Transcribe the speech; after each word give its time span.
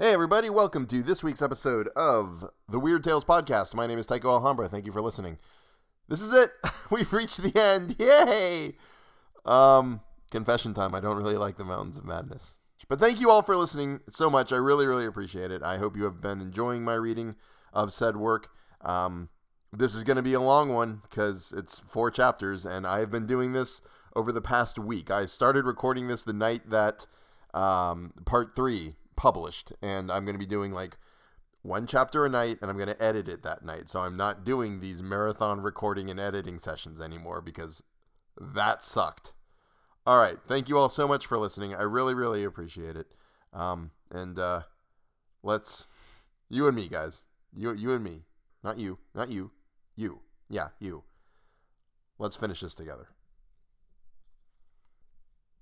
Hey, 0.00 0.14
everybody, 0.14 0.48
welcome 0.48 0.86
to 0.86 1.02
this 1.02 1.22
week's 1.22 1.42
episode 1.42 1.88
of 1.88 2.48
the 2.66 2.80
Weird 2.80 3.04
Tales 3.04 3.22
Podcast. 3.22 3.74
My 3.74 3.86
name 3.86 3.98
is 3.98 4.06
Tycho 4.06 4.30
Alhambra. 4.30 4.66
Thank 4.66 4.86
you 4.86 4.92
for 4.92 5.02
listening. 5.02 5.36
This 6.08 6.22
is 6.22 6.32
it. 6.32 6.52
We've 6.90 7.12
reached 7.12 7.42
the 7.42 7.54
end. 7.54 7.96
Yay! 7.98 8.78
Um, 9.44 10.00
confession 10.30 10.72
time. 10.72 10.94
I 10.94 11.00
don't 11.00 11.18
really 11.18 11.36
like 11.36 11.58
the 11.58 11.66
Mountains 11.66 11.98
of 11.98 12.06
Madness. 12.06 12.60
But 12.88 12.98
thank 12.98 13.20
you 13.20 13.30
all 13.30 13.42
for 13.42 13.54
listening 13.58 14.00
so 14.08 14.30
much. 14.30 14.54
I 14.54 14.56
really, 14.56 14.86
really 14.86 15.04
appreciate 15.04 15.50
it. 15.50 15.62
I 15.62 15.76
hope 15.76 15.98
you 15.98 16.04
have 16.04 16.22
been 16.22 16.40
enjoying 16.40 16.82
my 16.82 16.94
reading 16.94 17.36
of 17.74 17.92
said 17.92 18.16
work. 18.16 18.48
Um, 18.80 19.28
this 19.70 19.94
is 19.94 20.02
going 20.02 20.16
to 20.16 20.22
be 20.22 20.32
a 20.32 20.40
long 20.40 20.72
one 20.72 21.02
because 21.10 21.52
it's 21.54 21.80
four 21.80 22.10
chapters, 22.10 22.64
and 22.64 22.86
I 22.86 23.00
have 23.00 23.10
been 23.10 23.26
doing 23.26 23.52
this 23.52 23.82
over 24.16 24.32
the 24.32 24.40
past 24.40 24.78
week. 24.78 25.10
I 25.10 25.26
started 25.26 25.66
recording 25.66 26.08
this 26.08 26.22
the 26.22 26.32
night 26.32 26.70
that 26.70 27.06
um, 27.52 28.14
part 28.24 28.56
three 28.56 28.94
published, 29.20 29.74
and 29.82 30.10
I'm 30.10 30.24
going 30.24 30.34
to 30.34 30.38
be 30.38 30.46
doing 30.46 30.72
like 30.72 30.96
one 31.60 31.86
chapter 31.86 32.24
a 32.24 32.28
night, 32.30 32.56
and 32.62 32.70
I'm 32.70 32.78
going 32.78 32.88
to 32.88 33.02
edit 33.02 33.28
it 33.28 33.42
that 33.42 33.62
night. 33.62 33.90
So 33.90 34.00
I'm 34.00 34.16
not 34.16 34.46
doing 34.46 34.80
these 34.80 35.02
marathon 35.02 35.60
recording 35.60 36.08
and 36.08 36.18
editing 36.18 36.58
sessions 36.58 37.02
anymore 37.02 37.42
because 37.42 37.82
that 38.40 38.82
sucked. 38.82 39.34
All 40.06 40.18
right, 40.18 40.38
thank 40.46 40.70
you 40.70 40.78
all 40.78 40.88
so 40.88 41.06
much 41.06 41.26
for 41.26 41.36
listening. 41.36 41.74
I 41.74 41.82
really, 41.82 42.14
really 42.14 42.44
appreciate 42.44 42.96
it. 42.96 43.14
Um, 43.52 43.90
and 44.10 44.38
uh, 44.38 44.62
let's 45.42 45.86
you 46.48 46.66
and 46.66 46.74
me, 46.74 46.88
guys. 46.88 47.26
You, 47.54 47.74
you 47.74 47.92
and 47.92 48.02
me, 48.02 48.22
not 48.64 48.78
you, 48.78 49.00
not 49.14 49.30
you, 49.30 49.50
you. 49.96 50.20
Yeah, 50.48 50.68
you. 50.78 51.04
Let's 52.18 52.36
finish 52.36 52.60
this 52.60 52.74
together. 52.74 53.08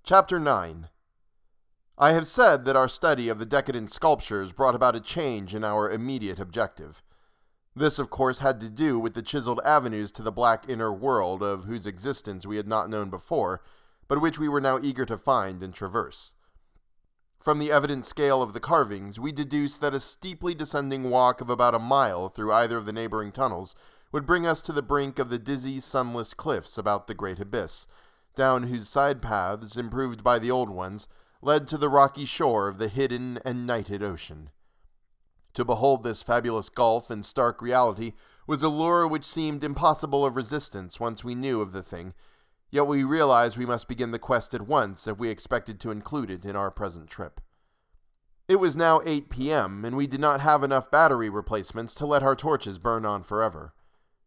Chapter 0.05 0.39
9 0.39 0.91
I 2.01 2.13
have 2.13 2.29
said 2.29 2.65
that 2.65 2.77
our 2.77 2.89
study 2.89 3.29
of 3.29 3.41
the 3.41 3.47
decadent 3.47 3.91
sculptures 3.91 4.53
brought 4.53 4.77
about 4.77 4.95
a 4.95 5.01
change 5.01 5.53
in 5.53 5.65
our 5.65 5.91
immediate 5.91 6.39
objective. 6.39 7.03
This, 7.75 7.99
of 7.99 8.09
course, 8.09 8.39
had 8.39 8.61
to 8.61 8.71
do 8.71 9.01
with 9.01 9.15
the 9.15 9.23
chiseled 9.23 9.59
avenues 9.65 10.13
to 10.13 10.23
the 10.23 10.31
black 10.31 10.65
inner 10.69 10.93
world 10.93 11.43
of 11.43 11.65
whose 11.65 11.89
existence 11.89 12.47
we 12.47 12.57
had 12.57 12.69
not 12.69 12.89
known 12.89 13.11
before, 13.11 13.63
but 14.07 14.21
which 14.21 14.39
we 14.39 14.49
were 14.49 14.61
now 14.61 14.79
eager 14.81 15.05
to 15.07 15.19
find 15.19 15.61
and 15.61 15.75
traverse. 15.75 16.35
From 17.41 17.59
the 17.59 17.73
evident 17.73 18.07
scale 18.07 18.43
of 18.43 18.53
the 18.53 18.61
carvings, 18.61 19.19
we 19.19 19.33
deduced 19.33 19.81
that 19.81 19.95
a 19.95 19.99
steeply 19.99 20.55
descending 20.55 21.11
walk 21.11 21.41
of 21.41 21.51
about 21.51 21.75
a 21.75 21.81
mile 21.81 22.29
through 22.29 22.53
either 22.53 22.77
of 22.77 22.87
the 22.87 22.93
neighboring 22.93 23.33
tunnels 23.33 23.75
would 24.13 24.25
bring 24.25 24.47
us 24.47 24.61
to 24.63 24.73
the 24.73 24.83
brink 24.83 25.19
of 25.19 25.31
the 25.31 25.39
dizzy, 25.39 25.81
sunless 25.81 26.33
cliffs 26.33 26.79
about 26.79 27.09
the 27.09 27.15
great 27.15 27.41
abyss, 27.41 27.89
down 28.37 28.65
whose 28.65 28.89
side 28.89 29.21
paths, 29.21 29.77
improved 29.77 30.23
by 30.23 30.39
the 30.39 30.51
old 30.51 30.71
ones, 30.71 31.09
led 31.41 31.69
to 31.69 31.79
the 31.79 31.89
rocky 31.89 32.25
shore 32.25 32.69
of 32.69 32.79
the 32.79 32.89
hidden 32.89 33.39
and 33.45 33.67
nighted 33.67 34.03
ocean. 34.03 34.51
To 35.55 35.65
behold 35.65 36.03
this 36.03 36.23
fabulous 36.23 36.69
gulf 36.69 37.11
in 37.11 37.23
stark 37.23 37.63
reality 37.63 38.13
was 38.47 38.63
a 38.63 38.69
lure 38.69 39.07
which 39.07 39.25
seemed 39.25 39.65
impossible 39.65 40.25
of 40.25 40.37
resistance 40.37 40.99
once 41.01 41.23
we 41.23 41.35
knew 41.35 41.61
of 41.61 41.73
the 41.73 41.83
thing, 41.83 42.15
yet 42.71 42.87
we 42.87 43.03
realized 43.03 43.57
we 43.57 43.67
must 43.67 43.89
begin 43.89 44.11
the 44.11 44.19
quest 44.19 44.55
at 44.55 44.67
once 44.67 45.07
if 45.07 45.19
we 45.19 45.31
expected 45.31 45.81
to 45.81 45.91
include 45.91 46.31
it 46.31 46.45
in 46.45 46.57
our 46.57 46.71
present 46.71 47.09
trip. 47.09 47.41
It 48.49 48.57
was 48.57 48.77
now 48.77 49.03
8 49.05 49.29
p.m., 49.29 49.85
and 49.85 49.97
we 49.97 50.07
did 50.07 50.21
not 50.21 50.41
have 50.41 50.65
enough 50.65 50.91
battery 50.91 51.29
replacements 51.29 51.95
to 51.97 52.07
let 52.07 52.23
our 52.23 52.35
torches 52.35 52.79
burn 52.79 53.05
on 53.05 53.23
forever. 53.23 53.75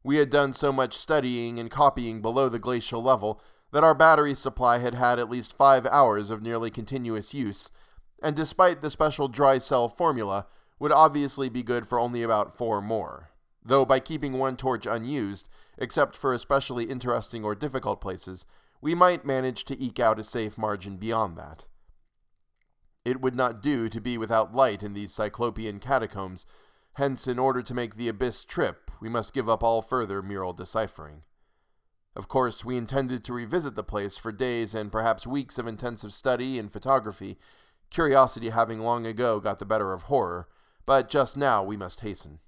We 0.03 0.17
had 0.17 0.29
done 0.29 0.53
so 0.53 0.71
much 0.71 0.97
studying 0.97 1.59
and 1.59 1.71
copying 1.71 2.21
below 2.21 2.47
the 2.47 2.59
glacial 2.59 3.01
level 3.01 3.41
that 3.71 3.83
our 3.83 3.93
battery 3.93 4.33
supply 4.33 4.79
had 4.79 4.93
had 4.93 5.19
at 5.19 5.29
least 5.29 5.57
five 5.57 5.85
hours 5.87 6.29
of 6.29 6.41
nearly 6.41 6.69
continuous 6.69 7.33
use, 7.33 7.71
and 8.21 8.35
despite 8.35 8.81
the 8.81 8.89
special 8.89 9.27
dry 9.27 9.57
cell 9.57 9.87
formula, 9.87 10.45
would 10.79 10.91
obviously 10.91 11.49
be 11.49 11.63
good 11.63 11.87
for 11.87 11.99
only 11.99 12.23
about 12.23 12.55
four 12.57 12.81
more. 12.81 13.29
Though 13.63 13.85
by 13.85 13.99
keeping 13.99 14.33
one 14.33 14.57
torch 14.57 14.85
unused, 14.85 15.47
except 15.77 16.17
for 16.17 16.33
especially 16.33 16.85
interesting 16.85 17.43
or 17.43 17.55
difficult 17.55 18.01
places, 18.01 18.45
we 18.81 18.95
might 18.95 19.25
manage 19.25 19.63
to 19.65 19.79
eke 19.79 19.99
out 19.99 20.19
a 20.19 20.23
safe 20.23 20.57
margin 20.57 20.97
beyond 20.97 21.37
that. 21.37 21.67
It 23.05 23.21
would 23.21 23.35
not 23.35 23.61
do 23.61 23.89
to 23.89 24.01
be 24.01 24.17
without 24.17 24.53
light 24.53 24.83
in 24.83 24.93
these 24.93 25.13
cyclopean 25.13 25.79
catacombs, 25.79 26.45
hence, 26.93 27.27
in 27.27 27.39
order 27.39 27.61
to 27.61 27.73
make 27.73 27.95
the 27.95 28.07
abyss 28.07 28.43
trip, 28.43 28.91
we 28.99 29.09
must 29.09 29.33
give 29.33 29.47
up 29.47 29.63
all 29.63 29.81
further 29.81 30.21
mural 30.21 30.53
deciphering. 30.53 31.23
Of 32.15 32.27
course, 32.27 32.65
we 32.65 32.75
intended 32.75 33.23
to 33.23 33.33
revisit 33.33 33.75
the 33.75 33.83
place 33.83 34.17
for 34.17 34.31
days 34.31 34.75
and 34.75 34.91
perhaps 34.91 35.25
weeks 35.25 35.57
of 35.57 35.65
intensive 35.65 36.13
study 36.13 36.59
and 36.59 36.71
photography, 36.71 37.37
curiosity 37.89 38.49
having 38.49 38.81
long 38.81 39.05
ago 39.05 39.39
got 39.39 39.59
the 39.59 39.65
better 39.65 39.93
of 39.93 40.03
horror, 40.03 40.47
but 40.85 41.09
just 41.09 41.37
now 41.37 41.63
we 41.63 41.77
must 41.77 42.01
hasten. 42.01 42.39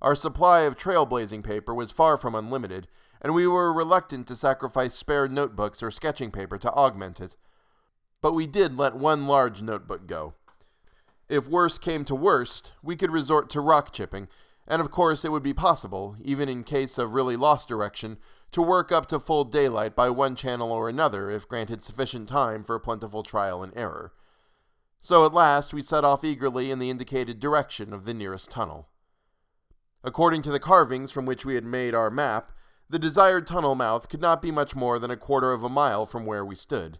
Our 0.00 0.14
supply 0.14 0.60
of 0.60 0.76
trailblazing 0.76 1.44
paper 1.44 1.74
was 1.74 1.90
far 1.90 2.16
from 2.16 2.34
unlimited, 2.34 2.88
and 3.20 3.34
we 3.34 3.46
were 3.46 3.72
reluctant 3.72 4.26
to 4.28 4.36
sacrifice 4.36 4.94
spare 4.94 5.28
notebooks 5.28 5.82
or 5.82 5.90
sketching 5.90 6.30
paper 6.30 6.58
to 6.58 6.72
augment 6.72 7.20
it. 7.20 7.36
But 8.22 8.34
we 8.34 8.46
did 8.46 8.76
let 8.76 8.94
one 8.94 9.26
large 9.26 9.62
notebook 9.62 10.06
go. 10.06 10.34
If 11.28 11.48
worse 11.48 11.76
came 11.76 12.04
to 12.04 12.14
worst, 12.14 12.72
we 12.82 12.96
could 12.96 13.10
resort 13.10 13.50
to 13.50 13.60
rock 13.60 13.92
chipping, 13.92 14.28
and 14.68 14.80
of 14.80 14.90
course 14.90 15.24
it 15.24 15.32
would 15.32 15.42
be 15.42 15.54
possible, 15.54 16.16
even 16.22 16.48
in 16.48 16.62
case 16.62 16.98
of 16.98 17.14
really 17.14 17.36
lost 17.36 17.68
direction, 17.68 18.18
to 18.56 18.62
work 18.62 18.90
up 18.90 19.04
to 19.04 19.20
full 19.20 19.44
daylight 19.44 19.94
by 19.94 20.08
one 20.08 20.34
channel 20.34 20.72
or 20.72 20.88
another 20.88 21.30
if 21.30 21.46
granted 21.46 21.84
sufficient 21.84 22.26
time 22.26 22.64
for 22.64 22.78
plentiful 22.78 23.22
trial 23.22 23.62
and 23.62 23.70
error. 23.76 24.14
So 24.98 25.26
at 25.26 25.34
last 25.34 25.74
we 25.74 25.82
set 25.82 26.04
off 26.04 26.24
eagerly 26.24 26.70
in 26.70 26.78
the 26.78 26.88
indicated 26.88 27.38
direction 27.38 27.92
of 27.92 28.06
the 28.06 28.14
nearest 28.14 28.50
tunnel. 28.50 28.88
According 30.02 30.40
to 30.40 30.50
the 30.50 30.58
carvings 30.58 31.10
from 31.10 31.26
which 31.26 31.44
we 31.44 31.54
had 31.54 31.66
made 31.66 31.94
our 31.94 32.10
map, 32.10 32.50
the 32.88 32.98
desired 32.98 33.46
tunnel 33.46 33.74
mouth 33.74 34.08
could 34.08 34.22
not 34.22 34.40
be 34.40 34.50
much 34.50 34.74
more 34.74 34.98
than 34.98 35.10
a 35.10 35.18
quarter 35.18 35.52
of 35.52 35.62
a 35.62 35.68
mile 35.68 36.06
from 36.06 36.24
where 36.24 36.42
we 36.42 36.54
stood, 36.54 36.98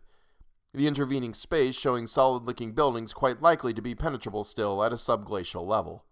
the 0.74 0.86
intervening 0.86 1.32
space 1.32 1.74
showing 1.74 2.06
solid 2.06 2.42
looking 2.42 2.72
buildings 2.72 3.14
quite 3.14 3.40
likely 3.40 3.72
to 3.72 3.80
be 3.80 3.94
penetrable 3.94 4.44
still 4.44 4.84
at 4.84 4.92
a 4.92 4.96
subglacial 4.96 5.66
level. 5.66 6.04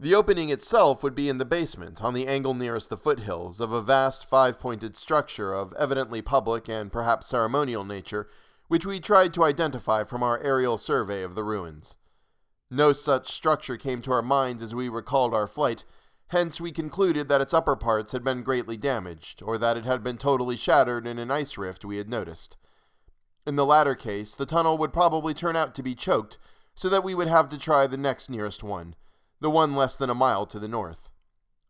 The 0.00 0.14
opening 0.14 0.50
itself 0.50 1.04
would 1.04 1.14
be 1.14 1.28
in 1.28 1.38
the 1.38 1.44
basement, 1.44 2.02
on 2.02 2.14
the 2.14 2.26
angle 2.26 2.52
nearest 2.52 2.90
the 2.90 2.96
foothills, 2.96 3.60
of 3.60 3.72
a 3.72 3.80
vast 3.80 4.28
five 4.28 4.58
pointed 4.58 4.96
structure 4.96 5.52
of 5.52 5.72
evidently 5.74 6.20
public 6.20 6.68
and 6.68 6.90
perhaps 6.90 7.28
ceremonial 7.28 7.84
nature, 7.84 8.28
which 8.66 8.84
we 8.84 8.98
tried 8.98 9.32
to 9.34 9.44
identify 9.44 10.02
from 10.02 10.20
our 10.20 10.40
aerial 10.40 10.78
survey 10.78 11.22
of 11.22 11.36
the 11.36 11.44
ruins. 11.44 11.96
No 12.72 12.92
such 12.92 13.30
structure 13.30 13.76
came 13.76 14.02
to 14.02 14.10
our 14.10 14.22
minds 14.22 14.64
as 14.64 14.74
we 14.74 14.88
recalled 14.88 15.32
our 15.32 15.46
flight, 15.46 15.84
hence 16.28 16.60
we 16.60 16.72
concluded 16.72 17.28
that 17.28 17.40
its 17.40 17.54
upper 17.54 17.76
parts 17.76 18.10
had 18.10 18.24
been 18.24 18.42
greatly 18.42 18.76
damaged, 18.76 19.42
or 19.44 19.58
that 19.58 19.76
it 19.76 19.84
had 19.84 20.02
been 20.02 20.16
totally 20.16 20.56
shattered 20.56 21.06
in 21.06 21.20
an 21.20 21.30
ice 21.30 21.56
rift 21.56 21.84
we 21.84 21.98
had 21.98 22.08
noticed. 22.08 22.56
In 23.46 23.54
the 23.54 23.66
latter 23.66 23.94
case, 23.94 24.34
the 24.34 24.46
tunnel 24.46 24.76
would 24.76 24.92
probably 24.92 25.34
turn 25.34 25.54
out 25.54 25.72
to 25.76 25.84
be 25.84 25.94
choked, 25.94 26.36
so 26.74 26.88
that 26.88 27.04
we 27.04 27.14
would 27.14 27.28
have 27.28 27.48
to 27.50 27.58
try 27.58 27.86
the 27.86 27.96
next 27.96 28.28
nearest 28.28 28.64
one 28.64 28.96
the 29.44 29.50
one 29.50 29.76
less 29.76 29.94
than 29.94 30.08
a 30.08 30.14
mile 30.14 30.46
to 30.46 30.58
the 30.58 30.66
north. 30.66 31.10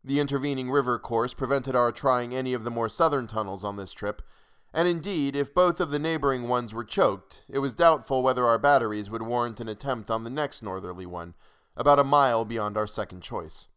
The 0.01 0.21
intervening 0.21 0.71
river 0.71 0.97
course 0.97 1.33
prevented 1.33 1.75
our 1.75 1.91
trying 1.91 2.33
any 2.33 2.53
of 2.53 2.63
the 2.63 2.71
more 2.71 2.87
southern 2.87 3.27
tunnels 3.27 3.65
on 3.65 3.75
this 3.75 3.91
trip, 3.91 4.21
and 4.73 4.87
indeed, 4.87 5.35
if 5.35 5.53
both 5.53 5.81
of 5.81 5.91
the 5.91 5.99
neighboring 5.99 6.47
ones 6.47 6.73
were 6.73 6.85
choked, 6.85 7.43
it 7.49 7.59
was 7.59 7.73
doubtful 7.73 8.23
whether 8.23 8.45
our 8.45 8.57
batteries 8.57 9.09
would 9.09 9.23
warrant 9.23 9.59
an 9.59 9.67
attempt 9.67 10.09
on 10.09 10.23
the 10.23 10.29
next 10.29 10.63
northerly 10.63 11.05
one, 11.05 11.33
about 11.75 11.99
a 11.99 12.05
mile 12.05 12.45
beyond 12.45 12.77
our 12.77 12.87
second 12.87 13.21
choice. 13.21 13.67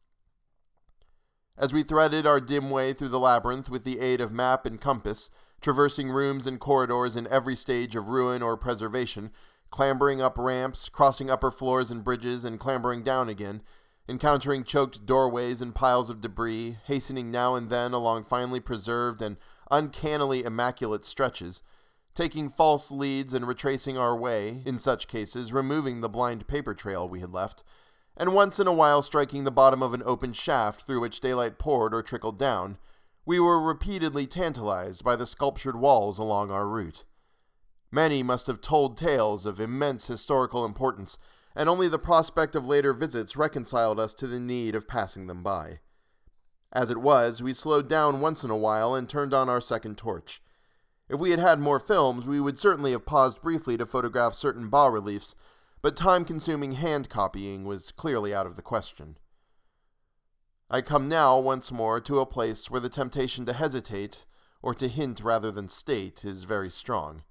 As 1.57 1.73
we 1.73 1.83
threaded 1.83 2.25
our 2.25 2.41
dim 2.41 2.71
way 2.71 2.93
through 2.93 3.09
the 3.09 3.19
labyrinth 3.19 3.69
with 3.69 3.83
the 3.83 3.99
aid 3.99 4.21
of 4.21 4.31
map 4.31 4.65
and 4.65 4.81
compass, 4.81 5.29
traversing 5.61 6.09
rooms 6.09 6.47
and 6.47 6.61
corridors 6.61 7.17
in 7.17 7.27
every 7.33 7.57
stage 7.57 7.97
of 7.97 8.07
ruin 8.07 8.43
or 8.43 8.57
preservation, 8.57 9.33
clambering 9.71 10.23
up 10.23 10.39
ramps, 10.39 10.89
crossing 10.89 11.29
upper 11.29 11.51
floors 11.51 11.91
and 11.91 12.05
bridges, 12.05 12.45
and 12.45 12.61
clambering 12.61 13.03
down 13.03 13.29
again, 13.29 13.61
encountering 14.09 14.65
choked 14.65 15.05
doorways 15.05 15.61
and 15.61 15.75
piles 15.75 16.09
of 16.09 16.21
debris, 16.21 16.79
hastening 16.87 17.31
now 17.31 17.55
and 17.55 17.69
then 17.69 17.93
along 17.93 18.25
finely 18.25 18.61
preserved 18.61 19.21
and 19.21 19.37
uncannily 19.71 20.45
immaculate 20.45 21.05
stretches, 21.05 21.63
taking 22.15 22.49
false 22.49 22.91
leads 22.91 23.35
and 23.35 23.47
retracing 23.47 23.99
our 23.99 24.17
way, 24.17 24.63
in 24.65 24.79
such 24.79 25.09
cases 25.09 25.53
removing 25.53 26.01
the 26.01 26.09
blind 26.09 26.47
paper 26.49 26.75
trail 26.75 27.09
we 27.09 27.21
had 27.21 27.33
left, 27.33 27.63
and 28.17 28.33
once 28.33 28.59
in 28.59 28.67
a 28.67 28.73
while 28.73 29.03
striking 29.03 29.45
the 29.45 29.51
bottom 29.51 29.83
of 29.83 29.95
an 29.95 30.03
open 30.05 30.33
shaft 30.33 30.83
through 30.83 31.01
which 31.01 31.21
daylight 31.21 31.59
poured 31.59 31.95
or 31.95 32.03
trickled 32.03 32.39
down, 32.39 32.79
we 33.25 33.39
were 33.39 33.61
repeatedly 33.61 34.27
tantalized 34.27 35.05
by 35.05 35.15
the 35.15 35.27
sculptured 35.27 35.77
walls 35.77 36.19
along 36.19 36.51
our 36.51 36.67
route. 36.67 37.05
Many 37.93 38.23
must 38.23 38.47
have 38.47 38.61
told 38.61 38.97
tales 38.97 39.47
of 39.47 39.61
immense 39.61 40.07
historical 40.07 40.65
importance 40.65 41.19
and 41.59 41.69
only 41.69 41.89
the 41.89 41.99
prospect 41.99 42.55
of 42.55 42.69
later 42.69 42.93
visits 42.93 43.37
reconciled 43.37 43.99
us 43.99 44.15
to 44.15 44.29
the 44.29 44.39
need 44.39 44.77
of 44.77 44.87
passing 44.87 45.27
them 45.27 45.43
by. 45.43 45.81
As 46.73 46.89
it 46.89 46.99
was, 46.99 47.43
we 47.43 47.53
slowed 47.53 47.89
down 47.89 48.21
once 48.21 48.45
in 48.45 48.51
a 48.51 48.57
while 48.57 48.95
and 48.95 49.09
turned 49.09 49.35
on 49.35 49.49
our 49.49 49.61
second 49.61 49.99
torch. 49.99 50.41
If 51.09 51.19
we 51.19 51.31
had 51.31 51.41
had 51.41 51.59
more 51.59 51.81
films, 51.81 52.27
we 52.27 52.41
would 52.41 52.61
certainly 52.61 52.93
have 52.93 53.05
paused 53.05 53.43
briefly 53.43 53.77
to 53.77 53.87
photograph 53.87 54.35
certain 54.35 54.69
bas 54.69 54.93
reliefs, 54.93 55.35
but 55.83 55.97
time 55.97 56.25
consuming 56.25 56.73
hand 56.73 57.09
copying 57.09 57.65
was 57.65 57.91
clearly 57.91 58.33
out 58.33 58.47
of 58.47 58.55
the 58.55 58.63
question. 58.63 59.19
I 60.71 60.81
come 60.81 61.09
now 61.09 61.41
once 61.41 61.73
more 61.73 62.01
to 62.03 62.21
a 62.21 62.27
place 62.27 62.71
where 62.71 62.81
the 62.81 62.89
temptation 62.89 63.45
to 63.47 63.53
hesitate, 63.53 64.27
or 64.63 64.75
to 64.75 64.87
hint 64.87 65.21
rather 65.21 65.51
than 65.51 65.69
state, 65.69 66.25
is 66.25 66.45
very 66.45 66.71
strong. 66.71 67.23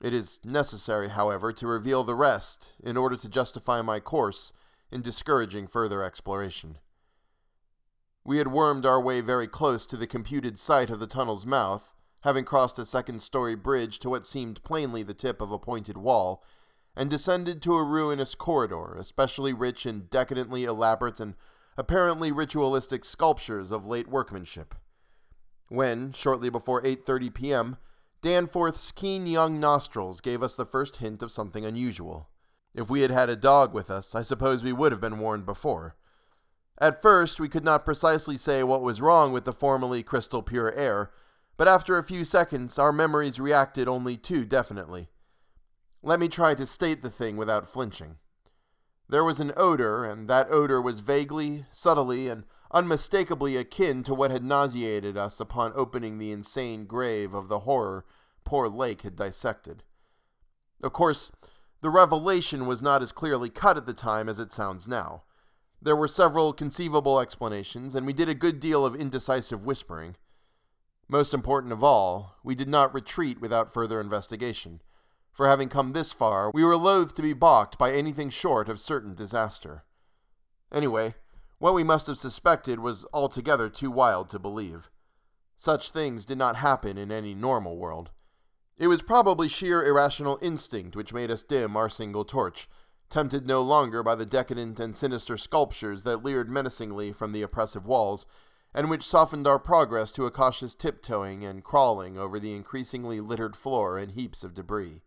It 0.00 0.14
is 0.14 0.40
necessary, 0.44 1.08
however, 1.08 1.52
to 1.52 1.66
reveal 1.66 2.04
the 2.04 2.14
rest 2.14 2.72
in 2.82 2.96
order 2.96 3.16
to 3.16 3.28
justify 3.28 3.82
my 3.82 4.00
course 4.00 4.52
in 4.90 5.02
discouraging 5.02 5.66
further 5.66 6.02
exploration. 6.02 6.78
We 8.24 8.38
had 8.38 8.48
wormed 8.48 8.86
our 8.86 9.00
way 9.00 9.20
very 9.20 9.46
close 9.46 9.86
to 9.86 9.96
the 9.96 10.06
computed 10.06 10.58
site 10.58 10.90
of 10.90 11.00
the 11.00 11.06
tunnel's 11.06 11.46
mouth, 11.46 11.94
having 12.22 12.44
crossed 12.44 12.78
a 12.78 12.84
second 12.84 13.20
story 13.20 13.54
bridge 13.54 13.98
to 14.00 14.10
what 14.10 14.26
seemed 14.26 14.62
plainly 14.62 15.02
the 15.02 15.14
tip 15.14 15.40
of 15.40 15.52
a 15.52 15.58
pointed 15.58 15.98
wall, 15.98 16.42
and 16.96 17.08
descended 17.08 17.62
to 17.62 17.74
a 17.74 17.84
ruinous 17.84 18.34
corridor, 18.34 18.94
especially 18.98 19.52
rich 19.52 19.86
in 19.86 20.06
decadently 20.10 20.64
elaborate 20.64 21.20
and 21.20 21.34
apparently 21.76 22.32
ritualistic 22.32 23.04
sculptures 23.04 23.70
of 23.70 23.86
late 23.86 24.08
workmanship. 24.08 24.74
When, 25.68 26.12
shortly 26.12 26.50
before 26.50 26.82
8:30 26.82 27.32
p.m., 27.32 27.76
Danforth's 28.22 28.92
keen 28.92 29.26
young 29.26 29.58
nostrils 29.58 30.20
gave 30.20 30.42
us 30.42 30.54
the 30.54 30.66
first 30.66 30.96
hint 30.96 31.22
of 31.22 31.32
something 31.32 31.64
unusual. 31.64 32.28
If 32.74 32.90
we 32.90 33.00
had 33.00 33.10
had 33.10 33.30
a 33.30 33.36
dog 33.36 33.72
with 33.72 33.90
us, 33.90 34.14
I 34.14 34.22
suppose 34.22 34.62
we 34.62 34.74
would 34.74 34.92
have 34.92 35.00
been 35.00 35.18
warned 35.18 35.46
before. 35.46 35.96
At 36.78 37.00
first, 37.00 37.40
we 37.40 37.48
could 37.48 37.64
not 37.64 37.84
precisely 37.84 38.36
say 38.36 38.62
what 38.62 38.82
was 38.82 39.00
wrong 39.00 39.32
with 39.32 39.44
the 39.44 39.52
formerly 39.52 40.02
crystal 40.02 40.42
pure 40.42 40.72
air, 40.74 41.10
but 41.56 41.68
after 41.68 41.96
a 41.96 42.04
few 42.04 42.24
seconds, 42.24 42.78
our 42.78 42.92
memories 42.92 43.40
reacted 43.40 43.88
only 43.88 44.16
too 44.16 44.44
definitely. 44.44 45.08
Let 46.02 46.20
me 46.20 46.28
try 46.28 46.54
to 46.54 46.66
state 46.66 47.02
the 47.02 47.10
thing 47.10 47.36
without 47.36 47.68
flinching. 47.68 48.16
There 49.08 49.24
was 49.24 49.40
an 49.40 49.52
odor, 49.56 50.04
and 50.04 50.28
that 50.28 50.50
odor 50.50 50.80
was 50.80 51.00
vaguely, 51.00 51.66
subtly, 51.70 52.28
and 52.28 52.44
unmistakably 52.72 53.56
akin 53.56 54.02
to 54.04 54.14
what 54.14 54.30
had 54.30 54.44
nauseated 54.44 55.16
us 55.16 55.40
upon 55.40 55.72
opening 55.74 56.18
the 56.18 56.32
insane 56.32 56.86
grave 56.86 57.34
of 57.34 57.48
the 57.48 57.60
horror 57.60 58.04
poor 58.44 58.68
Lake 58.68 59.02
had 59.02 59.16
dissected. 59.16 59.84
Of 60.82 60.92
course, 60.92 61.30
the 61.82 61.90
revelation 61.90 62.66
was 62.66 62.82
not 62.82 63.02
as 63.02 63.12
clearly 63.12 63.50
cut 63.50 63.76
at 63.76 63.86
the 63.86 63.94
time 63.94 64.28
as 64.28 64.40
it 64.40 64.52
sounds 64.52 64.88
now. 64.88 65.22
There 65.82 65.96
were 65.96 66.08
several 66.08 66.52
conceivable 66.52 67.20
explanations, 67.20 67.94
and 67.94 68.06
we 68.06 68.12
did 68.12 68.28
a 68.28 68.34
good 68.34 68.60
deal 68.60 68.84
of 68.84 68.94
indecisive 68.94 69.64
whispering. 69.64 70.16
Most 71.08 71.32
important 71.32 71.72
of 71.72 71.82
all, 71.82 72.36
we 72.44 72.54
did 72.54 72.68
not 72.68 72.94
retreat 72.94 73.40
without 73.40 73.72
further 73.72 74.00
investigation. 74.00 74.82
For 75.32 75.48
having 75.48 75.68
come 75.68 75.92
this 75.92 76.12
far, 76.12 76.50
we 76.50 76.62
were 76.62 76.76
loath 76.76 77.14
to 77.14 77.22
be 77.22 77.32
balked 77.32 77.78
by 77.78 77.92
anything 77.92 78.30
short 78.30 78.68
of 78.68 78.78
certain 78.78 79.14
disaster. 79.14 79.84
Anyway, 80.70 81.14
what 81.60 81.74
we 81.74 81.84
must 81.84 82.06
have 82.06 82.18
suspected 82.18 82.80
was 82.80 83.06
altogether 83.12 83.68
too 83.68 83.90
wild 83.90 84.30
to 84.30 84.38
believe. 84.38 84.90
Such 85.56 85.90
things 85.90 86.24
did 86.24 86.38
not 86.38 86.56
happen 86.56 86.96
in 86.96 87.12
any 87.12 87.34
normal 87.34 87.76
world. 87.76 88.10
It 88.78 88.86
was 88.86 89.02
probably 89.02 89.46
sheer 89.46 89.84
irrational 89.84 90.38
instinct 90.40 90.96
which 90.96 91.12
made 91.12 91.30
us 91.30 91.42
dim 91.42 91.76
our 91.76 91.90
single 91.90 92.24
torch, 92.24 92.66
tempted 93.10 93.46
no 93.46 93.60
longer 93.60 94.02
by 94.02 94.14
the 94.14 94.24
decadent 94.24 94.80
and 94.80 94.96
sinister 94.96 95.36
sculptures 95.36 96.02
that 96.04 96.24
leered 96.24 96.48
menacingly 96.48 97.12
from 97.12 97.32
the 97.32 97.42
oppressive 97.42 97.84
walls, 97.84 98.24
and 98.72 98.88
which 98.88 99.06
softened 99.06 99.46
our 99.46 99.58
progress 99.58 100.10
to 100.12 100.24
a 100.24 100.30
cautious 100.30 100.74
tiptoeing 100.74 101.44
and 101.44 101.62
crawling 101.62 102.16
over 102.16 102.40
the 102.40 102.56
increasingly 102.56 103.20
littered 103.20 103.54
floor 103.54 103.98
and 103.98 104.12
heaps 104.12 104.42
of 104.42 104.54
debris. 104.54 105.02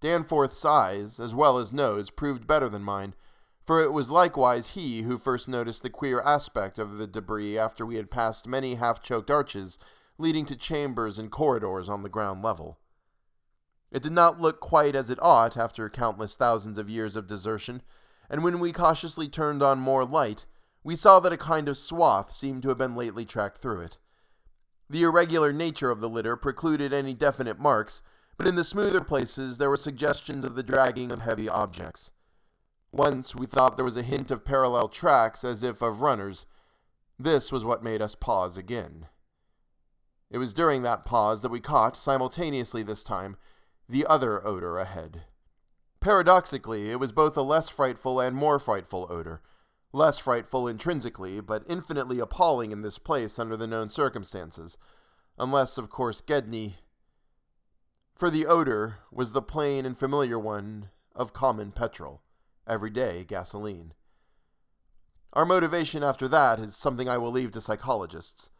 Danforth's 0.00 0.64
eyes, 0.64 1.18
as 1.18 1.34
well 1.34 1.58
as 1.58 1.72
nose, 1.72 2.10
proved 2.10 2.46
better 2.46 2.68
than 2.68 2.82
mine, 2.82 3.14
for 3.66 3.80
it 3.80 3.92
was 3.92 4.10
likewise 4.10 4.70
he 4.70 5.02
who 5.02 5.18
first 5.18 5.48
noticed 5.48 5.82
the 5.82 5.90
queer 5.90 6.20
aspect 6.20 6.78
of 6.78 6.98
the 6.98 7.06
debris 7.06 7.58
after 7.58 7.84
we 7.84 7.96
had 7.96 8.10
passed 8.10 8.46
many 8.46 8.76
half 8.76 9.02
choked 9.02 9.30
arches 9.30 9.76
leading 10.18 10.46
to 10.46 10.56
chambers 10.56 11.18
and 11.18 11.30
corridors 11.30 11.88
on 11.88 12.02
the 12.02 12.08
ground 12.08 12.42
level. 12.42 12.78
It 13.90 14.02
did 14.02 14.12
not 14.12 14.40
look 14.40 14.60
quite 14.60 14.94
as 14.94 15.10
it 15.10 15.18
ought 15.20 15.56
after 15.56 15.90
countless 15.90 16.36
thousands 16.36 16.78
of 16.78 16.88
years 16.88 17.16
of 17.16 17.26
desertion, 17.26 17.82
and 18.30 18.42
when 18.42 18.60
we 18.60 18.72
cautiously 18.72 19.28
turned 19.28 19.62
on 19.62 19.78
more 19.78 20.04
light, 20.04 20.46
we 20.84 20.96
saw 20.96 21.18
that 21.20 21.32
a 21.32 21.36
kind 21.36 21.68
of 21.68 21.76
swath 21.76 22.30
seemed 22.30 22.62
to 22.62 22.68
have 22.68 22.78
been 22.78 22.94
lately 22.94 23.24
tracked 23.24 23.58
through 23.58 23.80
it. 23.80 23.98
The 24.88 25.02
irregular 25.02 25.52
nature 25.52 25.90
of 25.90 26.00
the 26.00 26.08
litter 26.08 26.36
precluded 26.36 26.92
any 26.92 27.14
definite 27.14 27.58
marks, 27.58 28.02
but 28.36 28.46
in 28.46 28.54
the 28.54 28.64
smoother 28.64 29.00
places 29.00 29.58
there 29.58 29.70
were 29.70 29.76
suggestions 29.76 30.44
of 30.44 30.54
the 30.54 30.62
dragging 30.62 31.10
of 31.10 31.22
heavy 31.22 31.48
objects. 31.48 32.12
Once 32.96 33.36
we 33.36 33.44
thought 33.44 33.76
there 33.76 33.84
was 33.84 33.98
a 33.98 34.02
hint 34.02 34.30
of 34.30 34.42
parallel 34.42 34.88
tracks, 34.88 35.44
as 35.44 35.62
if 35.62 35.82
of 35.82 36.00
runners. 36.00 36.46
This 37.18 37.52
was 37.52 37.62
what 37.62 37.84
made 37.84 38.00
us 38.00 38.14
pause 38.14 38.56
again. 38.56 39.08
It 40.30 40.38
was 40.38 40.54
during 40.54 40.82
that 40.82 41.04
pause 41.04 41.42
that 41.42 41.50
we 41.50 41.60
caught, 41.60 41.94
simultaneously 41.94 42.82
this 42.82 43.02
time, 43.02 43.36
the 43.86 44.06
other 44.06 44.44
odor 44.46 44.78
ahead. 44.78 45.24
Paradoxically, 46.00 46.90
it 46.90 46.98
was 46.98 47.12
both 47.12 47.36
a 47.36 47.42
less 47.42 47.68
frightful 47.68 48.18
and 48.18 48.34
more 48.34 48.58
frightful 48.58 49.06
odor. 49.10 49.42
Less 49.92 50.18
frightful 50.18 50.66
intrinsically, 50.66 51.42
but 51.42 51.64
infinitely 51.68 52.18
appalling 52.18 52.72
in 52.72 52.80
this 52.80 52.98
place 52.98 53.38
under 53.38 53.58
the 53.58 53.66
known 53.66 53.90
circumstances. 53.90 54.78
Unless, 55.38 55.76
of 55.76 55.90
course, 55.90 56.22
Gedney. 56.22 56.78
For 58.14 58.30
the 58.30 58.46
odor 58.46 59.00
was 59.12 59.32
the 59.32 59.42
plain 59.42 59.84
and 59.84 59.98
familiar 59.98 60.38
one 60.38 60.88
of 61.14 61.34
common 61.34 61.72
petrol 61.72 62.22
everyday 62.66 63.24
gasoline. 63.24 63.94
Our 65.32 65.44
motivation 65.44 66.02
after 66.02 66.28
that 66.28 66.58
is 66.58 66.76
something 66.76 67.08
I 67.08 67.18
will 67.18 67.30
leave 67.30 67.50
to 67.52 67.60
psychologists. 67.60 68.50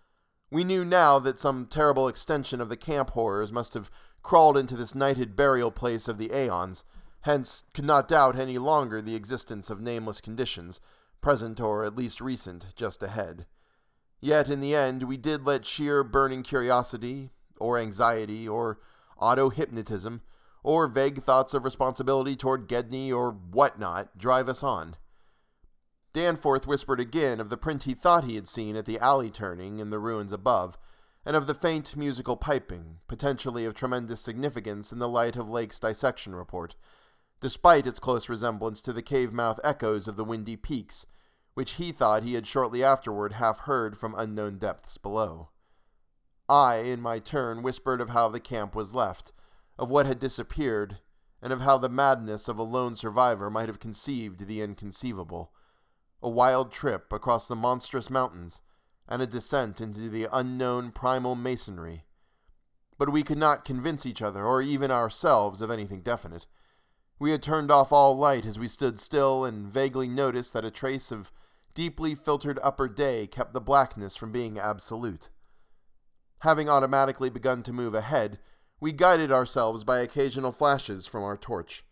We 0.50 0.62
knew 0.62 0.84
now 0.84 1.18
that 1.20 1.38
some 1.38 1.66
terrible 1.66 2.06
extension 2.06 2.60
of 2.60 2.68
the 2.68 2.76
camp 2.76 3.10
horrors 3.10 3.50
must 3.50 3.74
have 3.74 3.90
crawled 4.22 4.56
into 4.56 4.76
this 4.76 4.94
nighted 4.94 5.36
burial 5.36 5.70
place 5.70 6.08
of 6.08 6.18
the 6.18 6.32
aeons, 6.32 6.84
hence 7.22 7.64
could 7.74 7.84
not 7.84 8.08
doubt 8.08 8.38
any 8.38 8.58
longer 8.58 9.00
the 9.00 9.14
existence 9.14 9.70
of 9.70 9.80
nameless 9.80 10.20
conditions, 10.20 10.80
present 11.20 11.60
or 11.60 11.84
at 11.84 11.96
least 11.96 12.20
recent, 12.20 12.74
just 12.76 13.02
ahead. 13.02 13.46
Yet 14.20 14.48
in 14.48 14.60
the 14.60 14.74
end, 14.74 15.04
we 15.04 15.16
did 15.16 15.46
let 15.46 15.64
sheer 15.64 16.04
burning 16.04 16.42
curiosity, 16.42 17.30
or 17.58 17.78
anxiety, 17.78 18.48
or 18.48 18.78
auto 19.18 19.50
hypnotism 19.50 20.22
or 20.66 20.88
vague 20.88 21.22
thoughts 21.22 21.54
of 21.54 21.64
responsibility 21.64 22.34
toward 22.34 22.66
Gedney 22.66 23.12
or 23.12 23.30
whatnot 23.30 24.18
drive 24.18 24.48
us 24.48 24.64
on. 24.64 24.96
Danforth 26.12 26.66
whispered 26.66 26.98
again 26.98 27.38
of 27.38 27.50
the 27.50 27.56
print 27.56 27.84
he 27.84 27.94
thought 27.94 28.24
he 28.24 28.34
had 28.34 28.48
seen 28.48 28.74
at 28.74 28.84
the 28.84 28.98
alley 28.98 29.30
turning 29.30 29.78
in 29.78 29.90
the 29.90 30.00
ruins 30.00 30.32
above, 30.32 30.76
and 31.24 31.36
of 31.36 31.46
the 31.46 31.54
faint 31.54 31.94
musical 31.96 32.36
piping, 32.36 32.98
potentially 33.06 33.64
of 33.64 33.74
tremendous 33.74 34.20
significance 34.20 34.90
in 34.90 34.98
the 34.98 35.08
light 35.08 35.36
of 35.36 35.48
Lake's 35.48 35.78
dissection 35.78 36.34
report, 36.34 36.74
despite 37.40 37.86
its 37.86 38.00
close 38.00 38.28
resemblance 38.28 38.80
to 38.80 38.92
the 38.92 39.02
cave 39.02 39.32
mouth 39.32 39.60
echoes 39.62 40.08
of 40.08 40.16
the 40.16 40.24
windy 40.24 40.56
peaks, 40.56 41.06
which 41.54 41.72
he 41.72 41.92
thought 41.92 42.24
he 42.24 42.34
had 42.34 42.44
shortly 42.44 42.82
afterward 42.82 43.34
half 43.34 43.60
heard 43.60 43.96
from 43.96 44.16
unknown 44.18 44.58
depths 44.58 44.98
below. 44.98 45.50
I, 46.48 46.78
in 46.78 47.00
my 47.00 47.20
turn, 47.20 47.62
whispered 47.62 48.00
of 48.00 48.10
how 48.10 48.28
the 48.28 48.40
camp 48.40 48.74
was 48.74 48.96
left, 48.96 49.30
of 49.78 49.90
what 49.90 50.06
had 50.06 50.18
disappeared, 50.18 50.98
and 51.42 51.52
of 51.52 51.60
how 51.60 51.78
the 51.78 51.88
madness 51.88 52.48
of 52.48 52.58
a 52.58 52.62
lone 52.62 52.96
survivor 52.96 53.50
might 53.50 53.68
have 53.68 53.78
conceived 53.78 54.46
the 54.46 54.60
inconceivable 54.62 55.52
a 56.22 56.28
wild 56.28 56.72
trip 56.72 57.12
across 57.12 57.46
the 57.46 57.56
monstrous 57.56 58.10
mountains, 58.10 58.62
and 59.08 59.22
a 59.22 59.26
descent 59.26 59.80
into 59.80 60.08
the 60.08 60.26
unknown 60.32 60.90
primal 60.90 61.34
masonry. 61.34 62.04
But 62.98 63.12
we 63.12 63.22
could 63.22 63.38
not 63.38 63.64
convince 63.64 64.06
each 64.06 64.22
other, 64.22 64.44
or 64.44 64.62
even 64.62 64.90
ourselves, 64.90 65.60
of 65.60 65.70
anything 65.70 66.00
definite. 66.00 66.46
We 67.18 67.30
had 67.30 67.42
turned 67.42 67.70
off 67.70 67.92
all 67.92 68.16
light 68.16 68.44
as 68.46 68.58
we 68.58 68.68
stood 68.68 68.98
still 68.98 69.44
and 69.44 69.66
vaguely 69.66 70.08
noticed 70.08 70.52
that 70.54 70.64
a 70.64 70.70
trace 70.70 71.12
of 71.12 71.30
deeply 71.74 72.14
filtered 72.14 72.58
upper 72.62 72.88
day 72.88 73.26
kept 73.26 73.52
the 73.52 73.60
blackness 73.60 74.16
from 74.16 74.32
being 74.32 74.58
absolute. 74.58 75.28
Having 76.40 76.68
automatically 76.68 77.30
begun 77.30 77.62
to 77.62 77.72
move 77.72 77.94
ahead, 77.94 78.38
we 78.80 78.92
guided 78.92 79.32
ourselves 79.32 79.84
by 79.84 79.98
occasional 79.98 80.52
flashes 80.52 81.06
from 81.06 81.24
our 81.24 81.36
torch. 81.36 81.84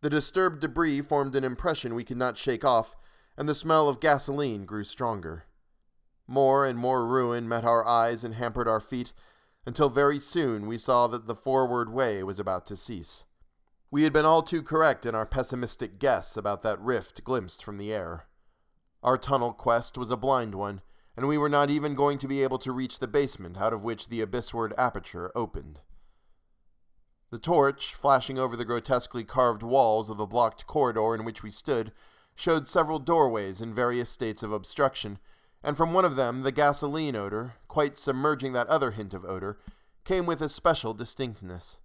The 0.00 0.10
disturbed 0.10 0.60
debris 0.60 1.02
formed 1.02 1.34
an 1.34 1.44
impression 1.44 1.94
we 1.94 2.04
could 2.04 2.16
not 2.16 2.38
shake 2.38 2.64
off, 2.64 2.96
and 3.36 3.48
the 3.48 3.54
smell 3.54 3.88
of 3.88 4.00
gasoline 4.00 4.64
grew 4.64 4.84
stronger. 4.84 5.44
More 6.26 6.64
and 6.66 6.78
more 6.78 7.06
ruin 7.06 7.48
met 7.48 7.64
our 7.64 7.86
eyes 7.86 8.24
and 8.24 8.34
hampered 8.34 8.68
our 8.68 8.80
feet, 8.80 9.12
until 9.66 9.90
very 9.90 10.18
soon 10.18 10.66
we 10.66 10.78
saw 10.78 11.06
that 11.08 11.26
the 11.26 11.34
forward 11.34 11.90
way 11.92 12.22
was 12.22 12.38
about 12.38 12.64
to 12.66 12.76
cease. 12.76 13.24
We 13.90 14.04
had 14.04 14.12
been 14.12 14.24
all 14.24 14.42
too 14.42 14.62
correct 14.62 15.04
in 15.04 15.14
our 15.14 15.26
pessimistic 15.26 15.98
guess 15.98 16.36
about 16.36 16.62
that 16.62 16.80
rift 16.80 17.24
glimpsed 17.24 17.64
from 17.64 17.78
the 17.78 17.92
air. 17.92 18.26
Our 19.02 19.18
tunnel 19.18 19.52
quest 19.52 19.96
was 19.96 20.10
a 20.10 20.16
blind 20.16 20.54
one, 20.54 20.80
and 21.16 21.26
we 21.26 21.38
were 21.38 21.48
not 21.48 21.70
even 21.70 21.94
going 21.94 22.18
to 22.18 22.28
be 22.28 22.42
able 22.42 22.58
to 22.58 22.72
reach 22.72 22.98
the 22.98 23.08
basement 23.08 23.56
out 23.56 23.72
of 23.72 23.82
which 23.82 24.08
the 24.08 24.20
abyssward 24.20 24.72
aperture 24.78 25.32
opened. 25.34 25.80
The 27.30 27.38
torch, 27.38 27.94
flashing 27.94 28.38
over 28.38 28.56
the 28.56 28.64
grotesquely 28.64 29.22
carved 29.22 29.62
walls 29.62 30.08
of 30.08 30.16
the 30.16 30.26
blocked 30.26 30.66
corridor 30.66 31.14
in 31.14 31.24
which 31.24 31.42
we 31.42 31.50
stood, 31.50 31.92
showed 32.34 32.66
several 32.66 32.98
doorways 32.98 33.60
in 33.60 33.74
various 33.74 34.08
states 34.08 34.42
of 34.42 34.52
obstruction, 34.52 35.18
and 35.62 35.76
from 35.76 35.92
one 35.92 36.04
of 36.04 36.16
them 36.16 36.42
the 36.42 36.52
gasoline 36.52 37.16
odor, 37.16 37.54
quite 37.66 37.98
submerging 37.98 38.54
that 38.54 38.68
other 38.68 38.92
hint 38.92 39.12
of 39.12 39.24
odor, 39.24 39.58
came 40.04 40.24
with 40.24 40.40
especial 40.40 40.94
distinctness. 40.94 41.78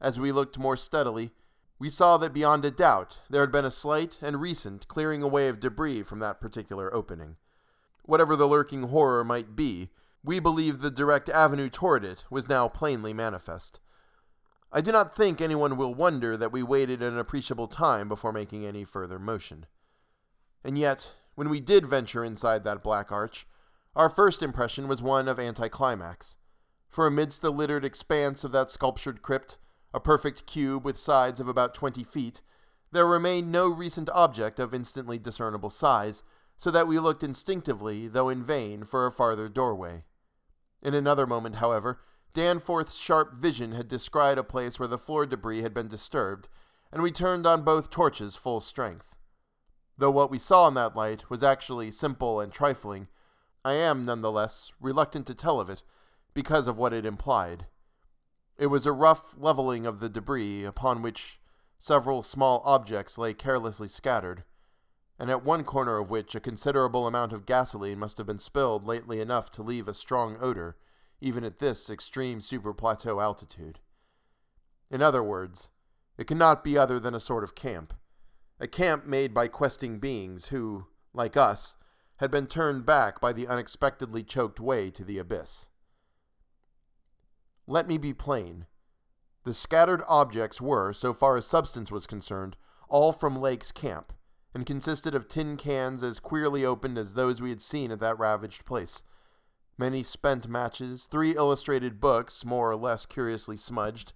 As 0.00 0.18
we 0.18 0.32
looked 0.32 0.58
more 0.58 0.78
steadily, 0.78 1.32
we 1.78 1.90
saw 1.90 2.16
that 2.16 2.32
beyond 2.32 2.64
a 2.64 2.70
doubt 2.70 3.20
there 3.28 3.42
had 3.42 3.52
been 3.52 3.66
a 3.66 3.70
slight 3.70 4.18
and 4.22 4.40
recent 4.40 4.88
clearing 4.88 5.22
away 5.22 5.48
of 5.48 5.60
debris 5.60 6.04
from 6.04 6.20
that 6.20 6.40
particular 6.40 6.94
opening. 6.94 7.36
Whatever 8.04 8.34
the 8.34 8.48
lurking 8.48 8.84
horror 8.84 9.24
might 9.24 9.54
be, 9.54 9.90
we 10.24 10.40
believed 10.40 10.80
the 10.80 10.90
direct 10.90 11.28
avenue 11.28 11.68
toward 11.68 12.02
it 12.04 12.24
was 12.30 12.48
now 12.48 12.66
plainly 12.68 13.12
manifest. 13.12 13.80
I 14.72 14.80
do 14.80 14.92
not 14.92 15.14
think 15.14 15.40
anyone 15.40 15.76
will 15.76 15.94
wonder 15.94 16.36
that 16.36 16.52
we 16.52 16.62
waited 16.62 17.02
an 17.02 17.18
appreciable 17.18 17.66
time 17.66 18.08
before 18.08 18.32
making 18.32 18.64
any 18.64 18.84
further 18.84 19.18
motion. 19.18 19.66
And 20.62 20.78
yet, 20.78 21.12
when 21.34 21.48
we 21.48 21.60
did 21.60 21.86
venture 21.86 22.24
inside 22.24 22.62
that 22.64 22.82
black 22.82 23.10
arch, 23.10 23.46
our 23.96 24.08
first 24.08 24.42
impression 24.42 24.86
was 24.86 25.02
one 25.02 25.26
of 25.26 25.40
anticlimax. 25.40 26.36
For 26.88 27.06
amidst 27.06 27.42
the 27.42 27.50
littered 27.50 27.84
expanse 27.84 28.44
of 28.44 28.52
that 28.52 28.70
sculptured 28.70 29.22
crypt, 29.22 29.58
a 29.92 29.98
perfect 29.98 30.46
cube 30.46 30.84
with 30.84 30.96
sides 30.96 31.40
of 31.40 31.48
about 31.48 31.74
twenty 31.74 32.04
feet, 32.04 32.42
there 32.92 33.06
remained 33.06 33.50
no 33.50 33.68
recent 33.68 34.08
object 34.10 34.60
of 34.60 34.74
instantly 34.74 35.18
discernible 35.18 35.70
size, 35.70 36.22
so 36.56 36.70
that 36.70 36.86
we 36.86 36.98
looked 36.98 37.24
instinctively, 37.24 38.06
though 38.06 38.28
in 38.28 38.44
vain, 38.44 38.84
for 38.84 39.06
a 39.06 39.12
farther 39.12 39.48
doorway. 39.48 40.04
In 40.82 40.94
another 40.94 41.26
moment, 41.26 41.56
however, 41.56 42.00
Danforth's 42.32 42.94
sharp 42.94 43.34
vision 43.34 43.72
had 43.72 43.88
descried 43.88 44.38
a 44.38 44.44
place 44.44 44.78
where 44.78 44.88
the 44.88 44.98
floor 44.98 45.26
debris 45.26 45.62
had 45.62 45.74
been 45.74 45.88
disturbed, 45.88 46.48
and 46.92 47.02
we 47.02 47.10
turned 47.10 47.46
on 47.46 47.62
both 47.62 47.90
torches 47.90 48.36
full 48.36 48.60
strength. 48.60 49.14
Though 49.98 50.10
what 50.12 50.30
we 50.30 50.38
saw 50.38 50.68
in 50.68 50.74
that 50.74 50.94
light 50.94 51.28
was 51.28 51.42
actually 51.42 51.90
simple 51.90 52.40
and 52.40 52.52
trifling, 52.52 53.08
I 53.64 53.74
am 53.74 54.04
none 54.04 54.22
the 54.22 54.30
less 54.30 54.72
reluctant 54.80 55.26
to 55.26 55.34
tell 55.34 55.60
of 55.60 55.68
it 55.68 55.82
because 56.32 56.68
of 56.68 56.78
what 56.78 56.92
it 56.92 57.04
implied. 57.04 57.66
It 58.56 58.68
was 58.68 58.86
a 58.86 58.92
rough 58.92 59.34
leveling 59.36 59.84
of 59.84 60.00
the 60.00 60.08
debris 60.08 60.64
upon 60.64 61.02
which 61.02 61.40
several 61.78 62.22
small 62.22 62.62
objects 62.64 63.18
lay 63.18 63.34
carelessly 63.34 63.88
scattered, 63.88 64.44
and 65.18 65.30
at 65.30 65.44
one 65.44 65.64
corner 65.64 65.98
of 65.98 66.10
which 66.10 66.34
a 66.34 66.40
considerable 66.40 67.06
amount 67.06 67.32
of 67.32 67.44
gasoline 67.44 67.98
must 67.98 68.18
have 68.18 68.26
been 68.26 68.38
spilled 68.38 68.86
lately 68.86 69.20
enough 69.20 69.50
to 69.50 69.62
leave 69.62 69.88
a 69.88 69.94
strong 69.94 70.36
odor 70.40 70.76
even 71.20 71.44
at 71.44 71.58
this 71.58 71.90
extreme 71.90 72.40
superplateau 72.40 73.22
altitude. 73.22 73.78
In 74.90 75.02
other 75.02 75.22
words, 75.22 75.70
it 76.18 76.26
cannot 76.26 76.64
be 76.64 76.76
other 76.76 76.98
than 76.98 77.14
a 77.14 77.20
sort 77.20 77.44
of 77.44 77.54
camp. 77.54 77.94
A 78.58 78.66
camp 78.66 79.06
made 79.06 79.32
by 79.32 79.48
questing 79.48 79.98
beings 79.98 80.48
who, 80.48 80.86
like 81.14 81.36
us, 81.36 81.76
had 82.16 82.30
been 82.30 82.46
turned 82.46 82.84
back 82.84 83.20
by 83.20 83.32
the 83.32 83.46
unexpectedly 83.46 84.22
choked 84.22 84.60
way 84.60 84.90
to 84.90 85.04
the 85.04 85.18
abyss. 85.18 85.68
Let 87.66 87.86
me 87.86 87.96
be 87.96 88.12
plain. 88.12 88.66
The 89.44 89.54
scattered 89.54 90.02
objects 90.06 90.60
were, 90.60 90.92
so 90.92 91.14
far 91.14 91.36
as 91.36 91.46
substance 91.46 91.90
was 91.90 92.06
concerned, 92.06 92.56
all 92.88 93.12
from 93.12 93.40
Lake's 93.40 93.72
camp, 93.72 94.12
and 94.52 94.66
consisted 94.66 95.14
of 95.14 95.28
tin 95.28 95.56
cans 95.56 96.02
as 96.02 96.20
queerly 96.20 96.64
opened 96.64 96.98
as 96.98 97.14
those 97.14 97.40
we 97.40 97.50
had 97.50 97.62
seen 97.62 97.90
at 97.90 98.00
that 98.00 98.18
ravaged 98.18 98.66
place 98.66 99.02
many 99.80 100.02
spent 100.02 100.46
matches, 100.46 101.08
three 101.10 101.34
illustrated 101.34 102.00
books, 102.00 102.44
more 102.44 102.70
or 102.70 102.76
less 102.76 103.06
curiously 103.06 103.56
smudged, 103.56 104.12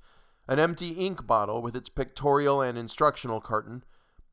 an 0.46 0.58
empty 0.58 0.90
ink 0.90 1.26
bottle 1.26 1.62
with 1.62 1.74
its 1.74 1.88
pictorial 1.88 2.60
and 2.60 2.76
instructional 2.76 3.40
carton, 3.40 3.82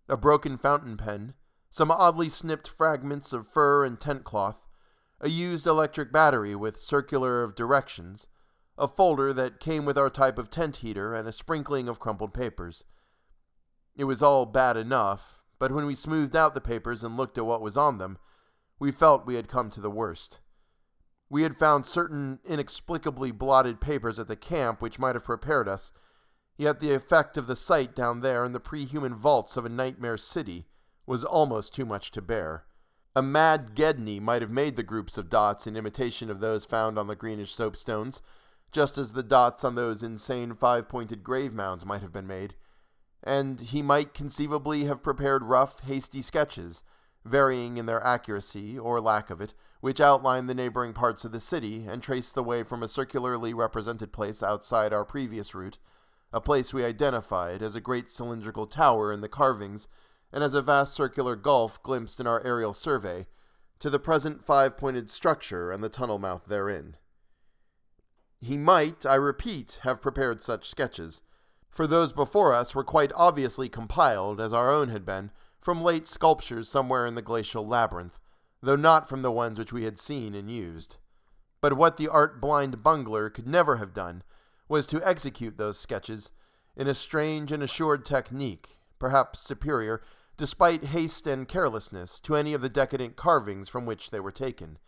a 0.09 0.17
broken 0.17 0.57
fountain 0.57 0.97
pen, 0.97 1.33
some 1.69 1.89
oddly 1.89 2.27
snipped 2.27 2.67
fragments 2.67 3.31
of 3.31 3.47
fur 3.47 3.85
and 3.85 4.01
tent 4.01 4.25
cloth, 4.25 4.67
a 5.21 5.29
used 5.29 5.65
electric 5.65 6.11
battery 6.11 6.53
with 6.53 6.77
circular 6.77 7.43
of 7.43 7.55
directions, 7.55 8.27
a 8.77 8.85
folder 8.85 9.31
that 9.31 9.61
came 9.61 9.85
with 9.85 9.97
our 9.97 10.09
type 10.09 10.38
of 10.38 10.50
tent 10.50 10.77
heater, 10.77 11.13
and 11.13 11.29
a 11.29 11.33
sprinkling 11.33 11.88
of 11.88 12.00
crumpled 12.00 12.33
papers. 12.33 12.83
It 13.95 14.03
was 14.03 14.21
all 14.21 14.45
bad 14.45 14.75
enough, 14.75 15.39
but 15.59 15.71
when 15.71 15.85
we 15.85 15.95
smoothed 15.95 16.35
out 16.35 16.55
the 16.55 16.59
papers 16.59 17.05
and 17.05 17.15
looked 17.15 17.38
at 17.38 17.45
what 17.45 17.61
was 17.61 17.77
on 17.77 18.00
them, 18.00 18.17
we 18.79 18.91
felt 18.91 19.25
we 19.25 19.35
had 19.35 19.47
come 19.47 19.69
to 19.69 19.79
the 19.79 19.89
worst. 19.89 20.40
We 21.31 21.43
had 21.43 21.55
found 21.55 21.85
certain 21.85 22.39
inexplicably 22.43 23.31
blotted 23.31 23.79
papers 23.79 24.19
at 24.19 24.27
the 24.27 24.35
camp 24.35 24.81
which 24.81 25.00
might 25.00 25.15
have 25.15 25.23
prepared 25.23 25.69
us, 25.69 25.93
yet 26.57 26.81
the 26.81 26.93
effect 26.93 27.38
of 27.38 27.47
the 27.47 27.55
sight 27.55 27.95
down 27.95 28.19
there 28.19 28.43
in 28.43 28.51
the 28.51 28.59
pre 28.59 28.83
human 28.83 29.15
vaults 29.15 29.55
of 29.55 29.65
a 29.65 29.69
nightmare 29.69 30.17
city 30.17 30.65
was 31.05 31.23
almost 31.23 31.73
too 31.73 31.85
much 31.85 32.11
to 32.11 32.21
bear. 32.21 32.65
A 33.15 33.21
mad 33.21 33.75
Gedney 33.75 34.19
might 34.19 34.41
have 34.41 34.51
made 34.51 34.75
the 34.75 34.83
groups 34.83 35.17
of 35.17 35.29
dots 35.29 35.65
in 35.65 35.77
imitation 35.77 36.29
of 36.29 36.41
those 36.41 36.65
found 36.65 37.00
on 37.00 37.07
the 37.07 37.15
greenish 37.15 37.55
soapstones, 37.55 38.21
just 38.73 38.97
as 38.97 39.13
the 39.13 39.23
dots 39.23 39.63
on 39.63 39.75
those 39.75 40.03
insane 40.03 40.53
five 40.53 40.89
pointed 40.89 41.23
grave 41.23 41.53
mounds 41.53 41.85
might 41.85 42.01
have 42.01 42.11
been 42.11 42.27
made, 42.27 42.55
and 43.23 43.61
he 43.61 43.81
might 43.81 44.13
conceivably 44.13 44.83
have 44.83 45.01
prepared 45.01 45.43
rough, 45.43 45.79
hasty 45.79 46.21
sketches, 46.21 46.83
varying 47.23 47.77
in 47.77 47.85
their 47.85 48.03
accuracy 48.03 48.77
or 48.77 48.99
lack 48.99 49.29
of 49.29 49.41
it, 49.41 49.53
which 49.79 50.01
outlined 50.01 50.49
the 50.49 50.55
neighboring 50.55 50.93
parts 50.93 51.23
of 51.23 51.31
the 51.31 51.39
city 51.39 51.85
and 51.87 52.01
traced 52.01 52.35
the 52.35 52.43
way 52.43 52.63
from 52.63 52.83
a 52.83 52.87
circularly 52.87 53.53
represented 53.53 54.11
place 54.11 54.41
outside 54.41 54.93
our 54.93 55.05
previous 55.05 55.53
route, 55.53 55.77
a 56.33 56.41
place 56.41 56.73
we 56.73 56.85
identified 56.85 57.61
as 57.61 57.75
a 57.75 57.81
great 57.81 58.09
cylindrical 58.09 58.65
tower 58.65 59.11
in 59.11 59.21
the 59.21 59.29
carvings 59.29 59.87
and 60.31 60.43
as 60.43 60.53
a 60.53 60.61
vast 60.61 60.93
circular 60.93 61.35
gulf 61.35 61.81
glimpsed 61.83 62.19
in 62.19 62.27
our 62.27 62.43
aerial 62.45 62.73
survey, 62.73 63.27
to 63.79 63.89
the 63.89 63.99
present 63.99 64.45
five 64.45 64.77
pointed 64.77 65.09
structure 65.09 65.71
and 65.71 65.83
the 65.83 65.89
tunnel 65.89 66.19
mouth 66.19 66.45
therein. 66.45 66.95
He 68.39 68.57
might, 68.57 69.05
I 69.05 69.15
repeat, 69.15 69.79
have 69.83 70.01
prepared 70.01 70.41
such 70.41 70.69
sketches, 70.69 71.21
for 71.69 71.87
those 71.87 72.11
before 72.11 72.53
us 72.53 72.75
were 72.75 72.83
quite 72.83 73.11
obviously 73.15 73.69
compiled, 73.69 74.41
as 74.41 74.53
our 74.53 74.69
own 74.69 74.89
had 74.89 75.05
been, 75.05 75.31
from 75.61 75.83
late 75.83 76.07
sculptures 76.07 76.67
somewhere 76.67 77.05
in 77.05 77.15
the 77.15 77.21
glacial 77.21 77.65
labyrinth, 77.65 78.19
though 78.61 78.75
not 78.75 79.07
from 79.07 79.21
the 79.21 79.31
ones 79.31 79.59
which 79.59 79.71
we 79.71 79.85
had 79.85 79.99
seen 79.99 80.33
and 80.33 80.51
used. 80.51 80.97
But 81.61 81.77
what 81.77 81.97
the 81.97 82.07
art 82.07 82.41
blind 82.41 82.83
bungler 82.83 83.29
could 83.29 83.47
never 83.47 83.77
have 83.77 83.93
done 83.93 84.23
was 84.67 84.87
to 84.87 85.07
execute 85.07 85.57
those 85.57 85.79
sketches 85.79 86.31
in 86.75 86.87
a 86.87 86.93
strange 86.93 87.51
and 87.51 87.61
assured 87.61 88.03
technique, 88.05 88.79
perhaps 88.97 89.39
superior, 89.39 90.01
despite 90.37 90.85
haste 90.85 91.27
and 91.27 91.47
carelessness, 91.47 92.19
to 92.21 92.35
any 92.35 92.53
of 92.53 92.61
the 92.61 92.69
decadent 92.69 93.15
carvings 93.15 93.69
from 93.69 93.85
which 93.85 94.09
they 94.09 94.19
were 94.19 94.31
taken. 94.31 94.79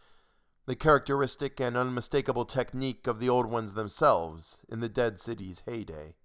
The 0.66 0.76
characteristic 0.76 1.60
and 1.60 1.78
unmistakable 1.78 2.46
technique 2.46 3.06
of 3.06 3.20
the 3.20 3.30
old 3.30 3.46
ones 3.52 3.74
themselves 3.74 4.62
in 4.70 4.80
the 4.80 4.90
dead 4.90 5.20
city's 5.20 5.62
heyday. 5.68 6.16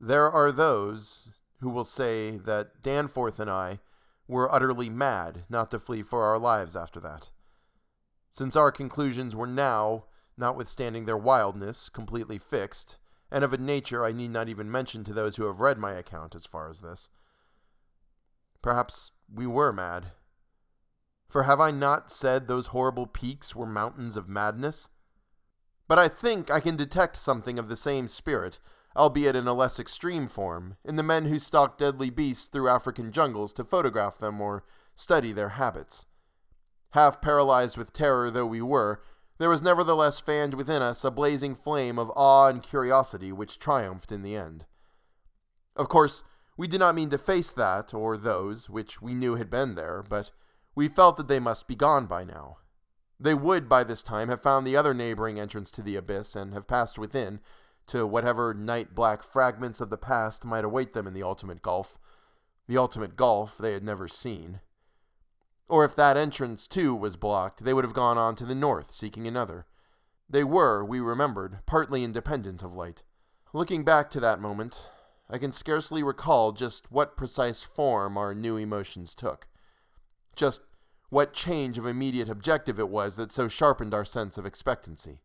There 0.00 0.30
are 0.30 0.50
those 0.50 1.30
who 1.60 1.70
will 1.70 1.84
say 1.84 2.36
that 2.38 2.82
Danforth 2.82 3.38
and 3.38 3.50
I 3.50 3.80
were 4.26 4.52
utterly 4.52 4.90
mad 4.90 5.44
not 5.48 5.70
to 5.70 5.80
flee 5.80 6.02
for 6.02 6.22
our 6.22 6.38
lives 6.38 6.76
after 6.76 7.00
that. 7.00 7.30
Since 8.30 8.56
our 8.56 8.70
conclusions 8.70 9.34
were 9.34 9.46
now, 9.46 10.04
notwithstanding 10.36 11.04
their 11.04 11.16
wildness, 11.16 11.88
completely 11.88 12.38
fixed, 12.38 12.98
and 13.30 13.44
of 13.44 13.52
a 13.52 13.58
nature 13.58 14.04
I 14.04 14.12
need 14.12 14.30
not 14.30 14.48
even 14.48 14.70
mention 14.70 15.04
to 15.04 15.12
those 15.12 15.36
who 15.36 15.44
have 15.44 15.60
read 15.60 15.78
my 15.78 15.92
account 15.92 16.34
as 16.34 16.46
far 16.46 16.68
as 16.68 16.80
this, 16.80 17.08
perhaps 18.62 19.12
we 19.32 19.46
were 19.46 19.72
mad. 19.72 20.12
For 21.28 21.44
have 21.44 21.60
I 21.60 21.70
not 21.70 22.10
said 22.10 22.46
those 22.46 22.68
horrible 22.68 23.06
peaks 23.06 23.54
were 23.54 23.66
mountains 23.66 24.16
of 24.16 24.28
madness? 24.28 24.90
But 25.86 25.98
I 25.98 26.08
think 26.08 26.50
I 26.50 26.60
can 26.60 26.76
detect 26.76 27.16
something 27.16 27.58
of 27.58 27.68
the 27.68 27.76
same 27.76 28.08
spirit 28.08 28.58
albeit 28.96 29.36
in 29.36 29.46
a 29.46 29.54
less 29.54 29.78
extreme 29.78 30.28
form, 30.28 30.76
in 30.84 30.96
the 30.96 31.02
men 31.02 31.26
who 31.26 31.38
stalk 31.38 31.78
deadly 31.78 32.10
beasts 32.10 32.48
through 32.48 32.68
African 32.68 33.12
jungles 33.12 33.52
to 33.54 33.64
photograph 33.64 34.18
them 34.18 34.40
or 34.40 34.64
study 34.94 35.32
their 35.32 35.50
habits. 35.50 36.06
Half 36.90 37.20
paralyzed 37.20 37.76
with 37.76 37.92
terror 37.92 38.30
though 38.30 38.46
we 38.46 38.62
were, 38.62 39.02
there 39.38 39.48
was 39.48 39.62
nevertheless 39.62 40.20
fanned 40.20 40.54
within 40.54 40.82
us 40.82 41.04
a 41.04 41.10
blazing 41.10 41.54
flame 41.54 41.98
of 41.98 42.12
awe 42.14 42.48
and 42.48 42.62
curiosity 42.62 43.32
which 43.32 43.58
triumphed 43.58 44.12
in 44.12 44.22
the 44.22 44.36
end. 44.36 44.66
Of 45.76 45.88
course, 45.88 46.22
we 46.56 46.68
did 46.68 46.80
not 46.80 46.94
mean 46.94 47.08
to 47.10 47.18
face 47.18 47.50
that 47.52 47.94
or 47.94 48.18
those 48.18 48.68
which 48.68 49.00
we 49.00 49.14
knew 49.14 49.36
had 49.36 49.48
been 49.48 49.76
there, 49.76 50.04
but 50.06 50.30
we 50.74 50.88
felt 50.88 51.16
that 51.16 51.28
they 51.28 51.40
must 51.40 51.66
be 51.66 51.74
gone 51.74 52.04
by 52.04 52.22
now. 52.22 52.58
They 53.18 53.32
would 53.32 53.68
by 53.68 53.84
this 53.84 54.02
time 54.02 54.28
have 54.28 54.42
found 54.42 54.66
the 54.66 54.76
other 54.76 54.92
neighboring 54.92 55.40
entrance 55.40 55.70
to 55.72 55.82
the 55.82 55.96
abyss 55.96 56.36
and 56.36 56.52
have 56.52 56.66
passed 56.66 56.98
within, 56.98 57.40
to 57.90 58.06
whatever 58.06 58.54
night 58.54 58.94
black 58.94 59.22
fragments 59.22 59.80
of 59.80 59.90
the 59.90 59.98
past 59.98 60.44
might 60.44 60.64
await 60.64 60.92
them 60.92 61.08
in 61.08 61.12
the 61.12 61.24
ultimate 61.24 61.60
gulf, 61.60 61.98
the 62.68 62.78
ultimate 62.78 63.16
gulf 63.16 63.58
they 63.58 63.72
had 63.72 63.82
never 63.82 64.06
seen. 64.06 64.60
Or 65.68 65.84
if 65.84 65.96
that 65.96 66.16
entrance, 66.16 66.68
too, 66.68 66.94
was 66.94 67.16
blocked, 67.16 67.64
they 67.64 67.74
would 67.74 67.84
have 67.84 67.92
gone 67.92 68.16
on 68.16 68.36
to 68.36 68.44
the 68.44 68.54
north, 68.54 68.92
seeking 68.92 69.26
another. 69.26 69.66
They 70.28 70.44
were, 70.44 70.84
we 70.84 71.00
remembered, 71.00 71.58
partly 71.66 72.04
independent 72.04 72.62
of 72.62 72.74
light. 72.74 73.02
Looking 73.52 73.82
back 73.82 74.08
to 74.10 74.20
that 74.20 74.40
moment, 74.40 74.90
I 75.28 75.38
can 75.38 75.50
scarcely 75.50 76.04
recall 76.04 76.52
just 76.52 76.92
what 76.92 77.16
precise 77.16 77.64
form 77.64 78.16
our 78.16 78.36
new 78.36 78.56
emotions 78.56 79.16
took. 79.16 79.48
Just 80.36 80.62
what 81.08 81.32
change 81.32 81.76
of 81.76 81.86
immediate 81.86 82.28
objective 82.28 82.78
it 82.78 82.88
was 82.88 83.16
that 83.16 83.32
so 83.32 83.48
sharpened 83.48 83.94
our 83.94 84.04
sense 84.04 84.38
of 84.38 84.46
expectancy. 84.46 85.18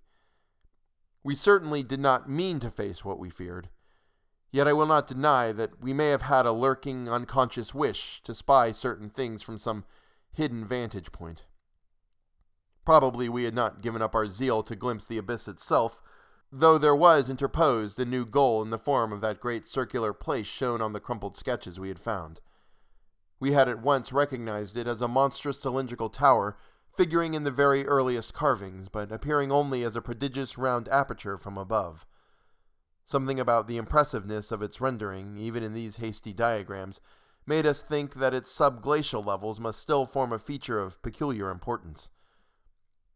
We 1.25 1.34
certainly 1.34 1.82
did 1.82 2.00
not 2.00 2.29
mean 2.29 2.60
to 2.60 2.70
face 2.70 3.03
what 3.03 3.17
we 3.17 3.32
feared, 3.32 3.70
yet 4.51 4.67
I 4.67 4.74
will 4.74 4.86
not 4.86 5.08
deny 5.08 5.51
that 5.53 5.82
we 5.82 5.91
may 5.91 6.10
have 6.10 6.22
had 6.22 6.46
a 6.46 6.51
lurking, 6.51 7.10
unconscious 7.10 7.74
wish 7.74 8.22
to 8.25 8.36
spy 8.36 8.72
certain 8.72 9.10
things 9.10 9.41
from 9.41 9.58
some 9.58 9.86
hidden 10.32 10.67
vantage 10.67 11.12
point. 11.12 11.46
Probably 12.86 13.27
we 13.27 13.46
had 13.46 13.55
not 13.55 13.82
given 13.82 14.03
up 14.03 14.13
our 14.13 14.27
zeal 14.27 14.62
to 14.62 14.75
glimpse 14.75 15.05
the 15.05 15.17
abyss 15.17 15.48
itself, 15.48 16.00
though 16.51 16.77
there 16.77 16.96
was 16.96 17.27
interposed 17.27 18.00
a 18.00 18.05
new 18.05 18.27
goal 18.27 18.62
in 18.62 18.70
the 18.70 18.77
form 18.77 19.12
of 19.12 19.22
that 19.22 19.39
great 19.39 19.67
circular 19.67 20.13
place 20.13 20.46
shown 20.46 20.79
on 20.79 20.94
the 20.94 21.00
crumpled 21.00 21.36
sketches 21.36 21.79
we 21.79 21.89
had 21.89 21.98
found. 21.98 22.39
We 23.39 23.53
had 23.53 23.67
at 23.67 23.82
once 23.82 24.13
recognized 24.13 24.77
it 24.77 24.86
as 24.86 25.01
a 25.01 25.08
monstrous 25.08 25.60
cylindrical 25.60 26.10
tower 26.10 26.55
figuring 26.96 27.34
in 27.34 27.44
the 27.44 27.52
very 27.52 27.86
earliest 27.86 28.34
carvings, 28.34 28.90
but 28.90 29.12
appearing 29.12 29.52
only 29.52 29.84
as 29.84 29.96
a 29.96 30.02
prodigious 30.02 30.58
round 30.58 30.88
aperture 30.90 31.38
from 31.38 31.58
above. 31.58 32.06
Something 33.04 33.40
about 33.40 33.68
the 33.68 33.78
impressiveness 33.78 34.52
of 34.52 34.62
its 34.62 34.82
rendering, 34.82 35.38
even 35.38 35.64
in 35.64 35.74
these 35.74 35.98
hasty 35.98 36.34
diagrams, 36.34 37.00
made 37.46 37.66
us 37.66 37.82
think 37.82 38.16
that 38.16 38.34
its 38.34 38.52
subglacial 38.52 39.24
levels 39.24 39.60
must 39.60 39.80
still 39.80 40.06
form 40.06 40.34
a 40.34 40.40
feature 40.40 40.80
of 40.80 41.02
peculiar 41.02 41.52
importance. 41.52 42.10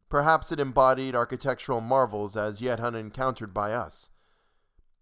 Perhaps 0.10 0.52
it 0.52 0.60
embodied 0.60 1.16
architectural 1.16 1.82
marvels 1.82 2.36
as 2.38 2.62
yet 2.62 2.80
unencountered 2.80 3.54
by 3.54 3.74
us. 3.74 4.10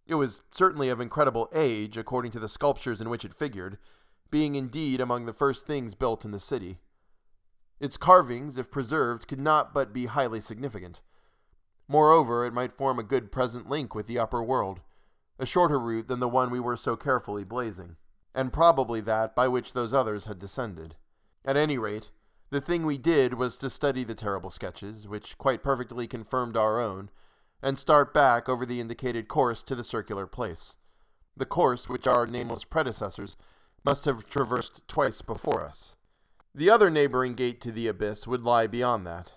It 0.06 0.16
was 0.16 0.42
certainly 0.52 0.90
of 0.90 1.02
incredible 1.02 1.50
age, 1.54 1.98
according 1.98 2.32
to 2.32 2.40
the 2.40 2.50
sculptures 2.50 3.02
in 3.02 3.10
which 3.10 3.26
it 3.26 3.34
figured, 3.34 3.78
being 4.30 4.56
indeed 4.56 5.02
among 5.02 5.26
the 5.26 5.34
first 5.34 5.66
things 5.66 5.96
built 5.96 6.24
in 6.24 6.32
the 6.32 6.40
city. 6.40 6.78
Its 7.80 7.98
carvings, 7.98 8.58
if 8.58 8.72
preserved, 8.72 9.28
could 9.28 9.40
not 9.40 9.74
but 9.74 9.94
be 9.94 10.08
highly 10.08 10.40
significant. 10.40 11.02
Moreover, 11.88 12.46
it 12.46 12.54
might 12.54 12.74
form 12.74 13.00
a 13.00 13.04
good 13.04 13.32
present 13.32 13.70
link 13.70 13.94
with 13.94 14.08
the 14.08 14.20
upper 14.20 14.42
world, 14.42 14.82
a 15.40 15.46
shorter 15.46 15.80
route 15.80 16.08
than 16.08 16.20
the 16.20 16.28
one 16.28 16.50
we 16.50 16.60
were 16.60 16.76
so 16.76 16.96
carefully 16.96 17.44
blazing, 17.44 17.96
and 18.34 18.54
probably 18.54 19.02
that 19.02 19.36
by 19.36 19.48
which 19.48 19.74
those 19.74 19.94
others 19.94 20.26
had 20.26 20.40
descended. 20.40 20.96
At 21.46 21.58
any 21.58 21.78
rate, 21.78 22.12
the 22.50 22.62
thing 22.62 22.86
we 22.86 22.98
did 22.98 23.34
was 23.34 23.58
to 23.58 23.70
study 23.70 24.04
the 24.04 24.16
terrible 24.16 24.50
sketches, 24.50 25.08
which 25.08 25.38
quite 25.38 25.62
perfectly 25.62 26.08
confirmed 26.08 26.56
our 26.56 26.80
own, 26.80 27.10
and 27.62 27.78
start 27.78 28.14
back 28.14 28.48
over 28.48 28.66
the 28.66 28.80
indicated 28.80 29.28
course 29.28 29.64
to 29.64 29.76
the 29.76 29.84
circular 29.84 30.28
place, 30.28 30.78
the 31.36 31.46
course 31.46 31.90
which 31.90 32.08
our 32.08 32.26
nameless 32.26 32.64
predecessors 32.64 33.36
must 33.84 34.06
have 34.06 34.30
traversed 34.30 34.88
twice 34.88 35.22
before 35.22 35.62
us. 35.62 35.97
The 36.56 36.70
other 36.70 36.90
neighboring 36.90 37.36
gate 37.36 37.62
to 37.62 37.72
the 37.72 37.88
abyss 37.88 38.26
would 38.26 38.44
lie 38.44 38.68
beyond 38.68 39.06
that. 39.06 39.34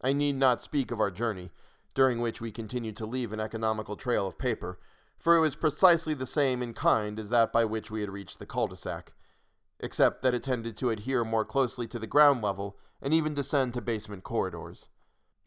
I 0.00 0.12
need 0.12 0.36
not 0.36 0.62
speak 0.62 0.90
of 0.90 1.00
our 1.00 1.10
journey, 1.10 1.50
during 1.94 2.20
which 2.20 2.40
we 2.40 2.50
continued 2.50 2.96
to 2.96 3.06
leave 3.06 3.32
an 3.32 3.40
economical 3.40 3.96
trail 3.96 4.26
of 4.26 4.38
paper, 4.38 4.78
for 5.18 5.36
it 5.36 5.40
was 5.40 5.56
precisely 5.56 6.14
the 6.14 6.26
same 6.26 6.62
in 6.62 6.74
kind 6.74 7.18
as 7.18 7.28
that 7.30 7.52
by 7.52 7.64
which 7.64 7.90
we 7.90 8.00
had 8.00 8.10
reached 8.10 8.38
the 8.38 8.46
cul-de-sac, 8.46 9.12
except 9.80 10.22
that 10.22 10.34
it 10.34 10.42
tended 10.42 10.76
to 10.76 10.90
adhere 10.90 11.24
more 11.24 11.44
closely 11.44 11.86
to 11.88 11.98
the 11.98 12.06
ground 12.06 12.42
level 12.42 12.76
and 13.00 13.12
even 13.12 13.34
descend 13.34 13.74
to 13.74 13.80
basement 13.80 14.24
corridors. 14.24 14.88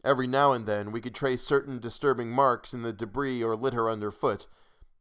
Every 0.04 0.26
now 0.26 0.52
and 0.52 0.66
then 0.66 0.92
we 0.92 1.00
could 1.00 1.14
trace 1.14 1.42
certain 1.42 1.78
disturbing 1.78 2.30
marks 2.30 2.72
in 2.72 2.82
the 2.82 2.92
debris 2.92 3.42
or 3.42 3.56
litter 3.56 3.90
underfoot, 3.90 4.46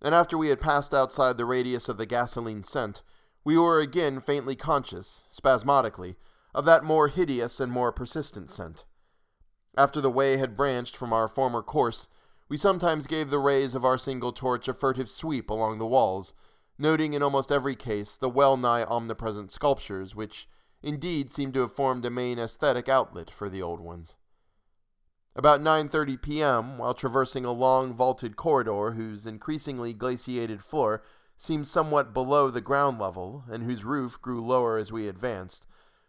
and 0.02 0.16
after 0.16 0.38
we 0.38 0.50
had 0.50 0.60
passed 0.60 0.94
outside 0.94 1.38
the 1.38 1.46
radius 1.46 1.88
of 1.88 1.98
the 1.98 2.06
gasoline 2.06 2.64
scent, 2.64 3.02
we 3.46 3.58
were 3.58 3.80
again 3.80 4.20
faintly 4.20 4.56
conscious, 4.56 5.24
spasmodically, 5.30 6.16
of 6.54 6.66
that 6.66 6.84
more 6.84 7.08
hideous 7.08 7.60
and 7.60 7.72
more 7.72 7.92
persistent 7.92 8.50
scent. 8.50 8.84
After 9.78 10.02
the 10.02 10.10
way 10.10 10.38
had 10.38 10.56
branched 10.56 10.98
from 10.98 11.14
our 11.14 11.28
former 11.28 11.62
course, 11.62 12.10
we 12.50 12.58
sometimes 12.58 13.08
gave 13.08 13.30
the 13.30 13.40
rays 13.40 13.76
of 13.76 13.86
our 13.86 13.98
single 13.98 14.32
torch 14.32 14.68
a 14.68 14.74
furtive 14.74 15.10
sweep 15.10 15.50
along 15.50 15.78
the 15.78 15.86
walls, 15.86 16.34
noting 16.80 17.14
in 17.14 17.22
almost 17.22 17.52
every 17.52 17.76
case 17.76 18.16
the 18.16 18.30
well 18.30 18.58
nigh 18.58 18.84
omnipresent 18.84 19.52
sculptures, 19.52 20.16
which 20.16 20.48
indeed 20.82 21.32
seemed 21.32 21.54
to 21.54 21.62
have 21.62 21.76
formed 21.76 22.06
a 22.06 22.10
main 22.10 22.40
aesthetic 22.40 22.90
outlet 22.90 23.30
for 23.30 23.50
the 23.50 23.62
old 23.62 23.80
ones. 23.80 24.16
About 25.36 25.60
9:30 25.60 26.22
p.m., 26.22 26.78
while 26.78 26.94
traversing 26.94 27.46
a 27.46 27.52
long 27.52 27.94
vaulted 27.94 28.38
corridor 28.38 28.92
whose 28.92 29.28
increasingly 29.28 29.94
glaciated 29.94 30.64
floor 30.64 31.04
seemed 31.38 31.68
somewhat 31.68 32.14
below 32.14 32.50
the 32.50 32.62
ground 32.62 33.00
level, 33.00 33.44
and 33.50 33.64
whose 33.64 33.84
roof 33.84 34.22
grew 34.22 34.44
lower 34.44 34.78
as 34.78 34.92
we 34.92 35.08
advanced, 35.08 35.68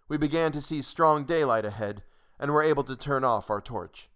we 0.09 0.17
began 0.17 0.53
to 0.53 0.61
see 0.61 0.83
strong 0.83 1.25
daylight 1.25 1.65
ahead, 1.65 2.03
and 2.39 2.51
were 2.51 2.62
able 2.62 2.85
to 2.85 2.97
turn 2.97 3.25
off 3.25 3.51
our 3.51 3.61
torch. 3.61 4.09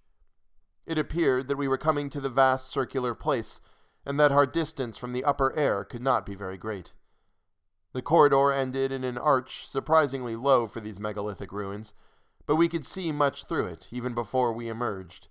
It 0.87 0.99
appeared 0.99 1.49
that 1.49 1.57
we 1.57 1.69
were 1.69 1.79
coming 1.79 2.11
to 2.11 2.21
the 2.21 2.29
vast 2.29 2.69
circular 2.69 3.15
place, 3.15 3.61
and 4.05 4.19
that 4.19 4.33
our 4.33 4.47
distance 4.47 4.97
from 4.97 5.13
the 5.13 5.25
upper 5.25 5.55
air 5.57 5.85
could 5.85 6.03
not 6.03 6.25
be 6.27 6.35
very 6.35 6.57
great. 6.57 6.93
The 7.93 8.03
corridor 8.03 8.53
ended 8.53 8.93
in 8.93 9.05
an 9.05 9.19
arch 9.19 9.67
surprisingly 9.67 10.37
low 10.37 10.67
for 10.67 10.81
these 10.81 11.01
megalithic 11.01 11.53
ruins, 11.53 11.93
but 12.47 12.57
we 12.57 12.69
could 12.69 12.87
see 12.87 13.13
much 13.13 13.45
through 13.45 13.67
it 13.67 13.89
even 13.91 14.15
before 14.15 14.53
we 14.53 14.69
emerged. 14.69 15.29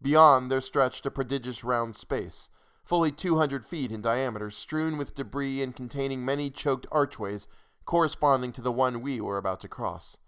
Beyond 0.00 0.50
there 0.50 0.60
stretched 0.60 1.06
a 1.06 1.10
prodigious 1.10 1.64
round 1.64 1.96
space, 1.96 2.50
fully 2.84 3.10
200 3.10 3.64
feet 3.64 3.90
in 3.90 4.00
diameter, 4.00 4.50
strewn 4.50 4.96
with 4.96 5.14
debris 5.14 5.62
and 5.62 5.74
containing 5.74 6.24
many 6.24 6.50
choked 6.50 6.86
archways 6.92 7.48
corresponding 7.84 8.52
to 8.52 8.60
the 8.60 8.72
one 8.72 9.00
we 9.00 9.20
were 9.20 9.38
about 9.38 9.60
to 9.60 9.68
cross. 9.68 10.18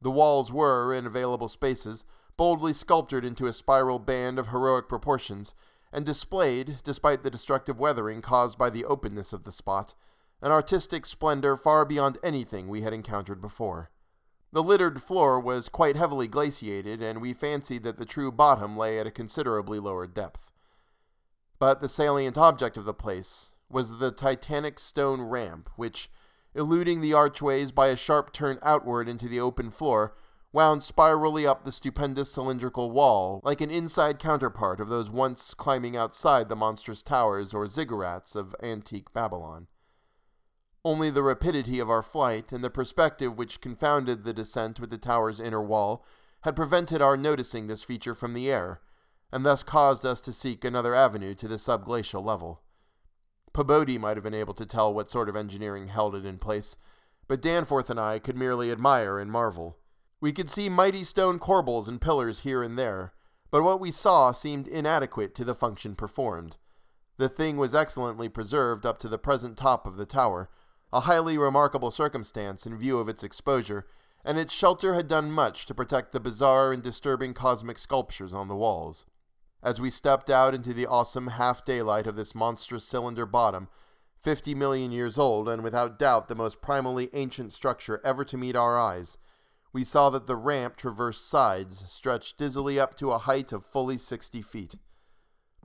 The 0.00 0.10
walls 0.10 0.52
were, 0.52 0.92
in 0.92 1.06
available 1.06 1.48
spaces, 1.48 2.04
boldly 2.36 2.72
sculptured 2.72 3.24
into 3.24 3.46
a 3.46 3.52
spiral 3.52 3.98
band 3.98 4.38
of 4.38 4.48
heroic 4.48 4.88
proportions, 4.88 5.54
and 5.92 6.04
displayed, 6.04 6.78
despite 6.82 7.22
the 7.22 7.30
destructive 7.30 7.78
weathering 7.78 8.22
caused 8.22 8.56
by 8.56 8.70
the 8.70 8.84
openness 8.84 9.32
of 9.32 9.44
the 9.44 9.52
spot, 9.52 9.94
an 10.40 10.50
artistic 10.50 11.06
splendor 11.06 11.56
far 11.56 11.84
beyond 11.84 12.18
anything 12.22 12.68
we 12.68 12.80
had 12.80 12.92
encountered 12.92 13.40
before. 13.40 13.90
The 14.52 14.62
littered 14.62 15.02
floor 15.02 15.38
was 15.38 15.68
quite 15.68 15.96
heavily 15.96 16.26
glaciated, 16.26 17.00
and 17.02 17.20
we 17.20 17.32
fancied 17.32 17.84
that 17.84 17.98
the 17.98 18.04
true 18.04 18.32
bottom 18.32 18.76
lay 18.76 18.98
at 18.98 19.06
a 19.06 19.10
considerably 19.10 19.78
lower 19.78 20.06
depth. 20.06 20.51
But 21.62 21.80
the 21.80 21.88
salient 21.88 22.36
object 22.36 22.76
of 22.76 22.86
the 22.86 22.92
place 22.92 23.54
was 23.70 23.98
the 23.98 24.10
titanic 24.10 24.80
stone 24.80 25.20
ramp, 25.22 25.70
which, 25.76 26.10
eluding 26.56 27.00
the 27.00 27.14
archways 27.14 27.70
by 27.70 27.86
a 27.86 27.94
sharp 27.94 28.32
turn 28.32 28.58
outward 28.62 29.08
into 29.08 29.28
the 29.28 29.38
open 29.38 29.70
floor, 29.70 30.16
wound 30.52 30.82
spirally 30.82 31.46
up 31.46 31.62
the 31.62 31.70
stupendous 31.70 32.32
cylindrical 32.32 32.90
wall, 32.90 33.40
like 33.44 33.60
an 33.60 33.70
inside 33.70 34.18
counterpart 34.18 34.80
of 34.80 34.88
those 34.88 35.08
once 35.08 35.54
climbing 35.54 35.96
outside 35.96 36.48
the 36.48 36.56
monstrous 36.56 37.00
towers 37.00 37.54
or 37.54 37.66
ziggurats 37.68 38.34
of 38.34 38.56
antique 38.60 39.12
Babylon. 39.12 39.68
Only 40.84 41.10
the 41.10 41.22
rapidity 41.22 41.78
of 41.78 41.88
our 41.88 42.02
flight 42.02 42.50
and 42.50 42.64
the 42.64 42.70
perspective 42.70 43.38
which 43.38 43.60
confounded 43.60 44.24
the 44.24 44.32
descent 44.32 44.80
with 44.80 44.90
the 44.90 44.98
tower's 44.98 45.38
inner 45.38 45.62
wall 45.62 46.04
had 46.40 46.56
prevented 46.56 47.00
our 47.00 47.16
noticing 47.16 47.68
this 47.68 47.84
feature 47.84 48.16
from 48.16 48.34
the 48.34 48.50
air, 48.50 48.80
and 49.32 49.46
thus 49.46 49.62
caused 49.62 50.04
us 50.04 50.20
to 50.20 50.32
seek 50.32 50.64
another 50.64 50.94
avenue 50.94 51.34
to 51.34 51.48
the 51.48 51.56
subglacial 51.56 52.22
level. 52.22 52.60
Pabodie 53.54 53.98
might 53.98 54.16
have 54.16 54.24
been 54.24 54.34
able 54.34 54.54
to 54.54 54.66
tell 54.66 54.92
what 54.92 55.10
sort 55.10 55.28
of 55.28 55.36
engineering 55.36 55.88
held 55.88 56.14
it 56.14 56.24
in 56.24 56.38
place, 56.38 56.76
but 57.28 57.42
Danforth 57.42 57.90
and 57.90 57.98
I 57.98 58.18
could 58.18 58.36
merely 58.36 58.70
admire 58.70 59.18
and 59.18 59.30
marvel. 59.30 59.78
We 60.20 60.32
could 60.32 60.50
see 60.50 60.68
mighty 60.68 61.02
stone 61.04 61.38
corbels 61.38 61.88
and 61.88 62.00
pillars 62.00 62.40
here 62.40 62.62
and 62.62 62.78
there, 62.78 63.12
but 63.50 63.62
what 63.62 63.80
we 63.80 63.90
saw 63.90 64.32
seemed 64.32 64.68
inadequate 64.68 65.34
to 65.36 65.44
the 65.44 65.54
function 65.54 65.94
performed. 65.94 66.56
The 67.18 67.28
thing 67.28 67.56
was 67.56 67.74
excellently 67.74 68.28
preserved 68.28 68.86
up 68.86 68.98
to 68.98 69.08
the 69.08 69.18
present 69.18 69.56
top 69.56 69.86
of 69.86 69.96
the 69.96 70.06
tower, 70.06 70.48
a 70.92 71.00
highly 71.00 71.36
remarkable 71.38 71.90
circumstance 71.90 72.66
in 72.66 72.78
view 72.78 72.98
of 72.98 73.08
its 73.08 73.22
exposure, 73.22 73.86
and 74.24 74.38
its 74.38 74.52
shelter 74.52 74.94
had 74.94 75.08
done 75.08 75.30
much 75.30 75.66
to 75.66 75.74
protect 75.74 76.12
the 76.12 76.20
bizarre 76.20 76.72
and 76.72 76.82
disturbing 76.82 77.34
cosmic 77.34 77.78
sculptures 77.78 78.32
on 78.32 78.48
the 78.48 78.56
walls. 78.56 79.04
As 79.62 79.80
we 79.80 79.90
stepped 79.90 80.28
out 80.28 80.54
into 80.54 80.74
the 80.74 80.86
awesome 80.86 81.28
half 81.28 81.64
daylight 81.64 82.08
of 82.08 82.16
this 82.16 82.34
monstrous 82.34 82.84
cylinder 82.84 83.24
bottom, 83.24 83.68
50 84.22 84.54
million 84.56 84.90
years 84.90 85.18
old 85.18 85.48
and 85.48 85.62
without 85.62 85.98
doubt 85.98 86.26
the 86.26 86.34
most 86.34 86.60
primally 86.60 87.10
ancient 87.12 87.52
structure 87.52 88.00
ever 88.04 88.24
to 88.24 88.36
meet 88.36 88.56
our 88.56 88.78
eyes, 88.78 89.18
we 89.72 89.84
saw 89.84 90.10
that 90.10 90.26
the 90.26 90.36
ramp 90.36 90.76
traversed 90.76 91.28
sides 91.28 91.84
stretched 91.90 92.38
dizzily 92.38 92.78
up 92.78 92.96
to 92.96 93.12
a 93.12 93.18
height 93.18 93.52
of 93.52 93.64
fully 93.64 93.96
60 93.96 94.42
feet. 94.42 94.74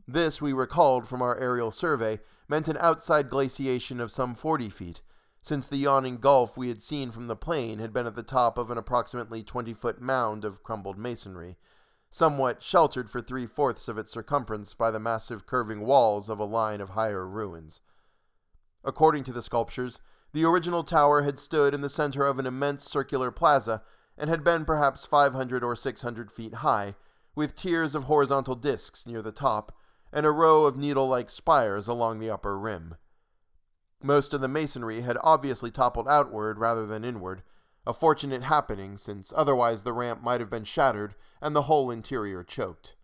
This, 0.07 0.41
we 0.41 0.53
recalled 0.53 1.07
from 1.07 1.21
our 1.21 1.37
aerial 1.37 1.71
survey, 1.71 2.19
meant 2.47 2.67
an 2.67 2.77
outside 2.79 3.29
glaciation 3.29 3.99
of 3.99 4.11
some 4.11 4.35
40 4.35 4.69
feet, 4.69 5.01
since 5.41 5.67
the 5.67 5.77
yawning 5.77 6.17
gulf 6.17 6.55
we 6.55 6.69
had 6.69 6.81
seen 6.81 7.11
from 7.11 7.27
the 7.27 7.35
plain 7.35 7.79
had 7.79 7.93
been 7.93 8.05
at 8.05 8.15
the 8.15 8.23
top 8.23 8.57
of 8.57 8.71
an 8.71 8.77
approximately 8.77 9.43
20 9.43 9.73
foot 9.73 9.99
mound 9.99 10.45
of 10.45 10.63
crumbled 10.63 10.97
masonry, 10.97 11.57
somewhat 12.17 12.63
sheltered 12.63 13.09
for 13.09 13.21
three 13.21 13.45
fourths 13.45 13.87
of 13.87 13.97
its 13.97 14.11
circumference 14.11 14.73
by 14.73 14.89
the 14.89 14.99
massive 14.99 15.45
curving 15.45 15.81
walls 15.81 16.29
of 16.29 16.39
a 16.39 16.43
line 16.43 16.81
of 16.81 16.89
higher 16.89 17.27
ruins. 17.27 17.79
According 18.83 19.23
to 19.25 19.31
the 19.31 19.43
sculptures, 19.43 19.99
the 20.33 20.43
original 20.43 20.83
tower 20.83 21.21
had 21.21 21.37
stood 21.37 21.75
in 21.75 21.81
the 21.81 21.89
center 21.89 22.25
of 22.25 22.39
an 22.39 22.47
immense 22.47 22.83
circular 22.83 23.29
plaza 23.29 23.83
and 24.17 24.31
had 24.31 24.43
been 24.43 24.65
perhaps 24.65 25.05
500 25.05 25.63
or 25.63 25.75
600 25.75 26.31
feet 26.31 26.55
high, 26.55 26.95
with 27.35 27.55
tiers 27.55 27.93
of 27.93 28.05
horizontal 28.05 28.55
discs 28.55 29.05
near 29.05 29.21
the 29.21 29.31
top 29.31 29.71
and 30.11 30.25
a 30.25 30.31
row 30.31 30.65
of 30.65 30.75
needle 30.75 31.07
like 31.07 31.29
spires 31.29 31.87
along 31.87 32.19
the 32.19 32.31
upper 32.31 32.57
rim. 32.57 32.95
Most 34.01 34.33
of 34.33 34.41
the 34.41 34.47
masonry 34.47 35.01
had 35.01 35.17
obviously 35.21 35.69
toppled 35.69 36.07
outward 36.07 36.57
rather 36.57 36.87
than 36.87 37.05
inward, 37.05 37.43
a 37.87 37.93
fortunate 37.93 38.43
happening 38.43 38.97
since 38.97 39.31
otherwise 39.33 39.83
the 39.83 39.93
ramp 39.93 40.21
might 40.21 40.41
have 40.41 40.49
been 40.49 40.65
shattered 40.65 41.15
and 41.41 41.55
the 41.55 41.63
whole 41.63 41.89
interior 41.89 42.43
choked. 42.43 42.97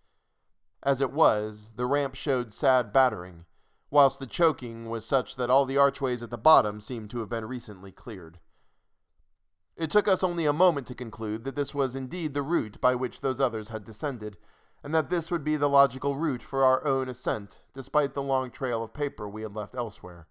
As 0.84 1.00
it 1.00 1.14
was, 1.14 1.72
the 1.78 1.86
ramp 1.86 2.16
showed 2.16 2.52
sad 2.52 2.92
battering, 2.92 3.46
whilst 3.90 4.20
the 4.20 4.28
choking 4.28 4.90
was 4.90 5.06
such 5.06 5.38
that 5.38 5.50
all 5.50 5.66
the 5.66 5.78
archways 5.78 6.22
at 6.22 6.32
the 6.32 6.38
bottom 6.38 6.82
seemed 6.82 7.10
to 7.12 7.20
have 7.20 7.30
been 7.30 7.46
recently 7.46 7.94
cleared. 7.94 8.40
It 9.78 9.90
took 9.90 10.10
us 10.10 10.22
only 10.22 10.46
a 10.46 10.52
moment 10.52 10.86
to 10.88 10.96
conclude 10.96 11.46
that 11.46 11.56
this 11.56 11.74
was 11.74 11.96
indeed 11.96 12.34
the 12.34 12.42
route 12.42 12.82
by 12.82 12.94
which 12.94 13.22
those 13.22 13.40
others 13.40 13.70
had 13.70 13.86
descended, 13.86 14.36
and 14.84 14.94
that 14.94 15.10
this 15.10 15.32
would 15.32 15.46
be 15.46 15.56
the 15.56 15.70
logical 15.70 16.18
route 16.18 16.44
for 16.44 16.66
our 16.66 16.86
own 16.86 17.08
ascent, 17.08 17.62
despite 17.74 18.14
the 18.16 18.22
long 18.22 18.52
trail 18.52 18.84
of 18.84 18.94
paper 18.94 19.30
we 19.30 19.44
had 19.44 19.56
left 19.56 19.76
elsewhere. 19.76 20.28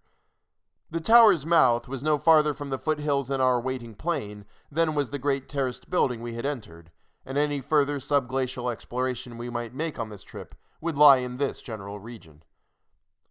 The 0.93 1.01
tower's 1.01 1.47
mouth 1.47 1.89
was 1.89 2.03
no 2.03 2.19
farther 2.19 2.53
from 2.53 2.69
the 2.69 2.79
foothills 2.79 3.31
in 3.31 3.41
our 3.41 3.59
waiting 3.59 3.95
plain 3.95 4.45
than 4.71 4.95
was 4.95 5.09
the 5.09 5.19
great 5.19 5.49
terraced 5.49 5.89
building 5.89 6.21
we 6.21 6.35
had 6.35 6.45
entered, 6.45 6.91
and 7.25 7.39
any 7.39 7.63
further 7.63 7.99
subglacial 7.99 8.71
exploration 8.71 9.39
we 9.39 9.49
might 9.49 9.73
make 9.73 9.99
on 9.99 10.11
this 10.11 10.23
trip 10.23 10.55
would 10.83 10.99
lie 10.99 11.17
in 11.17 11.39
this 11.39 11.63
general 11.63 11.99
region. 11.99 12.43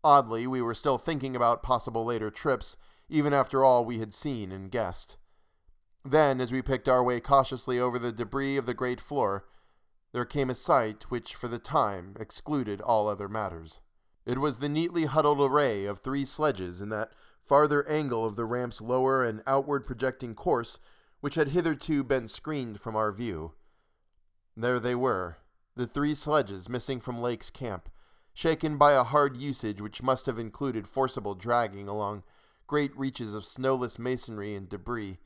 Oddly, 0.04 0.47
we 0.47 0.60
were 0.60 0.74
still 0.74 0.97
thinking 0.97 1.36
about 1.36 1.62
possible 1.62 2.04
later 2.04 2.32
trips, 2.32 2.78
even 3.10 3.32
after 3.32 3.63
all 3.63 3.86
we 3.86 4.00
had 4.00 4.12
seen 4.12 4.52
and 4.52 4.71
guessed. 4.71 5.17
Then, 6.04 6.41
as 6.41 6.52
we 6.52 6.63
picked 6.63 6.89
our 6.89 7.04
way 7.04 7.19
cautiously 7.19 7.80
over 7.80 8.00
the 8.00 8.12
debris 8.12 8.58
of 8.58 8.65
the 8.65 8.74
great 8.74 9.00
floor, 9.00 9.45
there 10.13 10.26
came 10.26 10.50
a 10.50 10.56
sight 10.56 11.12
which, 11.12 11.36
for 11.36 11.47
the 11.47 11.60
time, 11.60 12.15
excluded 12.19 12.82
all 12.82 13.08
other 13.08 13.30
matters. 13.30 13.82
It 14.26 14.39
was 14.39 14.58
the 14.58 14.69
neatly 14.69 15.06
huddled 15.06 15.39
array 15.39 15.86
of 15.86 16.00
three 16.00 16.26
sledges 16.26 16.82
in 16.82 16.89
that 16.89 17.12
farther 17.46 17.88
angle 17.88 18.26
of 18.26 18.36
the 18.36 18.46
ramp's 18.46 18.82
lower 18.82 19.24
and 19.24 19.44
outward 19.46 19.86
projecting 19.86 20.36
course 20.36 20.80
which 21.22 21.36
had 21.36 21.50
hitherto 21.50 22.04
been 22.04 22.28
screened 22.28 22.80
from 22.80 22.96
our 22.96 23.12
view. 23.12 23.54
There 24.58 24.80
they 24.80 24.96
were, 24.96 25.38
the 25.76 25.88
three 25.88 26.16
sledges 26.16 26.68
missing 26.68 27.00
from 27.00 27.22
Lake's 27.22 27.50
camp, 27.50 27.90
shaken 28.34 28.78
by 28.78 28.94
a 28.94 29.04
hard 29.04 29.38
usage 29.38 29.82
which 29.82 30.04
must 30.04 30.26
have 30.26 30.40
included 30.40 30.88
forcible 30.88 31.36
dragging 31.36 31.88
along 31.88 32.24
great 32.68 32.96
reaches 32.98 33.36
of 33.36 33.46
snowless 33.46 34.00
masonry 34.00 34.56
and 34.56 34.68
debris, 34.68 35.20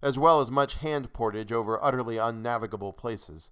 as 0.00 0.18
well 0.18 0.40
as 0.40 0.50
much 0.50 0.76
hand 0.76 1.12
portage 1.12 1.52
over 1.52 1.82
utterly 1.82 2.16
unnavigable 2.16 2.92
places. 2.92 3.50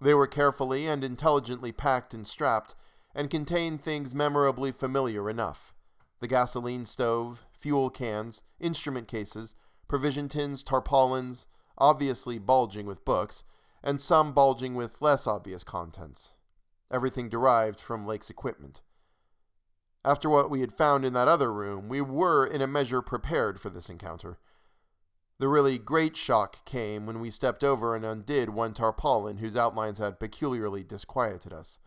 They 0.00 0.14
were 0.14 0.26
carefully 0.26 0.86
and 0.86 1.02
intelligently 1.02 1.72
packed 1.72 2.14
and 2.14 2.26
strapped, 2.26 2.74
and 3.14 3.30
contained 3.30 3.82
things 3.82 4.14
memorably 4.14 4.70
familiar 4.70 5.28
enough 5.28 5.72
the 6.20 6.28
gasoline 6.28 6.86
stove, 6.86 7.46
fuel 7.52 7.90
cans, 7.90 8.42
instrument 8.60 9.08
cases, 9.08 9.54
provision 9.86 10.28
tins, 10.28 10.62
tarpaulins, 10.62 11.46
obviously 11.76 12.38
bulging 12.38 12.86
with 12.86 13.04
books, 13.04 13.44
and 13.82 14.00
some 14.00 14.32
bulging 14.32 14.74
with 14.74 15.00
less 15.00 15.26
obvious 15.26 15.64
contents. 15.64 16.34
Everything 16.90 17.28
derived 17.28 17.80
from 17.80 18.06
Lake's 18.06 18.30
equipment. 18.30 18.82
After 20.04 20.28
what 20.28 20.50
we 20.50 20.60
had 20.60 20.72
found 20.72 21.04
in 21.04 21.12
that 21.12 21.28
other 21.28 21.52
room, 21.52 21.88
we 21.88 22.00
were 22.00 22.46
in 22.46 22.62
a 22.62 22.66
measure 22.66 23.02
prepared 23.02 23.60
for 23.60 23.70
this 23.70 23.90
encounter. 23.90 24.38
The 25.38 25.48
really 25.48 25.78
great 25.78 26.16
shock 26.16 26.64
came 26.64 27.06
when 27.06 27.20
we 27.20 27.30
stepped 27.30 27.62
over 27.62 27.94
and 27.94 28.04
undid 28.04 28.50
one 28.50 28.74
tarpaulin 28.74 29.38
whose 29.38 29.56
outlines 29.56 29.98
had 29.98 30.18
peculiarly 30.18 30.82
disquieted 30.82 31.52
us. 31.52 31.78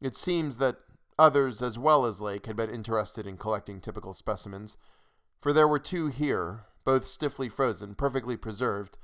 It 0.00 0.14
seems 0.14 0.56
that 0.56 0.76
others 1.20 1.60
as 1.60 1.78
well 1.78 2.06
as 2.06 2.22
Lake 2.22 2.46
had 2.46 2.56
been 2.56 2.70
interested 2.70 3.26
in 3.26 3.36
collecting 3.36 3.78
typical 3.78 4.14
specimens, 4.14 4.78
for 5.40 5.52
there 5.52 5.68
were 5.68 5.78
two 5.78 6.06
here, 6.06 6.64
both 6.82 7.06
stiffly 7.06 7.48
frozen, 7.48 7.94
perfectly 7.94 8.38
preserved, 8.38 8.96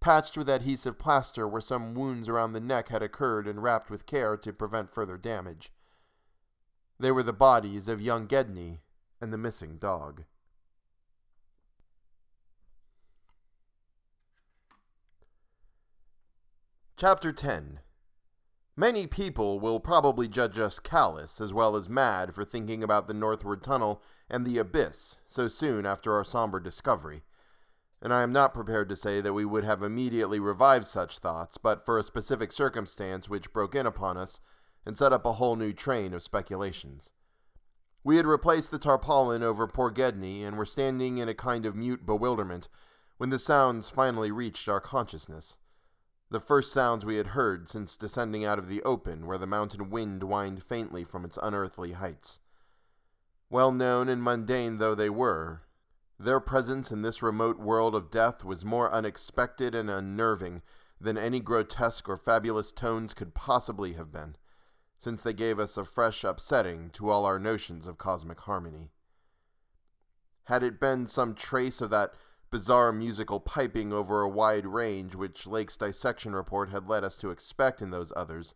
patched 0.00 0.36
with 0.36 0.48
adhesive 0.48 0.98
plaster 0.98 1.46
where 1.46 1.60
some 1.60 1.94
wounds 1.94 2.28
around 2.28 2.52
the 2.52 2.60
neck 2.60 2.88
had 2.88 3.02
occurred 3.02 3.46
and 3.46 3.62
wrapped 3.62 3.88
with 3.88 4.04
care 4.04 4.36
to 4.36 4.52
prevent 4.52 4.90
further 4.90 5.16
damage. 5.16 5.70
They 6.98 7.12
were 7.12 7.22
the 7.22 7.32
bodies 7.32 7.86
of 7.88 8.00
young 8.00 8.26
Gedney 8.26 8.80
and 9.20 9.32
the 9.32 9.38
missing 9.38 9.78
dog. 9.78 10.24
Chapter 16.96 17.32
10 17.32 17.80
Many 18.80 19.06
people 19.06 19.60
will 19.60 19.78
probably 19.78 20.26
judge 20.26 20.58
us 20.58 20.78
callous 20.78 21.38
as 21.38 21.52
well 21.52 21.76
as 21.76 21.90
mad 21.90 22.34
for 22.34 22.46
thinking 22.46 22.82
about 22.82 23.08
the 23.08 23.12
northward 23.12 23.62
tunnel 23.62 24.00
and 24.30 24.46
the 24.46 24.56
abyss 24.56 25.20
so 25.26 25.48
soon 25.48 25.84
after 25.84 26.14
our 26.14 26.24
somber 26.24 26.58
discovery. 26.58 27.22
And 28.00 28.10
I 28.10 28.22
am 28.22 28.32
not 28.32 28.54
prepared 28.54 28.88
to 28.88 28.96
say 28.96 29.20
that 29.20 29.34
we 29.34 29.44
would 29.44 29.64
have 29.64 29.82
immediately 29.82 30.40
revived 30.40 30.86
such 30.86 31.18
thoughts, 31.18 31.58
but 31.58 31.84
for 31.84 31.98
a 31.98 32.02
specific 32.02 32.52
circumstance 32.52 33.28
which 33.28 33.52
broke 33.52 33.74
in 33.74 33.84
upon 33.84 34.16
us 34.16 34.40
and 34.86 34.96
set 34.96 35.12
up 35.12 35.26
a 35.26 35.34
whole 35.34 35.56
new 35.56 35.74
train 35.74 36.14
of 36.14 36.22
speculations. 36.22 37.12
We 38.02 38.16
had 38.16 38.24
replaced 38.24 38.70
the 38.70 38.78
tarpaulin 38.78 39.42
over 39.42 39.66
poor 39.66 39.90
Gedney 39.90 40.42
and 40.42 40.56
were 40.56 40.64
standing 40.64 41.18
in 41.18 41.28
a 41.28 41.34
kind 41.34 41.66
of 41.66 41.76
mute 41.76 42.06
bewilderment 42.06 42.70
when 43.18 43.28
the 43.28 43.38
sounds 43.38 43.90
finally 43.90 44.30
reached 44.30 44.70
our 44.70 44.80
consciousness 44.80 45.58
the 46.30 46.40
first 46.40 46.72
sounds 46.72 47.04
we 47.04 47.16
had 47.16 47.28
heard 47.28 47.68
since 47.68 47.96
descending 47.96 48.44
out 48.44 48.58
of 48.58 48.68
the 48.68 48.82
open 48.82 49.26
where 49.26 49.38
the 49.38 49.46
mountain 49.46 49.90
wind 49.90 50.22
whined 50.22 50.62
faintly 50.62 51.02
from 51.02 51.24
its 51.24 51.38
unearthly 51.42 51.92
heights. 51.92 52.40
Well 53.50 53.72
known 53.72 54.08
and 54.08 54.22
mundane 54.22 54.78
though 54.78 54.94
they 54.94 55.10
were, 55.10 55.62
their 56.18 56.38
presence 56.38 56.92
in 56.92 57.02
this 57.02 57.22
remote 57.22 57.58
world 57.58 57.94
of 57.94 58.10
death 58.10 58.44
was 58.44 58.64
more 58.64 58.92
unexpected 58.92 59.74
and 59.74 59.90
unnerving 59.90 60.62
than 61.00 61.16
any 61.18 61.40
grotesque 61.40 62.08
or 62.08 62.16
fabulous 62.16 62.70
tones 62.70 63.14
could 63.14 63.34
possibly 63.34 63.94
have 63.94 64.12
been, 64.12 64.36
since 64.98 65.22
they 65.22 65.32
gave 65.32 65.58
us 65.58 65.76
a 65.78 65.84
fresh 65.84 66.22
upsetting 66.22 66.90
to 66.90 67.08
all 67.08 67.24
our 67.24 67.38
notions 67.38 67.86
of 67.86 67.96
cosmic 67.96 68.40
harmony. 68.40 68.90
Had 70.44 70.62
it 70.62 70.78
been 70.78 71.06
some 71.06 71.34
trace 71.34 71.80
of 71.80 71.90
that 71.90 72.12
bizarre 72.50 72.92
musical 72.92 73.38
piping 73.38 73.92
over 73.92 74.22
a 74.22 74.28
wide 74.28 74.66
range 74.66 75.14
which 75.14 75.46
Lake's 75.46 75.76
dissection 75.76 76.34
report 76.34 76.70
had 76.70 76.88
led 76.88 77.04
us 77.04 77.16
to 77.16 77.30
expect 77.30 77.80
in 77.80 77.90
those 77.90 78.12
others, 78.16 78.54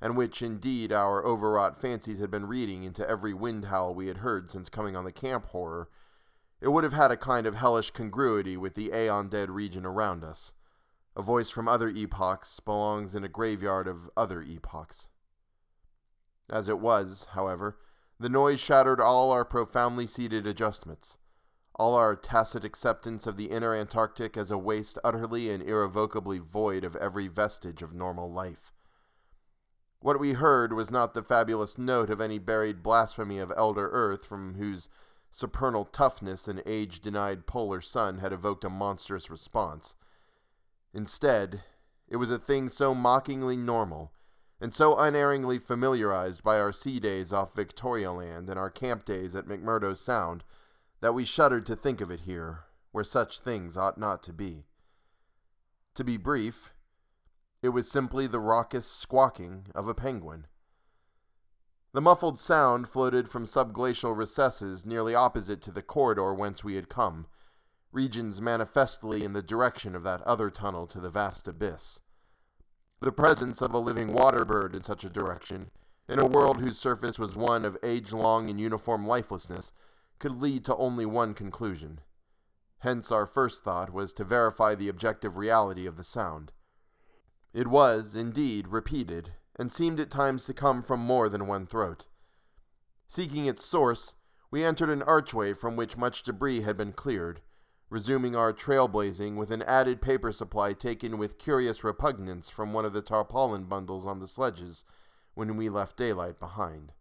and 0.00 0.16
which 0.16 0.42
indeed 0.42 0.92
our 0.92 1.24
overwrought 1.24 1.80
fancies 1.80 2.20
had 2.20 2.30
been 2.30 2.46
reading 2.46 2.82
into 2.82 3.08
every 3.08 3.32
wind 3.32 3.66
howl 3.66 3.94
we 3.94 4.08
had 4.08 4.18
heard 4.18 4.50
since 4.50 4.68
coming 4.68 4.94
on 4.94 5.04
the 5.04 5.12
camp 5.12 5.46
horror, 5.46 5.88
it 6.60 6.68
would 6.68 6.84
have 6.84 6.92
had 6.92 7.10
a 7.10 7.16
kind 7.16 7.46
of 7.46 7.54
hellish 7.54 7.90
congruity 7.90 8.56
with 8.56 8.74
the 8.74 8.92
aeon 8.92 9.28
dead 9.28 9.50
region 9.50 9.86
around 9.86 10.22
us. 10.22 10.52
A 11.16 11.22
voice 11.22 11.50
from 11.50 11.68
other 11.68 11.88
epochs 11.88 12.60
belongs 12.60 13.14
in 13.14 13.24
a 13.24 13.28
graveyard 13.28 13.88
of 13.88 14.10
other 14.16 14.42
epochs. 14.42 15.08
As 16.50 16.68
it 16.68 16.78
was, 16.78 17.28
however, 17.32 17.78
the 18.20 18.28
noise 18.28 18.60
shattered 18.60 19.00
all 19.00 19.30
our 19.30 19.44
profoundly 19.44 20.06
seated 20.06 20.46
adjustments 20.46 21.18
all 21.74 21.94
our 21.94 22.14
tacit 22.14 22.64
acceptance 22.64 23.26
of 23.26 23.36
the 23.36 23.46
inner 23.46 23.74
Antarctic 23.74 24.36
as 24.36 24.50
a 24.50 24.58
waste 24.58 24.98
utterly 25.02 25.50
and 25.50 25.62
irrevocably 25.62 26.38
void 26.38 26.84
of 26.84 26.96
every 26.96 27.28
vestige 27.28 27.82
of 27.82 27.94
normal 27.94 28.30
life. 28.30 28.72
What 30.00 30.20
we 30.20 30.32
heard 30.32 30.72
was 30.72 30.90
not 30.90 31.14
the 31.14 31.22
fabulous 31.22 31.78
note 31.78 32.10
of 32.10 32.20
any 32.20 32.38
buried 32.38 32.82
blasphemy 32.82 33.38
of 33.38 33.52
elder 33.56 33.88
Earth 33.90 34.26
from 34.26 34.54
whose 34.54 34.88
supernal 35.30 35.84
toughness 35.84 36.48
an 36.48 36.60
age 36.66 37.00
denied 37.00 37.46
polar 37.46 37.80
sun 37.80 38.18
had 38.18 38.32
evoked 38.32 38.64
a 38.64 38.70
monstrous 38.70 39.30
response. 39.30 39.94
Instead, 40.92 41.62
it 42.08 42.16
was 42.16 42.30
a 42.30 42.38
thing 42.38 42.68
so 42.68 42.94
mockingly 42.94 43.56
normal, 43.56 44.12
and 44.60 44.74
so 44.74 44.98
unerringly 44.98 45.58
familiarized 45.58 46.42
by 46.42 46.60
our 46.60 46.72
sea 46.72 47.00
days 47.00 47.32
off 47.32 47.54
Victoria 47.54 48.12
Land 48.12 48.50
and 48.50 48.58
our 48.58 48.70
camp 48.70 49.04
days 49.04 49.34
at 49.34 49.46
McMurdo 49.46 49.96
Sound 49.96 50.44
that 51.02 51.12
we 51.12 51.24
shuddered 51.24 51.66
to 51.66 51.76
think 51.76 52.00
of 52.00 52.10
it 52.10 52.20
here, 52.20 52.60
where 52.92 53.04
such 53.04 53.40
things 53.40 53.76
ought 53.76 53.98
not 53.98 54.22
to 54.22 54.32
be. 54.32 54.64
To 55.96 56.04
be 56.04 56.16
brief, 56.16 56.72
it 57.60 57.70
was 57.70 57.90
simply 57.90 58.26
the 58.26 58.40
raucous 58.40 58.86
squawking 58.86 59.66
of 59.74 59.88
a 59.88 59.94
penguin. 59.94 60.46
The 61.92 62.00
muffled 62.00 62.38
sound 62.38 62.88
floated 62.88 63.28
from 63.28 63.44
subglacial 63.44 64.16
recesses 64.16 64.86
nearly 64.86 65.14
opposite 65.14 65.60
to 65.62 65.72
the 65.72 65.82
corridor 65.82 66.32
whence 66.32 66.62
we 66.62 66.76
had 66.76 66.88
come, 66.88 67.26
regions 67.90 68.40
manifestly 68.40 69.24
in 69.24 69.32
the 69.32 69.42
direction 69.42 69.96
of 69.96 70.04
that 70.04 70.22
other 70.22 70.50
tunnel 70.50 70.86
to 70.86 71.00
the 71.00 71.10
vast 71.10 71.48
abyss. 71.48 72.00
The 73.00 73.12
presence 73.12 73.60
of 73.60 73.74
a 73.74 73.78
living 73.78 74.12
water 74.12 74.44
bird 74.44 74.74
in 74.74 74.84
such 74.84 75.02
a 75.02 75.10
direction, 75.10 75.72
in 76.08 76.20
a 76.20 76.26
world 76.26 76.60
whose 76.60 76.78
surface 76.78 77.18
was 77.18 77.34
one 77.34 77.64
of 77.64 77.76
age 77.82 78.12
long 78.12 78.48
and 78.48 78.60
uniform 78.60 79.06
lifelessness, 79.06 79.72
could 80.22 80.40
lead 80.40 80.64
to 80.64 80.76
only 80.76 81.04
one 81.04 81.34
conclusion. 81.34 81.98
Hence, 82.78 83.10
our 83.10 83.26
first 83.26 83.64
thought 83.64 83.92
was 83.92 84.12
to 84.12 84.22
verify 84.22 84.76
the 84.76 84.88
objective 84.88 85.36
reality 85.36 85.84
of 85.84 85.96
the 85.96 86.04
sound. 86.04 86.52
It 87.52 87.66
was, 87.66 88.14
indeed, 88.14 88.68
repeated, 88.68 89.32
and 89.58 89.72
seemed 89.72 89.98
at 89.98 90.12
times 90.12 90.44
to 90.44 90.54
come 90.54 90.84
from 90.84 91.00
more 91.00 91.28
than 91.28 91.48
one 91.48 91.66
throat. 91.66 92.06
Seeking 93.08 93.46
its 93.46 93.64
source, 93.64 94.14
we 94.48 94.64
entered 94.64 94.90
an 94.90 95.02
archway 95.02 95.54
from 95.54 95.74
which 95.74 95.96
much 95.96 96.22
debris 96.22 96.60
had 96.60 96.76
been 96.76 96.92
cleared, 96.92 97.40
resuming 97.90 98.36
our 98.36 98.52
trailblazing 98.52 99.34
with 99.34 99.50
an 99.50 99.62
added 99.62 100.00
paper 100.00 100.30
supply 100.30 100.72
taken 100.72 101.18
with 101.18 101.36
curious 101.36 101.82
repugnance 101.82 102.48
from 102.48 102.72
one 102.72 102.84
of 102.84 102.92
the 102.92 103.02
tarpaulin 103.02 103.64
bundles 103.64 104.06
on 104.06 104.20
the 104.20 104.28
sledges 104.28 104.84
when 105.34 105.56
we 105.56 105.68
left 105.68 105.96
daylight 105.96 106.38
behind. 106.38 106.92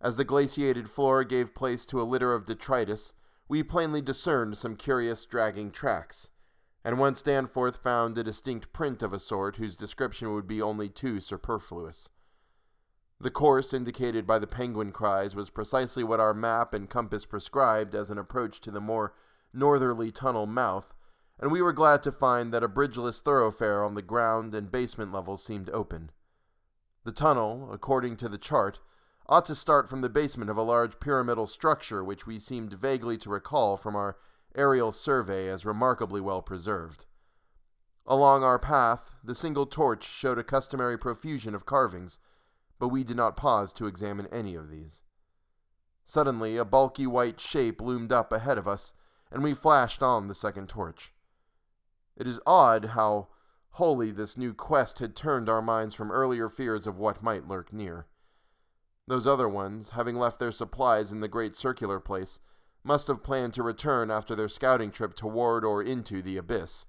As 0.00 0.16
the 0.16 0.24
glaciated 0.24 0.90
floor 0.90 1.24
gave 1.24 1.54
place 1.54 1.86
to 1.86 2.00
a 2.00 2.04
litter 2.04 2.32
of 2.32 2.44
detritus, 2.44 3.14
we 3.48 3.62
plainly 3.62 4.00
discerned 4.00 4.56
some 4.56 4.76
curious 4.76 5.26
dragging 5.26 5.70
tracks, 5.70 6.30
and 6.84 6.98
once 6.98 7.22
Danforth 7.22 7.78
found 7.78 8.16
a 8.18 8.24
distinct 8.24 8.72
print 8.72 9.02
of 9.02 9.12
a 9.12 9.18
sort 9.18 9.56
whose 9.56 9.76
description 9.76 10.32
would 10.32 10.46
be 10.46 10.60
only 10.60 10.88
too 10.88 11.20
superfluous. 11.20 12.08
The 13.20 13.30
course 13.30 13.72
indicated 13.72 14.26
by 14.26 14.38
the 14.38 14.46
penguin 14.46 14.92
cries 14.92 15.36
was 15.36 15.48
precisely 15.48 16.04
what 16.04 16.20
our 16.20 16.34
map 16.34 16.74
and 16.74 16.90
compass 16.90 17.24
prescribed 17.24 17.94
as 17.94 18.10
an 18.10 18.18
approach 18.18 18.60
to 18.62 18.70
the 18.70 18.80
more 18.80 19.14
northerly 19.52 20.10
tunnel 20.10 20.46
mouth, 20.46 20.92
and 21.38 21.50
we 21.50 21.62
were 21.62 21.72
glad 21.72 22.02
to 22.02 22.12
find 22.12 22.52
that 22.52 22.62
a 22.62 22.68
bridgeless 22.68 23.20
thoroughfare 23.20 23.82
on 23.82 23.94
the 23.94 24.02
ground 24.02 24.54
and 24.54 24.70
basement 24.70 25.12
levels 25.12 25.42
seemed 25.42 25.70
open. 25.70 26.10
The 27.04 27.12
tunnel, 27.12 27.70
according 27.72 28.16
to 28.18 28.28
the 28.28 28.38
chart, 28.38 28.80
ought 29.26 29.44
to 29.46 29.54
start 29.54 29.88
from 29.88 30.02
the 30.02 30.08
basement 30.08 30.50
of 30.50 30.56
a 30.56 30.62
large 30.62 31.00
pyramidal 31.00 31.46
structure 31.46 32.04
which 32.04 32.26
we 32.26 32.38
seemed 32.38 32.72
vaguely 32.74 33.16
to 33.16 33.30
recall 33.30 33.76
from 33.76 33.96
our 33.96 34.16
aerial 34.54 34.92
survey 34.92 35.48
as 35.48 35.64
remarkably 35.64 36.20
well 36.20 36.42
preserved. 36.42 37.06
Along 38.06 38.44
our 38.44 38.58
path, 38.58 39.10
the 39.24 39.34
single 39.34 39.64
torch 39.64 40.04
showed 40.04 40.38
a 40.38 40.44
customary 40.44 40.98
profusion 40.98 41.54
of 41.54 41.64
carvings, 41.64 42.18
but 42.78 42.88
we 42.88 43.02
did 43.02 43.16
not 43.16 43.36
pause 43.36 43.72
to 43.74 43.86
examine 43.86 44.26
any 44.26 44.54
of 44.54 44.68
these. 44.68 45.02
Suddenly, 46.04 46.58
a 46.58 46.66
bulky 46.66 47.06
white 47.06 47.40
shape 47.40 47.80
loomed 47.80 48.12
up 48.12 48.30
ahead 48.30 48.58
of 48.58 48.68
us, 48.68 48.92
and 49.30 49.42
we 49.42 49.54
flashed 49.54 50.02
on 50.02 50.28
the 50.28 50.34
second 50.34 50.68
torch. 50.68 51.14
It 52.14 52.28
is 52.28 52.40
odd 52.46 52.90
how 52.90 53.28
wholly 53.70 54.10
this 54.10 54.36
new 54.36 54.52
quest 54.52 54.98
had 54.98 55.16
turned 55.16 55.48
our 55.48 55.62
minds 55.62 55.94
from 55.94 56.12
earlier 56.12 56.50
fears 56.50 56.86
of 56.86 56.98
what 56.98 57.22
might 57.22 57.48
lurk 57.48 57.72
near. 57.72 58.06
Those 59.06 59.26
other 59.26 59.48
ones, 59.48 59.90
having 59.90 60.16
left 60.16 60.38
their 60.38 60.52
supplies 60.52 61.12
in 61.12 61.20
the 61.20 61.28
great 61.28 61.54
circular 61.54 62.00
place, 62.00 62.40
must 62.82 63.06
have 63.08 63.22
planned 63.22 63.54
to 63.54 63.62
return 63.62 64.10
after 64.10 64.34
their 64.34 64.48
scouting 64.48 64.90
trip 64.90 65.14
toward 65.14 65.64
or 65.64 65.82
into 65.82 66.22
the 66.22 66.36
abyss. 66.36 66.86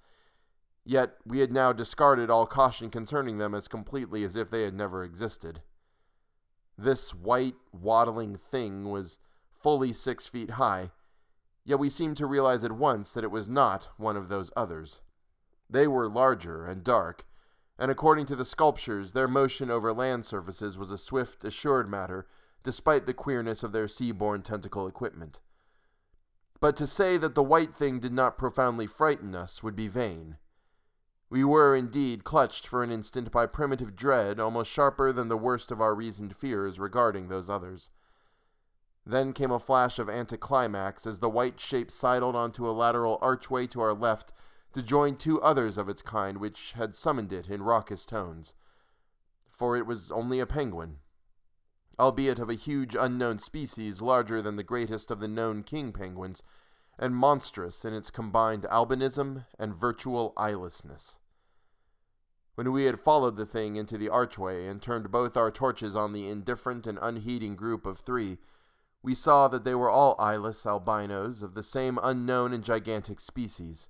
Yet 0.86 1.18
we 1.26 1.40
had 1.40 1.52
now 1.52 1.74
discarded 1.74 2.30
all 2.30 2.46
caution 2.46 2.90
concerning 2.90 3.38
them 3.38 3.56
as 3.56 3.68
completely 3.68 4.24
as 4.24 4.36
if 4.36 4.50
they 4.50 4.64
had 4.64 4.74
never 4.74 5.04
existed. 5.04 5.62
This 6.78 7.14
white, 7.14 7.56
waddling 7.72 8.36
thing 8.36 8.92
was 8.92 9.20
fully 9.52 9.94
six 9.94 10.28
feet 10.28 10.52
high, 10.52 10.92
yet 11.64 11.80
we 11.80 11.90
seemed 11.90 12.18
to 12.18 12.28
realize 12.28 12.64
at 12.64 12.74
once 12.74 13.14
that 13.14 13.24
it 13.24 13.32
was 13.32 13.50
not 13.50 13.90
one 13.98 14.16
of 14.16 14.30
those 14.30 14.52
others. 14.56 15.02
They 15.70 15.88
were 15.88 16.08
larger 16.08 16.66
and 16.66 16.84
dark, 16.84 17.26
and 17.78 17.92
according 17.92 18.26
to 18.28 18.36
the 18.36 18.46
sculptures, 18.46 19.12
their 19.12 19.28
motion 19.28 19.70
over 19.70 19.94
land 19.94 20.26
surfaces 20.26 20.78
was 20.78 20.92
a 20.92 20.98
swift, 20.98 21.44
assured 21.44 21.90
matter, 21.90 22.26
despite 22.64 23.06
the 23.06 23.14
queerness 23.14 23.64
of 23.64 23.72
their 23.72 23.88
sea-borne 23.88 24.42
tentacle 24.42 24.88
equipment. 24.88 25.42
But 26.60 26.76
to 26.78 26.88
say 26.88 27.18
that 27.18 27.36
the 27.36 27.44
white 27.44 27.76
thing 27.76 28.00
did 28.00 28.14
not 28.14 28.38
profoundly 28.38 28.88
frighten 28.88 29.36
us 29.36 29.62
would 29.62 29.76
be 29.76 29.88
vain. 29.88 30.38
We 31.30 31.44
were 31.44 31.76
indeed 31.76 32.24
clutched 32.24 32.66
for 32.66 32.82
an 32.82 32.92
instant 32.92 33.32
by 33.32 33.46
primitive 33.46 33.96
dread 33.96 34.40
almost 34.40 34.72
sharper 34.72 35.12
than 35.12 35.28
the 35.28 35.38
worst 35.38 35.70
of 35.70 35.82
our 35.82 35.94
reasoned 35.94 36.36
fears 36.36 36.80
regarding 36.80 37.28
those 37.28 37.50
others. 37.50 37.90
Then 39.06 39.34
came 39.34 39.52
a 39.52 39.60
flash 39.60 40.00
of 40.00 40.10
anticlimax 40.10 41.06
as 41.06 41.20
the 41.20 41.30
white 41.30 41.60
shape 41.60 41.92
sidled 41.92 42.36
onto 42.36 42.68
a 42.68 42.72
lateral 42.72 43.20
archway 43.22 43.68
to 43.68 43.82
our 43.82 43.94
left 43.94 44.34
to 44.76 44.84
join 44.84 45.16
two 45.16 45.42
others 45.42 45.78
of 45.78 45.88
its 45.88 46.02
kind 46.02 46.38
which 46.38 46.74
had 46.74 46.94
summoned 46.94 47.32
it 47.32 47.50
in 47.50 47.64
raucous 47.64 48.06
tones. 48.06 48.54
For 49.50 49.78
it 49.78 49.86
was 49.86 50.12
only 50.12 50.42
a 50.42 50.46
penguin, 50.46 50.98
albeit 51.98 52.40
of 52.40 52.50
a 52.50 52.56
huge 52.56 52.94
unknown 52.94 53.40
species 53.40 54.02
larger 54.02 54.42
than 54.42 54.58
the 54.58 54.64
greatest 54.64 55.12
of 55.12 55.22
the 55.22 55.30
known 55.30 55.64
king 55.64 55.94
penguins, 55.94 56.44
and 57.00 57.16
monstrous 57.16 57.86
in 57.86 57.94
its 57.94 58.12
combined 58.12 58.64
albinism 58.70 59.46
and 59.58 59.74
virtual 59.74 60.34
eyelessness. 60.36 61.20
When 62.56 62.74
we 62.74 62.84
had 62.84 63.00
followed 63.00 63.38
the 63.38 63.46
thing 63.46 63.78
into 63.78 63.98
the 63.98 64.10
archway 64.10 64.68
and 64.68 64.82
turned 64.82 65.10
both 65.10 65.38
our 65.38 65.52
torches 65.52 65.96
on 65.96 66.12
the 66.12 66.28
indifferent 66.28 66.86
and 66.86 67.00
unheeding 67.02 67.56
group 67.56 67.86
of 67.86 68.00
three, 68.00 68.40
we 69.02 69.16
saw 69.16 69.48
that 69.48 69.64
they 69.64 69.76
were 69.76 69.90
all 69.90 70.18
eyeless 70.20 70.66
albinos 70.66 71.42
of 71.42 71.54
the 71.54 71.64
same 71.64 71.98
unknown 72.04 72.52
and 72.52 72.64
gigantic 72.66 73.22
species. 73.22 73.88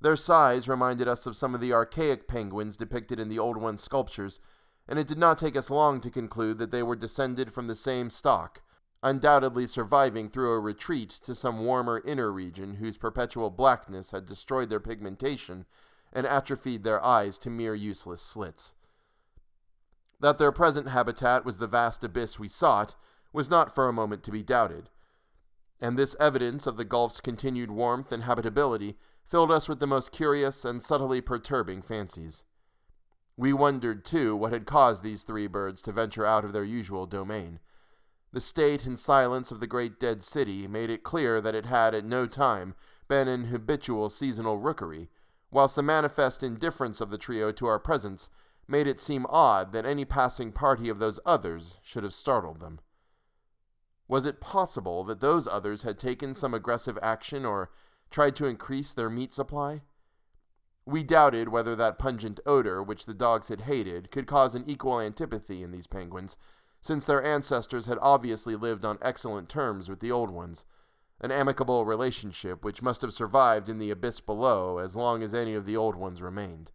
Their 0.00 0.16
size 0.16 0.68
reminded 0.68 1.08
us 1.08 1.26
of 1.26 1.36
some 1.36 1.54
of 1.54 1.60
the 1.60 1.74
archaic 1.74 2.26
penguins 2.26 2.76
depicted 2.76 3.20
in 3.20 3.28
the 3.28 3.38
Old 3.38 3.58
One 3.58 3.76
sculptures, 3.76 4.40
and 4.88 4.98
it 4.98 5.06
did 5.06 5.18
not 5.18 5.38
take 5.38 5.56
us 5.56 5.70
long 5.70 6.00
to 6.00 6.10
conclude 6.10 6.58
that 6.58 6.70
they 6.70 6.82
were 6.82 6.96
descended 6.96 7.52
from 7.52 7.66
the 7.66 7.74
same 7.74 8.08
stock, 8.08 8.62
undoubtedly 9.02 9.66
surviving 9.66 10.30
through 10.30 10.52
a 10.52 10.60
retreat 10.60 11.10
to 11.10 11.34
some 11.34 11.64
warmer 11.64 12.02
inner 12.04 12.32
region 12.32 12.74
whose 12.74 12.96
perpetual 12.96 13.50
blackness 13.50 14.10
had 14.10 14.24
destroyed 14.24 14.70
their 14.70 14.80
pigmentation 14.80 15.66
and 16.12 16.26
atrophied 16.26 16.82
their 16.82 17.04
eyes 17.04 17.36
to 17.38 17.50
mere 17.50 17.74
useless 17.74 18.22
slits. 18.22 18.74
That 20.18 20.38
their 20.38 20.52
present 20.52 20.88
habitat 20.88 21.44
was 21.44 21.58
the 21.58 21.66
vast 21.66 22.02
abyss 22.02 22.38
we 22.38 22.48
sought 22.48 22.94
was 23.32 23.48
not 23.50 23.74
for 23.74 23.88
a 23.88 23.92
moment 23.92 24.22
to 24.24 24.32
be 24.32 24.42
doubted, 24.42 24.90
and 25.80 25.98
this 25.98 26.16
evidence 26.18 26.66
of 26.66 26.76
the 26.76 26.84
gulf's 26.84 27.20
continued 27.20 27.70
warmth 27.70 28.12
and 28.12 28.24
habitability 28.24 28.96
filled 29.30 29.52
us 29.52 29.68
with 29.68 29.78
the 29.78 29.86
most 29.86 30.10
curious 30.10 30.64
and 30.64 30.82
subtly 30.82 31.20
perturbing 31.20 31.80
fancies. 31.80 32.42
We 33.36 33.52
wondered, 33.52 34.04
too, 34.04 34.34
what 34.34 34.52
had 34.52 34.66
caused 34.66 35.04
these 35.04 35.22
three 35.22 35.46
birds 35.46 35.80
to 35.82 35.92
venture 35.92 36.26
out 36.26 36.44
of 36.44 36.52
their 36.52 36.64
usual 36.64 37.06
domain. 37.06 37.60
The 38.32 38.40
state 38.40 38.84
and 38.86 38.98
silence 38.98 39.52
of 39.52 39.60
the 39.60 39.68
great 39.68 40.00
dead 40.00 40.24
city 40.24 40.66
made 40.66 40.90
it 40.90 41.04
clear 41.04 41.40
that 41.40 41.54
it 41.54 41.66
had 41.66 41.94
at 41.94 42.04
no 42.04 42.26
time 42.26 42.74
been 43.06 43.28
an 43.28 43.44
habitual 43.44 44.10
seasonal 44.10 44.58
rookery, 44.58 45.08
whilst 45.50 45.76
the 45.76 45.82
manifest 45.82 46.42
indifference 46.42 47.00
of 47.00 47.10
the 47.10 47.18
trio 47.18 47.52
to 47.52 47.66
our 47.66 47.78
presence 47.78 48.30
made 48.66 48.86
it 48.86 49.00
seem 49.00 49.26
odd 49.28 49.72
that 49.72 49.86
any 49.86 50.04
passing 50.04 50.52
party 50.52 50.88
of 50.88 50.98
those 50.98 51.20
others 51.24 51.78
should 51.82 52.02
have 52.02 52.14
startled 52.14 52.60
them. 52.60 52.80
Was 54.06 54.26
it 54.26 54.40
possible 54.40 55.04
that 55.04 55.20
those 55.20 55.46
others 55.46 55.82
had 55.82 55.98
taken 55.98 56.34
some 56.34 56.52
aggressive 56.52 56.98
action 57.00 57.44
or 57.44 57.70
tried 58.10 58.36
to 58.36 58.46
increase 58.46 58.92
their 58.92 59.10
meat 59.10 59.32
supply? 59.32 59.82
We 60.84 61.04
doubted 61.04 61.50
whether 61.50 61.76
that 61.76 61.98
pungent 61.98 62.40
odor, 62.44 62.82
which 62.82 63.06
the 63.06 63.14
dogs 63.14 63.48
had 63.48 63.62
hated, 63.62 64.10
could 64.10 64.26
cause 64.26 64.54
an 64.54 64.64
equal 64.66 65.00
antipathy 65.00 65.62
in 65.62 65.70
these 65.70 65.86
penguins, 65.86 66.36
since 66.80 67.04
their 67.04 67.22
ancestors 67.22 67.86
had 67.86 67.98
obviously 68.00 68.56
lived 68.56 68.84
on 68.84 68.98
excellent 69.00 69.48
terms 69.48 69.88
with 69.88 70.00
the 70.00 70.10
old 70.10 70.30
ones, 70.30 70.64
an 71.20 71.30
amicable 71.30 71.84
relationship 71.84 72.64
which 72.64 72.82
must 72.82 73.02
have 73.02 73.12
survived 73.12 73.68
in 73.68 73.78
the 73.78 73.90
abyss 73.90 74.20
below 74.20 74.78
as 74.78 74.96
long 74.96 75.22
as 75.22 75.34
any 75.34 75.54
of 75.54 75.66
the 75.66 75.76
old 75.76 75.94
ones 75.94 76.22
remained. 76.22 76.72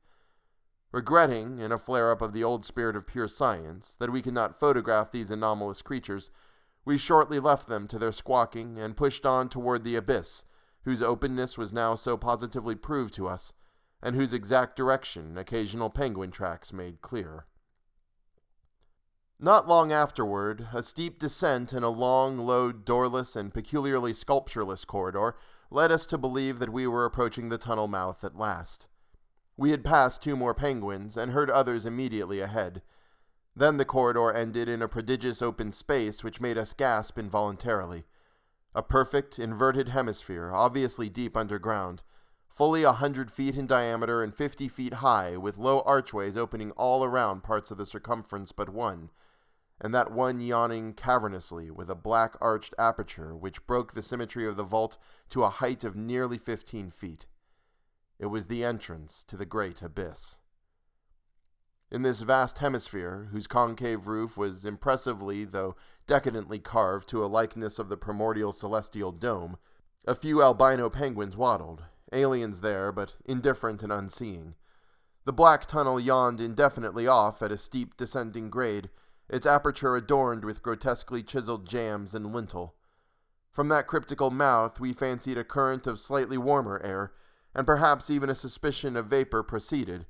Regretting, 0.92 1.60
in 1.60 1.72
a 1.72 1.78
flare 1.78 2.12
up 2.12 2.22
of 2.22 2.32
the 2.32 2.44
old 2.44 2.64
spirit 2.64 2.96
of 2.96 3.08
pure 3.08 3.28
science, 3.28 3.98
that 4.00 4.12
we 4.12 4.22
could 4.22 4.34
not 4.34 4.60
photograph 4.60 5.12
these 5.12 5.32
anomalous 5.32 5.82
creatures, 5.82 6.32
we 6.86 6.98
shortly 6.98 7.40
left 7.40 7.68
them 7.68 7.88
to 7.88 7.98
their 8.00 8.12
squawking 8.12 8.78
and 8.78 8.96
pushed 8.96 9.26
on 9.26 9.50
toward 9.50 9.84
the 9.84 9.96
abyss 9.96 10.46
whose 10.86 11.02
openness 11.02 11.58
was 11.58 11.74
now 11.74 11.96
so 11.96 12.16
positively 12.16 12.76
proved 12.76 13.14
to 13.16 13.28
us, 13.28 13.54
and 14.02 14.16
whose 14.16 14.34
exact 14.34 14.76
direction 14.76 15.36
occasional 15.38 15.90
penguin 15.90 16.30
tracks 16.30 16.72
made 16.72 17.02
clear. 17.02 17.48
Not 19.40 19.68
long 19.68 19.92
afterward, 19.92 20.68
a 20.74 20.84
steep 20.84 21.20
descent 21.20 21.74
in 21.74 21.84
a 21.84 21.90
long, 21.90 22.38
low, 22.38 22.72
doorless, 22.72 23.36
and 23.36 23.54
peculiarly 23.54 24.14
sculptureless 24.14 24.86
corridor 24.86 25.36
led 25.72 25.92
us 25.92 26.06
to 26.06 26.20
believe 26.20 26.60
that 26.60 26.72
we 26.72 26.86
were 26.86 27.04
approaching 27.04 27.50
the 27.50 27.58
tunnel 27.58 27.88
mouth 27.88 28.24
at 28.24 28.38
last. 28.38 28.88
We 29.58 29.72
had 29.72 29.84
passed 29.84 30.22
two 30.22 30.36
more 30.36 30.54
penguins 30.54 31.18
and 31.18 31.32
heard 31.32 31.50
others 31.50 31.86
immediately 31.86 32.40
ahead. 32.40 32.84
Then 33.56 33.78
the 33.78 33.86
corridor 33.86 34.32
ended 34.32 34.70
in 34.70 34.82
a 34.82 34.88
prodigious 34.88 35.42
open 35.42 35.72
space 35.72 36.24
which 36.24 36.40
made 36.40 36.58
us 36.58 36.74
gasp 36.74 37.18
involuntarily 37.18 38.06
a 38.76 38.84
perfect 38.84 39.40
inverted 39.40 39.90
hemisphere, 39.90 40.52
obviously 40.54 41.10
deep 41.10 41.38
underground, 41.38 42.04
fully 42.50 42.84
a 42.84 42.92
hundred 42.92 43.32
feet 43.32 43.56
in 43.56 43.66
diameter 43.66 44.22
and 44.22 44.36
fifty 44.36 44.68
feet 44.68 44.96
high, 44.96 45.38
with 45.38 45.58
low 45.58 45.80
archways 45.86 46.36
opening 46.36 46.72
all 46.72 47.04
around 47.04 47.42
parts 47.42 47.72
of 47.72 47.78
the 47.78 47.86
circumference 47.86 48.52
but 48.52 48.70
one, 48.70 49.10
and 49.80 49.96
that 49.96 50.12
one 50.12 50.42
yawning 50.42 50.94
cavernously 50.94 51.72
with 51.72 51.90
a 51.90 51.96
black 51.96 52.36
arched 52.42 52.76
aperture 52.78 53.36
which 53.36 53.66
broke 53.66 53.94
the 53.94 54.04
symmetry 54.04 54.46
of 54.46 54.58
the 54.58 54.64
vault 54.64 54.98
to 55.30 55.44
a 55.44 55.50
height 55.50 55.86
of 55.86 55.96
nearly 55.96 56.38
fifteen 56.38 56.92
feet. 56.92 57.28
It 58.20 58.28
was 58.28 58.48
the 58.48 58.64
entrance 58.64 59.24
to 59.28 59.38
the 59.38 59.46
great 59.46 59.82
abyss. 59.82 60.40
In 61.92 62.02
this 62.02 62.22
vast 62.22 62.58
hemisphere, 62.58 63.30
whose 63.32 63.48
concave 63.48 64.08
roof 64.08 64.36
was 64.36 64.66
impressively, 64.66 65.46
though 65.46 65.76
decadently 66.08 66.60
carved 66.60 67.10
to 67.10 67.24
a 67.24 67.28
likeness 67.28 67.80
of 67.80 67.90
the 67.90 67.98
primordial 67.98 68.52
celestial 68.52 69.12
dome, 69.12 69.58
a 70.08 70.16
few 70.16 70.42
albino 70.42 70.90
penguins 70.90 71.36
waddled, 71.36 71.84
aliens 72.14 72.62
there, 72.62 72.92
but 72.92 73.16
indifferent 73.26 73.82
and 73.82 73.92
unseeing. 73.92 74.56
The 75.26 75.34
black 75.34 75.66
tunnel 75.66 76.00
yawned 76.00 76.40
indefinitely 76.40 77.08
off 77.08 77.42
at 77.42 77.52
a 77.52 77.58
steep 77.58 77.98
descending 77.98 78.50
grade, 78.50 78.90
its 79.28 79.48
aperture 79.48 79.96
adorned 79.96 80.46
with 80.46 80.62
grotesquely 80.62 81.24
chiseled 81.24 81.68
jambs 81.68 82.14
and 82.14 82.32
lintel. 82.32 82.76
From 83.52 83.70
that 83.70 83.88
cryptical 83.88 84.30
mouth 84.30 84.80
we 84.80 84.94
fancied 84.94 85.38
a 85.38 85.44
current 85.44 85.88
of 85.88 86.00
slightly 86.00 86.38
warmer 86.38 86.80
air, 86.84 87.14
and 87.56 87.66
perhaps 87.66 88.10
even 88.10 88.30
a 88.30 88.36
suspicion 88.36 88.96
of 88.96 89.08
vapor 89.08 89.42
proceeded, 89.42 90.06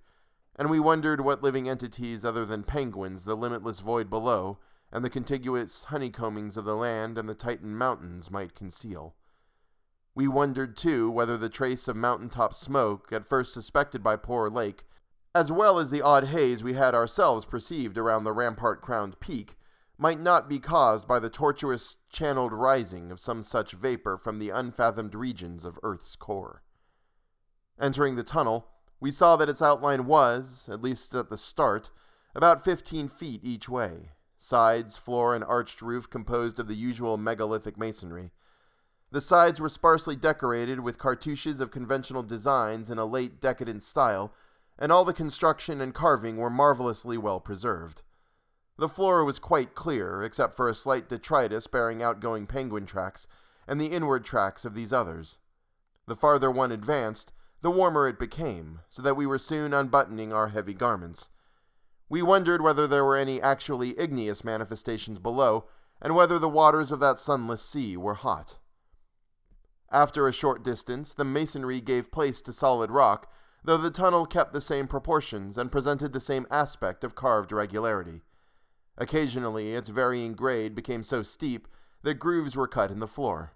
and 0.57 0.69
we 0.69 0.79
wondered 0.79 1.21
what 1.21 1.43
living 1.43 1.69
entities 1.69 2.25
other 2.25 2.45
than 2.45 2.63
penguins 2.63 3.23
the 3.23 3.35
limitless 3.35 3.79
void 3.79 4.09
below 4.09 4.57
and 4.95 5.03
the 5.03 5.09
contiguous 5.09 5.87
honeycombings 5.89 6.55
of 6.55 6.63
the 6.63 6.73
land 6.73 7.17
and 7.17 7.27
the 7.27 7.35
Titan 7.35 7.75
mountains 7.75 8.31
might 8.31 8.55
conceal. 8.55 9.13
We 10.15 10.25
wondered, 10.25 10.77
too, 10.77 11.11
whether 11.11 11.35
the 11.35 11.49
trace 11.49 11.89
of 11.89 11.97
mountaintop 11.97 12.53
smoke, 12.53 13.11
at 13.11 13.27
first 13.27 13.53
suspected 13.53 14.01
by 14.01 14.15
poor 14.15 14.49
Lake, 14.49 14.85
as 15.35 15.51
well 15.51 15.79
as 15.79 15.91
the 15.91 16.01
odd 16.01 16.27
haze 16.27 16.63
we 16.63 16.75
had 16.75 16.95
ourselves 16.95 17.43
perceived 17.43 17.97
around 17.97 18.23
the 18.23 18.31
rampart 18.31 18.81
crowned 18.81 19.19
peak, 19.19 19.57
might 19.97 20.21
not 20.21 20.47
be 20.47 20.59
caused 20.59 21.05
by 21.05 21.19
the 21.19 21.29
tortuous 21.29 21.97
channeled 22.09 22.53
rising 22.53 23.11
of 23.11 23.19
some 23.19 23.43
such 23.43 23.73
vapor 23.73 24.17
from 24.17 24.39
the 24.39 24.49
unfathomed 24.49 25.13
regions 25.13 25.65
of 25.65 25.77
Earth's 25.83 26.15
core. 26.15 26.63
Entering 27.77 28.15
the 28.15 28.23
tunnel, 28.23 28.69
we 29.01 29.11
saw 29.11 29.35
that 29.35 29.49
its 29.49 29.61
outline 29.61 30.05
was, 30.05 30.69
at 30.71 30.81
least 30.81 31.13
at 31.13 31.29
the 31.29 31.37
start, 31.37 31.91
about 32.33 32.63
fifteen 32.63 33.09
feet 33.09 33.41
each 33.43 33.67
way, 33.67 34.11
sides, 34.45 34.95
floor, 34.95 35.33
and 35.33 35.43
arched 35.43 35.81
roof 35.81 36.07
composed 36.09 36.59
of 36.59 36.67
the 36.67 36.75
usual 36.75 37.17
megalithic 37.17 37.77
masonry. 37.77 38.31
The 39.11 39.19
sides 39.21 39.59
were 39.59 39.69
sparsely 39.69 40.15
decorated 40.15 40.81
with 40.81 40.99
cartouches 40.99 41.59
of 41.59 41.71
conventional 41.71 42.21
designs 42.21 42.91
in 42.91 42.99
a 42.99 43.05
late 43.05 43.41
decadent 43.41 43.81
style, 43.81 44.33
and 44.77 44.91
all 44.91 45.03
the 45.03 45.13
construction 45.13 45.81
and 45.81 45.93
carving 45.93 46.37
were 46.37 46.49
marvelously 46.49 47.17
well 47.17 47.39
preserved. 47.39 48.03
The 48.77 48.89
floor 48.89 49.23
was 49.23 49.39
quite 49.39 49.73
clear, 49.73 50.21
except 50.21 50.55
for 50.55 50.69
a 50.69 50.75
slight 50.75 51.09
detritus 51.09 51.65
bearing 51.65 52.03
outgoing 52.03 52.45
penguin 52.45 52.85
tracks 52.85 53.27
and 53.67 53.81
the 53.81 53.87
inward 53.87 54.25
tracks 54.25 54.63
of 54.63 54.75
these 54.75 54.93
others. 54.93 55.39
The 56.07 56.15
farther 56.15 56.51
one 56.51 56.71
advanced, 56.71 57.33
the 57.61 57.71
warmer 57.71 58.07
it 58.07 58.19
became, 58.19 58.81
so 58.89 59.01
that 59.01 59.15
we 59.15 59.25
were 59.25 59.39
soon 59.39 59.73
unbuttoning 59.73 60.31
our 60.31 60.49
heavy 60.49 60.73
garments. 60.73 61.29
We 62.07 62.21
wondered 62.21 62.61
whether 62.61 62.87
there 62.87 63.03
were 63.03 63.15
any 63.15 63.41
actually 63.41 63.99
igneous 63.99 64.43
manifestations 64.43 65.19
below, 65.19 65.65
and 66.01 66.15
whether 66.15 66.37
the 66.37 66.49
waters 66.49 66.91
of 66.91 66.99
that 66.99 67.19
sunless 67.19 67.63
sea 67.63 67.97
were 67.97 68.13
hot. 68.13 68.57
After 69.91 70.27
a 70.27 70.33
short 70.33 70.63
distance, 70.63 71.13
the 71.13 71.25
masonry 71.25 71.81
gave 71.81 72.11
place 72.11 72.41
to 72.41 72.53
solid 72.53 72.91
rock, 72.91 73.31
though 73.63 73.77
the 73.77 73.89
tunnel 73.89 74.25
kept 74.25 74.53
the 74.53 74.61
same 74.61 74.87
proportions 74.87 75.57
and 75.57 75.71
presented 75.71 76.13
the 76.13 76.19
same 76.19 76.45
aspect 76.51 77.03
of 77.03 77.15
carved 77.15 77.51
regularity. 77.51 78.21
Occasionally, 78.97 79.73
its 79.73 79.89
varying 79.89 80.33
grade 80.33 80.75
became 80.75 81.03
so 81.03 81.23
steep 81.23 81.67
that 82.03 82.19
grooves 82.19 82.55
were 82.55 82.67
cut 82.67 82.91
in 82.91 82.99
the 82.99 83.07
floor. 83.07 83.53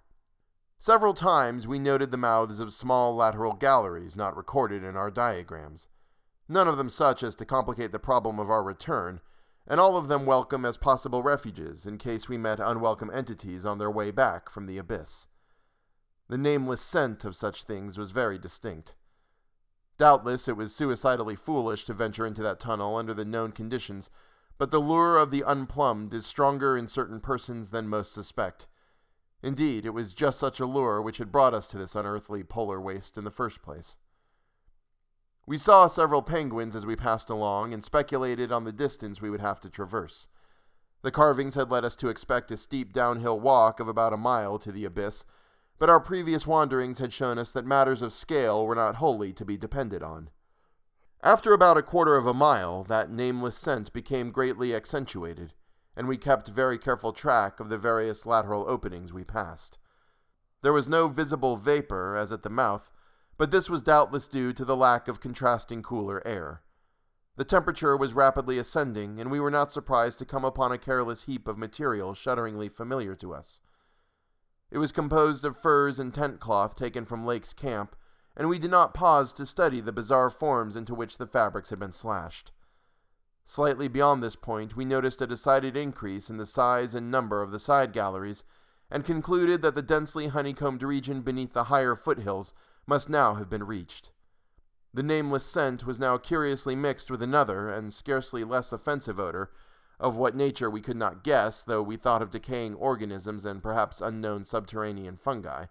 Several 0.78 1.14
times 1.14 1.68
we 1.68 1.78
noted 1.78 2.10
the 2.10 2.16
mouths 2.16 2.58
of 2.58 2.72
small 2.72 3.14
lateral 3.14 3.52
galleries 3.52 4.16
not 4.16 4.36
recorded 4.36 4.82
in 4.82 4.96
our 4.96 5.10
diagrams, 5.10 5.88
none 6.50 6.68
of 6.68 6.76
them 6.76 6.90
such 6.90 7.22
as 7.22 7.34
to 7.36 7.46
complicate 7.46 7.92
the 7.92 7.98
problem 7.98 8.38
of 8.38 8.50
our 8.50 8.62
return, 8.62 9.20
and 9.66 9.80
all 9.80 9.96
of 9.96 10.08
them 10.08 10.26
welcome 10.26 10.64
as 10.64 10.76
possible 10.76 11.22
refuges 11.22 11.86
in 11.86 11.96
case 11.96 12.28
we 12.28 12.36
met 12.36 12.60
unwelcome 12.60 13.10
entities 13.14 13.64
on 13.64 13.78
their 13.78 13.90
way 13.90 14.10
back 14.10 14.50
from 14.50 14.66
the 14.66 14.76
abyss. 14.76 15.26
The 16.28 16.36
nameless 16.38 16.80
scent 16.80 17.24
of 17.24 17.36
such 17.36 17.64
things 17.64 17.96
was 17.96 18.10
very 18.10 18.38
distinct. 18.38 18.94
Doubtless 19.96 20.48
it 20.48 20.56
was 20.56 20.74
suicidally 20.74 21.36
foolish 21.36 21.84
to 21.84 21.94
venture 21.94 22.26
into 22.26 22.42
that 22.42 22.60
tunnel 22.60 22.96
under 22.96 23.14
the 23.14 23.24
known 23.24 23.52
conditions, 23.52 24.10
but 24.58 24.70
the 24.70 24.80
lure 24.80 25.16
of 25.16 25.30
the 25.30 25.44
unplumbed 25.44 26.12
is 26.12 26.26
stronger 26.26 26.76
in 26.76 26.88
certain 26.88 27.20
persons 27.20 27.70
than 27.70 27.88
most 27.88 28.12
suspect 28.12 28.66
Indeed, 29.42 29.86
it 29.86 29.90
was 29.90 30.12
just 30.12 30.38
such 30.38 30.60
a 30.60 30.66
lure 30.66 31.00
which 31.00 31.18
had 31.18 31.32
brought 31.32 31.54
us 31.54 31.66
to 31.68 31.78
this 31.78 31.94
unearthly 31.94 32.44
polar 32.44 32.80
waste 32.80 33.16
in 33.16 33.24
the 33.24 33.30
first 33.30 33.62
place. 33.62 33.96
We 35.50 35.58
saw 35.58 35.88
several 35.88 36.22
penguins 36.22 36.76
as 36.76 36.86
we 36.86 36.94
passed 36.94 37.28
along 37.28 37.74
and 37.74 37.82
speculated 37.82 38.52
on 38.52 38.62
the 38.62 38.72
distance 38.72 39.20
we 39.20 39.30
would 39.30 39.40
have 39.40 39.58
to 39.62 39.68
traverse. 39.68 40.28
The 41.02 41.10
carvings 41.10 41.56
had 41.56 41.72
led 41.72 41.84
us 41.84 41.96
to 41.96 42.08
expect 42.08 42.52
a 42.52 42.56
steep 42.56 42.92
downhill 42.92 43.40
walk 43.40 43.80
of 43.80 43.88
about 43.88 44.12
a 44.12 44.16
mile 44.16 44.60
to 44.60 44.70
the 44.70 44.84
abyss, 44.84 45.24
but 45.76 45.90
our 45.90 45.98
previous 45.98 46.46
wanderings 46.46 47.00
had 47.00 47.12
shown 47.12 47.36
us 47.36 47.50
that 47.50 47.66
matters 47.66 48.00
of 48.00 48.12
scale 48.12 48.64
were 48.64 48.76
not 48.76 48.94
wholly 48.94 49.32
to 49.32 49.44
be 49.44 49.56
depended 49.56 50.04
on. 50.04 50.30
After 51.20 51.52
about 51.52 51.76
a 51.76 51.82
quarter 51.82 52.14
of 52.14 52.26
a 52.26 52.32
mile, 52.32 52.84
that 52.84 53.10
nameless 53.10 53.56
scent 53.56 53.92
became 53.92 54.30
greatly 54.30 54.72
accentuated 54.72 55.54
and 55.96 56.06
we 56.06 56.16
kept 56.16 56.46
very 56.46 56.78
careful 56.78 57.12
track 57.12 57.58
of 57.58 57.70
the 57.70 57.76
various 57.76 58.24
lateral 58.24 58.66
openings 58.68 59.12
we 59.12 59.24
passed. 59.24 59.80
There 60.62 60.72
was 60.72 60.86
no 60.86 61.08
visible 61.08 61.56
vapor, 61.56 62.14
as 62.14 62.30
at 62.30 62.44
the 62.44 62.50
mouth, 62.50 62.88
but 63.40 63.50
this 63.50 63.70
was 63.70 63.80
doubtless 63.80 64.28
due 64.28 64.52
to 64.52 64.66
the 64.66 64.76
lack 64.76 65.08
of 65.08 65.18
contrasting 65.18 65.82
cooler 65.82 66.22
air. 66.26 66.60
The 67.36 67.44
temperature 67.46 67.96
was 67.96 68.12
rapidly 68.12 68.58
ascending, 68.58 69.18
and 69.18 69.30
we 69.30 69.40
were 69.40 69.50
not 69.50 69.72
surprised 69.72 70.18
to 70.18 70.26
come 70.26 70.44
upon 70.44 70.72
a 70.72 70.76
careless 70.76 71.22
heap 71.22 71.48
of 71.48 71.56
material 71.56 72.12
shudderingly 72.12 72.68
familiar 72.68 73.14
to 73.14 73.32
us. 73.32 73.62
It 74.70 74.76
was 74.76 74.92
composed 74.92 75.46
of 75.46 75.56
furs 75.56 75.98
and 75.98 76.12
tent 76.12 76.38
cloth 76.38 76.74
taken 76.74 77.06
from 77.06 77.24
Lake's 77.24 77.54
camp, 77.54 77.96
and 78.36 78.50
we 78.50 78.58
did 78.58 78.70
not 78.70 78.92
pause 78.92 79.32
to 79.32 79.46
study 79.46 79.80
the 79.80 79.90
bizarre 79.90 80.28
forms 80.28 80.76
into 80.76 80.94
which 80.94 81.16
the 81.16 81.26
fabrics 81.26 81.70
had 81.70 81.78
been 81.78 81.92
slashed. 81.92 82.52
Slightly 83.42 83.88
beyond 83.88 84.22
this 84.22 84.36
point, 84.36 84.76
we 84.76 84.84
noticed 84.84 85.22
a 85.22 85.26
decided 85.26 85.78
increase 85.78 86.28
in 86.28 86.36
the 86.36 86.44
size 86.44 86.94
and 86.94 87.10
number 87.10 87.40
of 87.40 87.52
the 87.52 87.58
side 87.58 87.94
galleries, 87.94 88.44
and 88.90 89.02
concluded 89.02 89.62
that 89.62 89.74
the 89.74 89.80
densely 89.80 90.26
honeycombed 90.26 90.82
region 90.82 91.22
beneath 91.22 91.54
the 91.54 91.64
higher 91.64 91.96
foothills 91.96 92.52
must 92.90 93.08
now 93.08 93.36
have 93.36 93.48
been 93.48 93.62
reached. 93.62 94.10
The 94.92 95.04
nameless 95.04 95.46
scent 95.46 95.86
was 95.86 96.00
now 96.00 96.18
curiously 96.18 96.74
mixed 96.74 97.08
with 97.08 97.22
another, 97.22 97.68
and 97.68 97.94
scarcely 97.94 98.42
less 98.42 98.72
offensive 98.72 99.20
odor, 99.20 99.52
of 100.00 100.16
what 100.16 100.34
nature 100.34 100.68
we 100.68 100.80
could 100.80 100.96
not 100.96 101.22
guess, 101.22 101.62
though 101.62 101.84
we 101.84 101.96
thought 101.96 102.20
of 102.20 102.32
decaying 102.32 102.74
organisms 102.74 103.44
and 103.44 103.62
perhaps 103.62 104.00
unknown 104.00 104.44
subterranean 104.44 105.16
fungi. 105.16 105.66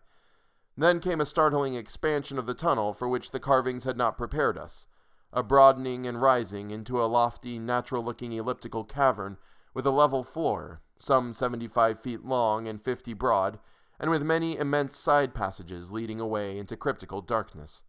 Then 0.78 1.02
came 1.02 1.20
a 1.20 1.26
startling 1.26 1.76
expansion 1.76 2.40
of 2.40 2.46
the 2.46 2.54
tunnel 2.54 2.94
for 2.94 3.10
which 3.10 3.32
the 3.32 3.40
carvings 3.42 3.84
had 3.84 3.98
not 3.98 4.18
prepared 4.18 4.58
us 4.58 4.88
a 5.34 5.44
broadening 5.44 6.08
and 6.08 6.22
rising 6.22 6.72
into 6.72 7.04
a 7.04 7.06
lofty, 7.06 7.60
natural 7.60 8.02
looking 8.02 8.32
elliptical 8.32 8.86
cavern 8.86 9.38
with 9.74 9.86
a 9.86 9.92
level 9.92 10.24
floor, 10.24 10.82
some 10.96 11.34
seventy 11.34 11.68
five 11.68 12.00
feet 12.00 12.24
long 12.24 12.66
and 12.66 12.82
fifty 12.82 13.14
broad, 13.14 13.60
and 14.00 14.10
with 14.10 14.24
many 14.24 14.58
immense 14.58 14.98
side 14.98 15.34
passages 15.34 15.92
leading 15.92 16.20
away 16.20 16.58
into 16.58 16.78
cryptical 16.78 17.22
darkness. 17.22 17.84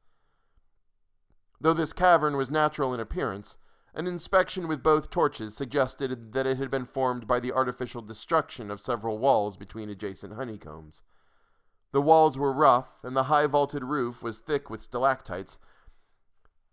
Though 1.60 1.72
this 1.72 1.92
cavern 1.92 2.36
was 2.36 2.50
natural 2.50 2.92
in 2.94 3.00
appearance, 3.00 3.58
an 3.94 4.06
inspection 4.06 4.68
with 4.68 4.82
both 4.82 5.10
torches 5.10 5.56
suggested 5.56 6.32
that 6.32 6.46
it 6.46 6.56
had 6.56 6.70
been 6.70 6.86
formed 6.86 7.26
by 7.26 7.40
the 7.40 7.52
artificial 7.52 8.02
destruction 8.02 8.70
of 8.70 8.80
several 8.80 9.18
walls 9.18 9.56
between 9.56 9.90
adjacent 9.90 10.34
honeycombs. 10.34 11.02
The 11.92 12.00
walls 12.00 12.38
were 12.38 12.52
rough, 12.52 13.02
and 13.02 13.16
the 13.16 13.24
high 13.24 13.46
vaulted 13.46 13.84
roof 13.84 14.22
was 14.22 14.38
thick 14.38 14.70
with 14.70 14.80
stalactites 14.80 15.58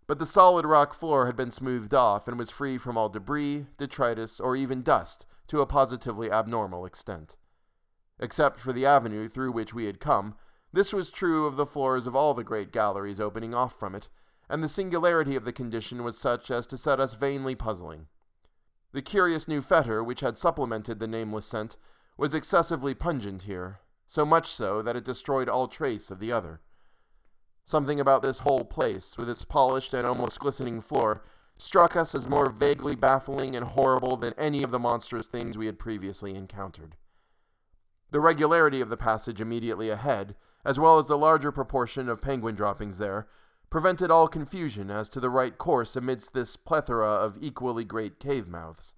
but 0.08 0.18
the 0.18 0.26
solid 0.26 0.64
rock 0.64 0.94
floor 0.94 1.26
had 1.26 1.36
been 1.36 1.50
smoothed 1.50 1.92
off 1.92 2.26
and 2.26 2.38
was 2.38 2.50
free 2.50 2.78
from 2.78 2.96
all 2.96 3.10
debris, 3.10 3.66
detritus, 3.76 4.40
or 4.40 4.56
even 4.56 4.82
dust 4.82 5.26
to 5.46 5.60
a 5.60 5.66
positively 5.66 6.32
abnormal 6.32 6.86
extent. 6.86 7.36
Except 8.20 8.58
for 8.58 8.72
the 8.72 8.86
avenue 8.86 9.28
through 9.28 9.52
which 9.52 9.72
we 9.72 9.86
had 9.86 10.00
come, 10.00 10.34
this 10.72 10.92
was 10.92 11.10
true 11.10 11.46
of 11.46 11.56
the 11.56 11.66
floors 11.66 12.06
of 12.06 12.14
all 12.14 12.34
the 12.34 12.44
great 12.44 12.72
galleries 12.72 13.20
opening 13.20 13.54
off 13.54 13.78
from 13.78 13.94
it, 13.94 14.08
and 14.48 14.62
the 14.62 14.68
singularity 14.68 15.36
of 15.36 15.44
the 15.44 15.52
condition 15.52 16.02
was 16.02 16.18
such 16.18 16.50
as 16.50 16.66
to 16.66 16.78
set 16.78 17.00
us 17.00 17.14
vainly 17.14 17.54
puzzling. 17.54 18.06
The 18.92 19.02
curious 19.02 19.46
new 19.46 19.60
fetor 19.60 20.04
which 20.04 20.20
had 20.20 20.38
supplemented 20.38 20.98
the 20.98 21.06
nameless 21.06 21.46
scent 21.46 21.76
was 22.16 22.34
excessively 22.34 22.94
pungent 22.94 23.42
here, 23.42 23.80
so 24.06 24.24
much 24.24 24.50
so 24.50 24.82
that 24.82 24.96
it 24.96 25.04
destroyed 25.04 25.48
all 25.48 25.68
trace 25.68 26.10
of 26.10 26.18
the 26.18 26.32
other. 26.32 26.60
Something 27.64 28.00
about 28.00 28.22
this 28.22 28.40
whole 28.40 28.64
place, 28.64 29.18
with 29.18 29.28
its 29.28 29.44
polished 29.44 29.92
and 29.92 30.06
almost 30.06 30.40
glistening 30.40 30.80
floor, 30.80 31.22
struck 31.58 31.96
us 31.96 32.14
as 32.14 32.28
more 32.28 32.50
vaguely 32.50 32.94
baffling 32.94 33.54
and 33.54 33.66
horrible 33.66 34.16
than 34.16 34.32
any 34.38 34.62
of 34.62 34.70
the 34.70 34.78
monstrous 34.78 35.26
things 35.26 35.58
we 35.58 35.66
had 35.66 35.78
previously 35.78 36.34
encountered. 36.34 36.96
The 38.10 38.20
regularity 38.20 38.80
of 38.80 38.88
the 38.88 38.96
passage 38.96 39.40
immediately 39.40 39.90
ahead, 39.90 40.34
as 40.64 40.78
well 40.78 40.98
as 40.98 41.08
the 41.08 41.18
larger 41.18 41.52
proportion 41.52 42.08
of 42.08 42.22
penguin 42.22 42.54
droppings 42.54 42.98
there, 42.98 43.26
prevented 43.70 44.10
all 44.10 44.28
confusion 44.28 44.90
as 44.90 45.08
to 45.10 45.20
the 45.20 45.30
right 45.30 45.58
course 45.58 45.94
amidst 45.94 46.32
this 46.32 46.56
plethora 46.56 47.06
of 47.06 47.36
equally 47.40 47.84
great 47.84 48.18
cave 48.18 48.48
mouths. 48.48 48.94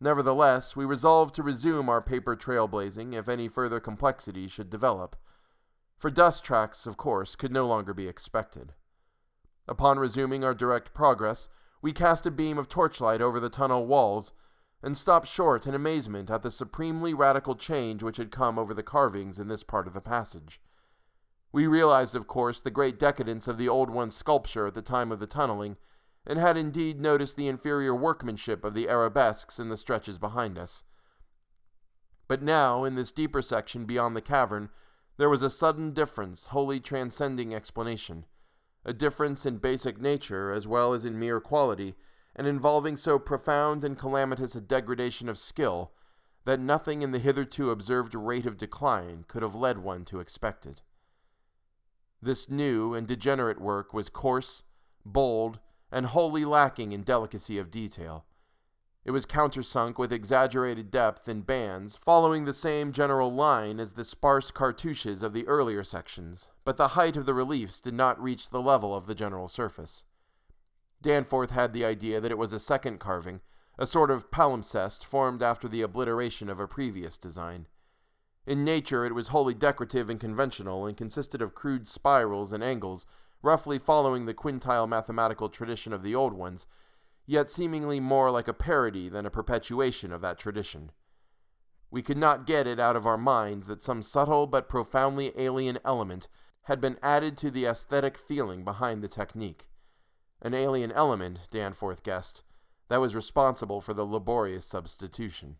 Nevertheless, 0.00 0.74
we 0.74 0.84
resolved 0.84 1.34
to 1.34 1.42
resume 1.42 1.88
our 1.88 2.00
paper 2.00 2.34
trailblazing 2.36 3.14
if 3.14 3.28
any 3.28 3.48
further 3.48 3.80
complexity 3.80 4.48
should 4.48 4.70
develop, 4.70 5.16
for 5.98 6.10
dust 6.10 6.44
tracks, 6.44 6.86
of 6.86 6.96
course, 6.96 7.36
could 7.36 7.52
no 7.52 7.66
longer 7.66 7.94
be 7.94 8.08
expected. 8.08 8.72
Upon 9.66 9.98
resuming 9.98 10.44
our 10.44 10.54
direct 10.54 10.92
progress, 10.92 11.48
we 11.80 11.92
cast 11.92 12.26
a 12.26 12.30
beam 12.30 12.58
of 12.58 12.68
torchlight 12.68 13.22
over 13.22 13.40
the 13.40 13.48
tunnel 13.48 13.86
walls 13.86 14.32
and 14.84 14.98
stopped 14.98 15.26
short 15.26 15.66
in 15.66 15.74
amazement 15.74 16.30
at 16.30 16.42
the 16.42 16.50
supremely 16.50 17.14
radical 17.14 17.56
change 17.56 18.02
which 18.02 18.18
had 18.18 18.30
come 18.30 18.58
over 18.58 18.74
the 18.74 18.82
carvings 18.82 19.38
in 19.38 19.48
this 19.48 19.62
part 19.62 19.86
of 19.86 19.94
the 19.94 20.00
passage. 20.00 20.60
We 21.52 21.66
realized, 21.66 22.14
of 22.14 22.26
course, 22.26 22.60
the 22.60 22.70
great 22.70 22.98
decadence 22.98 23.48
of 23.48 23.56
the 23.56 23.68
old 23.68 23.88
one's 23.88 24.14
sculpture 24.14 24.66
at 24.66 24.74
the 24.74 24.82
time 24.82 25.10
of 25.10 25.20
the 25.20 25.26
tunneling, 25.26 25.78
and 26.26 26.38
had 26.38 26.58
indeed 26.58 27.00
noticed 27.00 27.38
the 27.38 27.48
inferior 27.48 27.94
workmanship 27.94 28.62
of 28.62 28.74
the 28.74 28.86
arabesques 28.90 29.58
in 29.58 29.70
the 29.70 29.78
stretches 29.78 30.18
behind 30.18 30.58
us. 30.58 30.84
But 32.28 32.42
now, 32.42 32.84
in 32.84 32.94
this 32.94 33.10
deeper 33.10 33.40
section 33.40 33.86
beyond 33.86 34.14
the 34.14 34.20
cavern, 34.20 34.68
there 35.16 35.30
was 35.30 35.42
a 35.42 35.48
sudden 35.48 35.92
difference, 35.92 36.48
wholly 36.48 36.78
transcending 36.78 37.54
explanation, 37.54 38.26
a 38.84 38.92
difference 38.92 39.46
in 39.46 39.58
basic 39.58 39.98
nature 39.98 40.50
as 40.50 40.68
well 40.68 40.92
as 40.92 41.06
in 41.06 41.18
mere 41.18 41.40
quality, 41.40 41.94
and 42.36 42.46
involving 42.46 42.96
so 42.96 43.18
profound 43.18 43.84
and 43.84 43.98
calamitous 43.98 44.54
a 44.54 44.60
degradation 44.60 45.28
of 45.28 45.38
skill 45.38 45.92
that 46.44 46.60
nothing 46.60 47.02
in 47.02 47.12
the 47.12 47.18
hitherto 47.18 47.70
observed 47.70 48.14
rate 48.14 48.46
of 48.46 48.56
decline 48.56 49.24
could 49.28 49.42
have 49.42 49.54
led 49.54 49.78
one 49.78 50.04
to 50.04 50.20
expect 50.20 50.66
it. 50.66 50.82
This 52.20 52.50
new 52.50 52.94
and 52.94 53.06
degenerate 53.06 53.60
work 53.60 53.92
was 53.92 54.08
coarse, 54.08 54.62
bold, 55.04 55.58
and 55.92 56.06
wholly 56.06 56.44
lacking 56.44 56.92
in 56.92 57.02
delicacy 57.02 57.58
of 57.58 57.70
detail. 57.70 58.24
It 59.04 59.10
was 59.10 59.26
countersunk 59.26 59.98
with 59.98 60.12
exaggerated 60.12 60.90
depth 60.90 61.28
in 61.28 61.42
bands, 61.42 61.94
following 61.96 62.46
the 62.46 62.54
same 62.54 62.92
general 62.92 63.32
line 63.32 63.78
as 63.78 63.92
the 63.92 64.04
sparse 64.04 64.50
cartouches 64.50 65.22
of 65.22 65.34
the 65.34 65.46
earlier 65.46 65.84
sections, 65.84 66.50
but 66.64 66.78
the 66.78 66.88
height 66.88 67.16
of 67.16 67.26
the 67.26 67.34
reliefs 67.34 67.80
did 67.80 67.92
not 67.92 68.22
reach 68.22 68.48
the 68.48 68.62
level 68.62 68.96
of 68.96 69.06
the 69.06 69.14
general 69.14 69.46
surface. 69.46 70.04
Danforth 71.04 71.50
had 71.50 71.74
the 71.74 71.84
idea 71.84 72.18
that 72.18 72.30
it 72.30 72.38
was 72.38 72.54
a 72.54 72.58
second 72.58 72.98
carving, 72.98 73.42
a 73.78 73.86
sort 73.86 74.10
of 74.10 74.30
palimpsest 74.30 75.04
formed 75.04 75.42
after 75.42 75.68
the 75.68 75.82
obliteration 75.82 76.48
of 76.48 76.58
a 76.58 76.66
previous 76.66 77.18
design. 77.18 77.68
In 78.46 78.64
nature, 78.64 79.04
it 79.04 79.14
was 79.14 79.28
wholly 79.28 79.52
decorative 79.52 80.08
and 80.08 80.18
conventional, 80.18 80.86
and 80.86 80.96
consisted 80.96 81.42
of 81.42 81.54
crude 81.54 81.86
spirals 81.86 82.54
and 82.54 82.64
angles, 82.64 83.04
roughly 83.42 83.78
following 83.78 84.24
the 84.24 84.32
quintile 84.32 84.88
mathematical 84.88 85.50
tradition 85.50 85.92
of 85.92 86.02
the 86.02 86.14
old 86.14 86.32
ones, 86.32 86.66
yet 87.26 87.50
seemingly 87.50 88.00
more 88.00 88.30
like 88.30 88.48
a 88.48 88.54
parody 88.54 89.10
than 89.10 89.26
a 89.26 89.30
perpetuation 89.30 90.10
of 90.10 90.22
that 90.22 90.38
tradition. 90.38 90.90
We 91.90 92.00
could 92.00 92.16
not 92.16 92.46
get 92.46 92.66
it 92.66 92.80
out 92.80 92.96
of 92.96 93.06
our 93.06 93.18
minds 93.18 93.66
that 93.66 93.82
some 93.82 94.00
subtle 94.00 94.46
but 94.46 94.70
profoundly 94.70 95.32
alien 95.36 95.78
element 95.84 96.28
had 96.62 96.80
been 96.80 96.98
added 97.02 97.36
to 97.38 97.50
the 97.50 97.66
aesthetic 97.66 98.16
feeling 98.16 98.64
behind 98.64 99.02
the 99.02 99.08
technique. 99.08 99.68
An 100.44 100.54
alien 100.54 100.92
element, 100.92 101.48
Danforth 101.50 102.04
guessed, 102.04 102.44
that 102.88 103.00
was 103.00 103.16
responsible 103.16 103.80
for 103.80 103.94
the 103.94 104.04
laborious 104.04 104.64
substitution. 104.64 105.56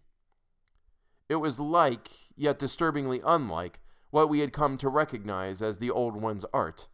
It 1.29 1.37
was 1.37 1.59
like, 1.59 2.11
yet 2.37 2.61
disturbingly 2.61 3.21
unlike, 3.25 3.81
what 4.11 4.29
we 4.29 4.39
had 4.41 4.53
come 4.53 4.77
to 4.79 4.89
recognize 4.89 5.61
as 5.61 5.79
the 5.79 5.91
old 5.91 6.15
one's 6.15 6.45
art 6.55 6.87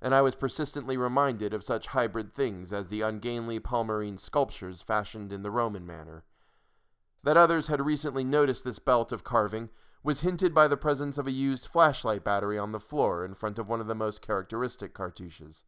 and 0.00 0.14
I 0.14 0.20
was 0.20 0.34
persistently 0.34 0.96
reminded 0.96 1.52
of 1.52 1.64
such 1.64 1.88
hybrid 1.88 2.32
things 2.32 2.72
as 2.72 2.88
the 2.88 3.02
ungainly 3.02 3.58
Palmyrene 3.58 4.18
sculptures 4.18 4.80
fashioned 4.80 5.32
in 5.32 5.42
the 5.42 5.50
Roman 5.50 5.84
manner. 5.84 6.24
That 7.24 7.36
others 7.36 7.66
had 7.66 7.84
recently 7.84 8.22
noticed 8.22 8.64
this 8.64 8.78
belt 8.78 9.10
of 9.10 9.24
carving 9.24 9.70
was 10.04 10.20
hinted 10.20 10.54
by 10.54 10.68
the 10.68 10.76
presence 10.76 11.18
of 11.18 11.26
a 11.26 11.32
used 11.32 11.66
flashlight 11.66 12.22
battery 12.22 12.56
on 12.56 12.70
the 12.70 12.78
floor 12.78 13.24
in 13.24 13.34
front 13.34 13.58
of 13.58 13.68
one 13.68 13.80
of 13.80 13.88
the 13.88 13.94
most 13.94 14.22
characteristic 14.22 14.94
cartouches. 14.94 15.64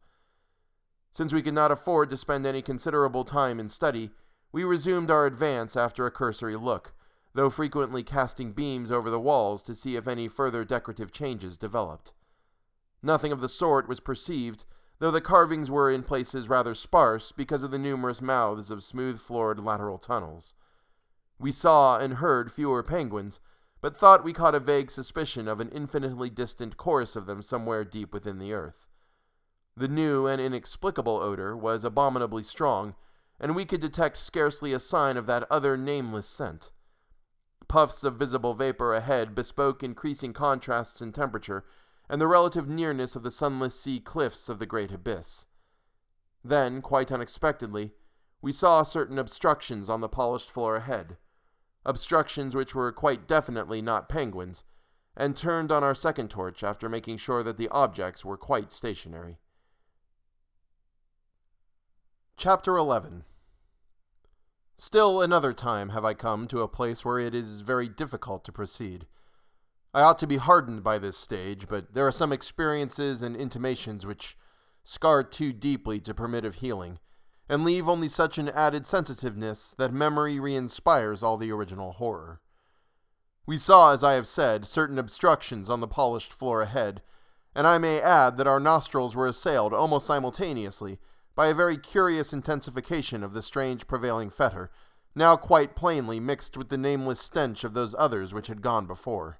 Since 1.11 1.33
we 1.33 1.41
could 1.41 1.53
not 1.53 1.71
afford 1.71 2.09
to 2.09 2.17
spend 2.17 2.45
any 2.45 2.61
considerable 2.61 3.25
time 3.25 3.59
in 3.59 3.67
study, 3.67 4.11
we 4.53 4.63
resumed 4.63 5.11
our 5.11 5.25
advance 5.25 5.75
after 5.75 6.05
a 6.05 6.11
cursory 6.11 6.55
look, 6.55 6.93
though 7.33 7.49
frequently 7.49 8.01
casting 8.01 8.53
beams 8.53 8.91
over 8.91 9.09
the 9.09 9.19
walls 9.19 9.61
to 9.63 9.75
see 9.75 9.97
if 9.97 10.07
any 10.07 10.29
further 10.29 10.63
decorative 10.63 11.11
changes 11.11 11.57
developed. 11.57 12.13
Nothing 13.03 13.31
of 13.31 13.41
the 13.41 13.49
sort 13.49 13.89
was 13.89 13.99
perceived, 13.99 14.63
though 14.99 15.11
the 15.11 15.19
carvings 15.19 15.69
were 15.69 15.91
in 15.91 16.03
places 16.03 16.47
rather 16.47 16.75
sparse 16.75 17.31
because 17.31 17.63
of 17.63 17.71
the 17.71 17.79
numerous 17.79 18.21
mouths 18.21 18.71
of 18.71 18.83
smooth 18.83 19.19
floored 19.19 19.59
lateral 19.59 19.97
tunnels. 19.97 20.53
We 21.39 21.51
saw 21.51 21.97
and 21.97 22.15
heard 22.15 22.51
fewer 22.51 22.83
penguins, 22.83 23.39
but 23.81 23.97
thought 23.97 24.23
we 24.23 24.31
caught 24.31 24.55
a 24.55 24.59
vague 24.59 24.91
suspicion 24.91 25.47
of 25.47 25.59
an 25.59 25.69
infinitely 25.69 26.29
distant 26.29 26.77
chorus 26.77 27.15
of 27.15 27.25
them 27.25 27.41
somewhere 27.41 27.83
deep 27.83 28.13
within 28.13 28.37
the 28.37 28.53
earth. 28.53 28.85
The 29.75 29.87
new 29.87 30.27
and 30.27 30.41
inexplicable 30.41 31.17
odor 31.17 31.55
was 31.55 31.83
abominably 31.83 32.43
strong, 32.43 32.95
and 33.39 33.55
we 33.55 33.65
could 33.65 33.81
detect 33.81 34.17
scarcely 34.17 34.73
a 34.73 34.79
sign 34.79 35.17
of 35.17 35.25
that 35.27 35.47
other 35.49 35.77
nameless 35.77 36.27
scent. 36.27 36.71
Puffs 37.67 38.03
of 38.03 38.15
visible 38.15 38.53
vapor 38.53 38.93
ahead 38.93 39.33
bespoke 39.33 39.81
increasing 39.81 40.33
contrasts 40.33 41.01
in 41.01 41.11
temperature 41.11 41.63
and 42.09 42.19
the 42.19 42.27
relative 42.27 42.67
nearness 42.67 43.15
of 43.15 43.23
the 43.23 43.31
sunless 43.31 43.79
sea 43.79 43.99
cliffs 43.99 44.49
of 44.49 44.59
the 44.59 44.65
great 44.65 44.91
abyss. 44.91 45.45
Then, 46.43 46.81
quite 46.81 47.11
unexpectedly, 47.11 47.91
we 48.41 48.51
saw 48.51 48.83
certain 48.83 49.17
obstructions 49.17 49.89
on 49.89 50.01
the 50.01 50.09
polished 50.09 50.51
floor 50.51 50.75
ahead, 50.75 51.17
obstructions 51.85 52.53
which 52.55 52.75
were 52.75 52.91
quite 52.91 53.27
definitely 53.27 53.81
not 53.81 54.09
penguins, 54.09 54.63
and 55.15 55.37
turned 55.37 55.71
on 55.71 55.83
our 55.83 55.95
second 55.95 56.29
torch 56.29 56.63
after 56.63 56.89
making 56.89 57.17
sure 57.17 57.43
that 57.43 57.57
the 57.57 57.69
objects 57.69 58.25
were 58.25 58.37
quite 58.37 58.71
stationary. 58.71 59.37
Chapter 62.43 62.75
11 62.75 63.23
Still 64.75 65.21
another 65.21 65.53
time 65.53 65.89
have 65.89 66.03
I 66.03 66.15
come 66.15 66.47
to 66.47 66.61
a 66.61 66.67
place 66.67 67.05
where 67.05 67.19
it 67.19 67.35
is 67.35 67.61
very 67.61 67.87
difficult 67.87 68.43
to 68.45 68.51
proceed. 68.51 69.05
I 69.93 70.01
ought 70.01 70.17
to 70.17 70.25
be 70.25 70.37
hardened 70.37 70.83
by 70.83 70.97
this 70.97 71.15
stage, 71.15 71.67
but 71.67 71.93
there 71.93 72.07
are 72.07 72.11
some 72.11 72.33
experiences 72.33 73.21
and 73.21 73.35
intimations 73.35 74.07
which 74.07 74.35
scar 74.83 75.23
too 75.23 75.53
deeply 75.53 75.99
to 75.99 76.15
permit 76.15 76.43
of 76.43 76.55
healing, 76.55 76.97
and 77.47 77.63
leave 77.63 77.87
only 77.87 78.07
such 78.07 78.39
an 78.39 78.49
added 78.49 78.87
sensitiveness 78.87 79.75
that 79.77 79.93
memory 79.93 80.39
re 80.39 80.55
inspires 80.55 81.21
all 81.21 81.37
the 81.37 81.51
original 81.51 81.91
horror. 81.91 82.41
We 83.45 83.57
saw, 83.57 83.93
as 83.93 84.03
I 84.03 84.13
have 84.13 84.27
said, 84.27 84.65
certain 84.65 84.97
obstructions 84.97 85.69
on 85.69 85.79
the 85.79 85.87
polished 85.87 86.33
floor 86.33 86.63
ahead, 86.63 87.03
and 87.53 87.67
I 87.67 87.77
may 87.77 88.01
add 88.01 88.37
that 88.37 88.47
our 88.47 88.59
nostrils 88.59 89.15
were 89.15 89.27
assailed 89.27 89.75
almost 89.75 90.07
simultaneously 90.07 90.97
by 91.35 91.47
a 91.47 91.53
very 91.53 91.77
curious 91.77 92.33
intensification 92.33 93.23
of 93.23 93.33
the 93.33 93.41
strange 93.41 93.87
prevailing 93.87 94.29
fetor, 94.29 94.69
now 95.15 95.35
quite 95.35 95.75
plainly 95.75 96.19
mixed 96.19 96.57
with 96.57 96.69
the 96.69 96.77
nameless 96.77 97.19
stench 97.19 97.63
of 97.63 97.73
those 97.73 97.95
others 97.97 98.33
which 98.33 98.47
had 98.47 98.61
gone 98.61 98.85
before. 98.85 99.39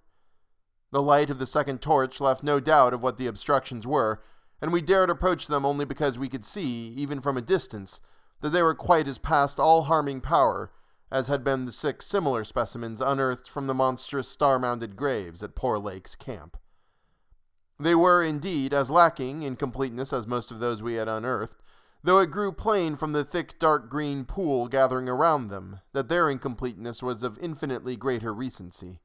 The 0.91 1.01
light 1.01 1.29
of 1.29 1.39
the 1.39 1.45
second 1.45 1.81
torch 1.81 2.19
left 2.19 2.43
no 2.43 2.59
doubt 2.59 2.93
of 2.93 3.01
what 3.01 3.17
the 3.17 3.27
obstructions 3.27 3.87
were, 3.87 4.21
and 4.61 4.73
we 4.73 4.81
dared 4.81 5.09
approach 5.09 5.47
them 5.47 5.65
only 5.65 5.85
because 5.85 6.19
we 6.19 6.29
could 6.29 6.45
see, 6.45 6.93
even 6.97 7.21
from 7.21 7.37
a 7.37 7.41
distance, 7.41 8.01
that 8.41 8.49
they 8.49 8.61
were 8.61 8.75
quite 8.75 9.07
as 9.07 9.17
past 9.17 9.59
all 9.59 9.83
harming 9.83 10.21
power 10.21 10.71
as 11.11 11.27
had 11.27 11.43
been 11.43 11.65
the 11.65 11.71
six 11.71 12.05
similar 12.05 12.43
specimens 12.43 13.01
unearthed 13.01 13.47
from 13.47 13.67
the 13.67 13.73
monstrous 13.73 14.29
star 14.29 14.57
mounded 14.57 14.95
graves 14.95 15.43
at 15.43 15.55
Poor 15.55 15.77
Lake's 15.77 16.15
camp. 16.15 16.57
They 17.79 17.95
were, 17.95 18.23
indeed, 18.23 18.73
as 18.73 18.89
lacking 18.89 19.43
in 19.43 19.55
completeness 19.57 20.13
as 20.13 20.25
most 20.25 20.51
of 20.51 20.59
those 20.59 20.81
we 20.81 20.93
had 20.93 21.09
unearthed, 21.09 21.61
though 22.03 22.19
it 22.19 22.31
grew 22.31 22.51
plain 22.51 22.95
from 22.95 23.13
the 23.13 23.23
thick 23.23 23.59
dark 23.59 23.89
green 23.89 24.25
pool 24.25 24.67
gathering 24.67 25.07
around 25.07 25.49
them 25.49 25.79
that 25.93 26.09
their 26.09 26.29
incompleteness 26.29 27.03
was 27.03 27.23
of 27.23 27.37
infinitely 27.39 27.95
greater 27.95 28.33
recency. 28.33 28.99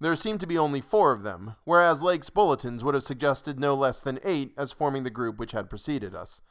There 0.00 0.16
seemed 0.16 0.40
to 0.40 0.46
be 0.46 0.58
only 0.58 0.80
four 0.80 1.12
of 1.12 1.22
them, 1.22 1.56
whereas 1.64 2.02
Lake's 2.02 2.30
bulletins 2.30 2.82
would 2.82 2.94
have 2.94 3.04
suggested 3.04 3.60
no 3.60 3.74
less 3.74 4.00
than 4.00 4.18
eight 4.24 4.52
as 4.56 4.72
forming 4.72 5.04
the 5.04 5.10
group 5.10 5.38
which 5.38 5.52
had 5.52 5.70
preceded 5.70 6.14
us. 6.14 6.42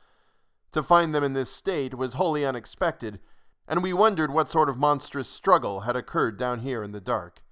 To 0.71 0.81
find 0.81 1.13
them 1.13 1.23
in 1.23 1.33
this 1.33 1.51
state 1.51 1.93
was 1.93 2.15
wholly 2.15 2.45
unexpected, 2.45 3.19
and 3.67 3.83
we 3.83 3.93
wondered 3.93 4.31
what 4.31 4.49
sort 4.49 4.69
of 4.69 4.77
monstrous 4.77 5.29
struggle 5.29 5.81
had 5.81 5.95
occurred 5.95 6.37
down 6.37 6.59
here 6.59 6.83
in 6.83 6.93
the 6.93 7.01
dark. 7.01 7.43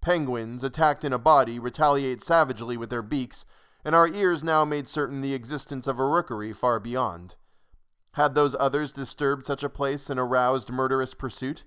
Penguins, 0.00 0.64
attacked 0.64 1.04
in 1.04 1.12
a 1.12 1.18
body, 1.18 1.58
retaliate 1.58 2.20
savagely 2.20 2.76
with 2.76 2.90
their 2.90 3.02
beaks, 3.02 3.46
and 3.84 3.94
our 3.94 4.08
ears 4.08 4.44
now 4.44 4.64
made 4.64 4.88
certain 4.88 5.20
the 5.20 5.34
existence 5.34 5.86
of 5.86 5.98
a 5.98 6.06
rookery 6.06 6.52
far 6.52 6.78
beyond. 6.78 7.34
Had 8.14 8.34
those 8.34 8.54
others 8.58 8.92
disturbed 8.92 9.44
such 9.46 9.62
a 9.62 9.70
place 9.70 10.10
and 10.10 10.20
aroused 10.20 10.70
murderous 10.70 11.14
pursuit? 11.14 11.64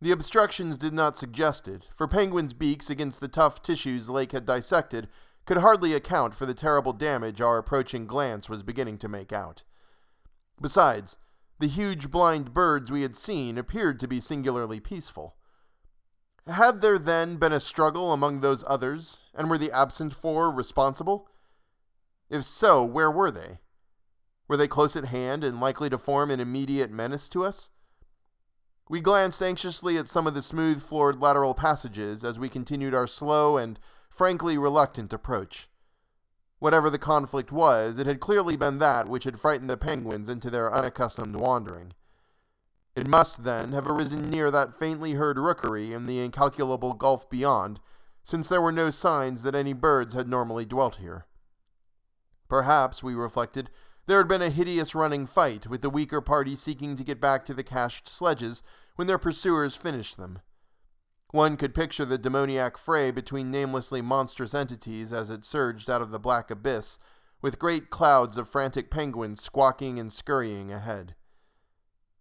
The 0.00 0.12
obstructions 0.12 0.76
did 0.76 0.92
not 0.92 1.16
suggest 1.16 1.68
it, 1.68 1.86
for 1.94 2.08
penguins' 2.08 2.52
beaks 2.52 2.90
against 2.90 3.20
the 3.20 3.28
tough 3.28 3.62
tissues 3.62 4.10
Lake 4.10 4.32
had 4.32 4.46
dissected 4.46 5.08
could 5.46 5.58
hardly 5.58 5.94
account 5.94 6.34
for 6.34 6.44
the 6.44 6.54
terrible 6.54 6.92
damage 6.92 7.40
our 7.40 7.56
approaching 7.56 8.06
glance 8.06 8.48
was 8.48 8.62
beginning 8.62 8.98
to 8.98 9.08
make 9.08 9.32
out. 9.32 9.62
Besides, 10.60 11.16
the 11.60 11.68
huge 11.68 12.10
blind 12.10 12.52
birds 12.52 12.90
we 12.90 13.02
had 13.02 13.16
seen 13.16 13.56
appeared 13.56 14.00
to 14.00 14.08
be 14.08 14.20
singularly 14.20 14.80
peaceful. 14.80 15.36
Had 16.46 16.80
there 16.80 16.98
then 16.98 17.36
been 17.36 17.52
a 17.52 17.60
struggle 17.60 18.12
among 18.12 18.40
those 18.40 18.64
others, 18.66 19.22
and 19.34 19.48
were 19.48 19.58
the 19.58 19.72
absent 19.72 20.14
four 20.14 20.50
responsible? 20.50 21.28
If 22.28 22.44
so, 22.44 22.84
where 22.84 23.10
were 23.10 23.30
they? 23.30 23.58
Were 24.48 24.56
they 24.56 24.68
close 24.68 24.96
at 24.96 25.06
hand 25.06 25.44
and 25.44 25.60
likely 25.60 25.88
to 25.90 25.98
form 25.98 26.30
an 26.30 26.40
immediate 26.40 26.90
menace 26.90 27.28
to 27.30 27.44
us? 27.44 27.70
We 28.88 29.00
glanced 29.00 29.42
anxiously 29.42 29.98
at 29.98 30.08
some 30.08 30.26
of 30.26 30.34
the 30.34 30.42
smooth 30.42 30.82
floored 30.82 31.20
lateral 31.20 31.54
passages 31.54 32.24
as 32.24 32.38
we 32.38 32.48
continued 32.48 32.94
our 32.94 33.08
slow 33.08 33.56
and 33.56 33.80
frankly 34.08 34.56
reluctant 34.56 35.12
approach. 35.12 35.68
Whatever 36.58 36.88
the 36.88 36.98
conflict 36.98 37.52
was, 37.52 37.98
it 37.98 38.06
had 38.06 38.20
clearly 38.20 38.56
been 38.56 38.78
that 38.78 39.08
which 39.08 39.24
had 39.24 39.40
frightened 39.40 39.68
the 39.68 39.76
penguins 39.76 40.28
into 40.28 40.50
their 40.50 40.72
unaccustomed 40.72 41.36
wandering. 41.36 41.92
It 42.94 43.06
must, 43.06 43.44
then, 43.44 43.72
have 43.72 43.86
arisen 43.86 44.30
near 44.30 44.50
that 44.50 44.78
faintly 44.78 45.12
heard 45.12 45.38
rookery 45.38 45.92
in 45.92 46.06
the 46.06 46.20
incalculable 46.20 46.94
gulf 46.94 47.28
beyond, 47.28 47.78
since 48.22 48.48
there 48.48 48.62
were 48.62 48.72
no 48.72 48.90
signs 48.90 49.42
that 49.42 49.54
any 49.54 49.74
birds 49.74 50.14
had 50.14 50.28
normally 50.28 50.64
dwelt 50.64 50.96
here. 50.96 51.25
Perhaps, 52.48 53.02
we 53.02 53.14
reflected, 53.14 53.70
there 54.06 54.18
had 54.18 54.28
been 54.28 54.42
a 54.42 54.50
hideous 54.50 54.94
running 54.94 55.26
fight, 55.26 55.66
with 55.66 55.82
the 55.82 55.90
weaker 55.90 56.20
party 56.20 56.54
seeking 56.54 56.96
to 56.96 57.04
get 57.04 57.20
back 57.20 57.44
to 57.44 57.54
the 57.54 57.64
cached 57.64 58.08
sledges 58.08 58.62
when 58.94 59.08
their 59.08 59.18
pursuers 59.18 59.74
finished 59.74 60.16
them. 60.16 60.40
One 61.32 61.56
could 61.56 61.74
picture 61.74 62.04
the 62.04 62.18
demoniac 62.18 62.78
fray 62.78 63.10
between 63.10 63.50
namelessly 63.50 64.00
monstrous 64.00 64.54
entities 64.54 65.12
as 65.12 65.28
it 65.28 65.44
surged 65.44 65.90
out 65.90 66.00
of 66.00 66.10
the 66.10 66.20
black 66.20 66.50
abyss, 66.50 66.98
with 67.42 67.58
great 67.58 67.90
clouds 67.90 68.36
of 68.36 68.48
frantic 68.48 68.90
penguins 68.90 69.42
squawking 69.42 69.98
and 69.98 70.12
scurrying 70.12 70.72
ahead. 70.72 71.14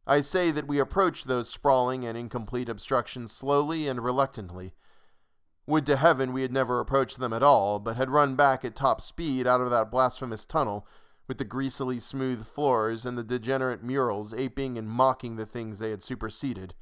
I 0.07 0.21
say 0.21 0.51
that 0.51 0.67
we 0.67 0.79
approached 0.79 1.27
those 1.27 1.49
sprawling 1.49 2.05
and 2.05 2.17
incomplete 2.17 2.69
obstructions 2.69 3.31
slowly 3.31 3.87
and 3.87 4.03
reluctantly. 4.03 4.73
Would 5.67 5.85
to 5.87 5.95
heaven 5.95 6.31
we 6.33 6.43
had 6.43 6.53
never 6.53 6.79
approached 6.79 7.19
them 7.19 7.33
at 7.33 7.43
all, 7.43 7.79
but 7.79 7.95
had 7.95 8.09
run 8.09 8.35
back 8.35 8.63
at 8.63 8.75
top 8.75 9.01
speed 9.01 9.47
out 9.47 9.61
of 9.61 9.69
that 9.71 9.89
blasphemous 9.89 10.45
tunnel, 10.45 10.87
with 11.27 11.39
the 11.39 11.45
greasily 11.45 11.99
smooth 11.99 12.45
floors 12.45 13.05
and 13.05 13.17
the 13.17 13.23
degenerate 13.23 13.83
murals 13.83 14.33
aping 14.33 14.77
and 14.77 14.87
mocking 14.87 15.35
the 15.35 15.45
things 15.45 15.79
they 15.79 15.89
had 15.89 16.03
superseded 16.03 16.75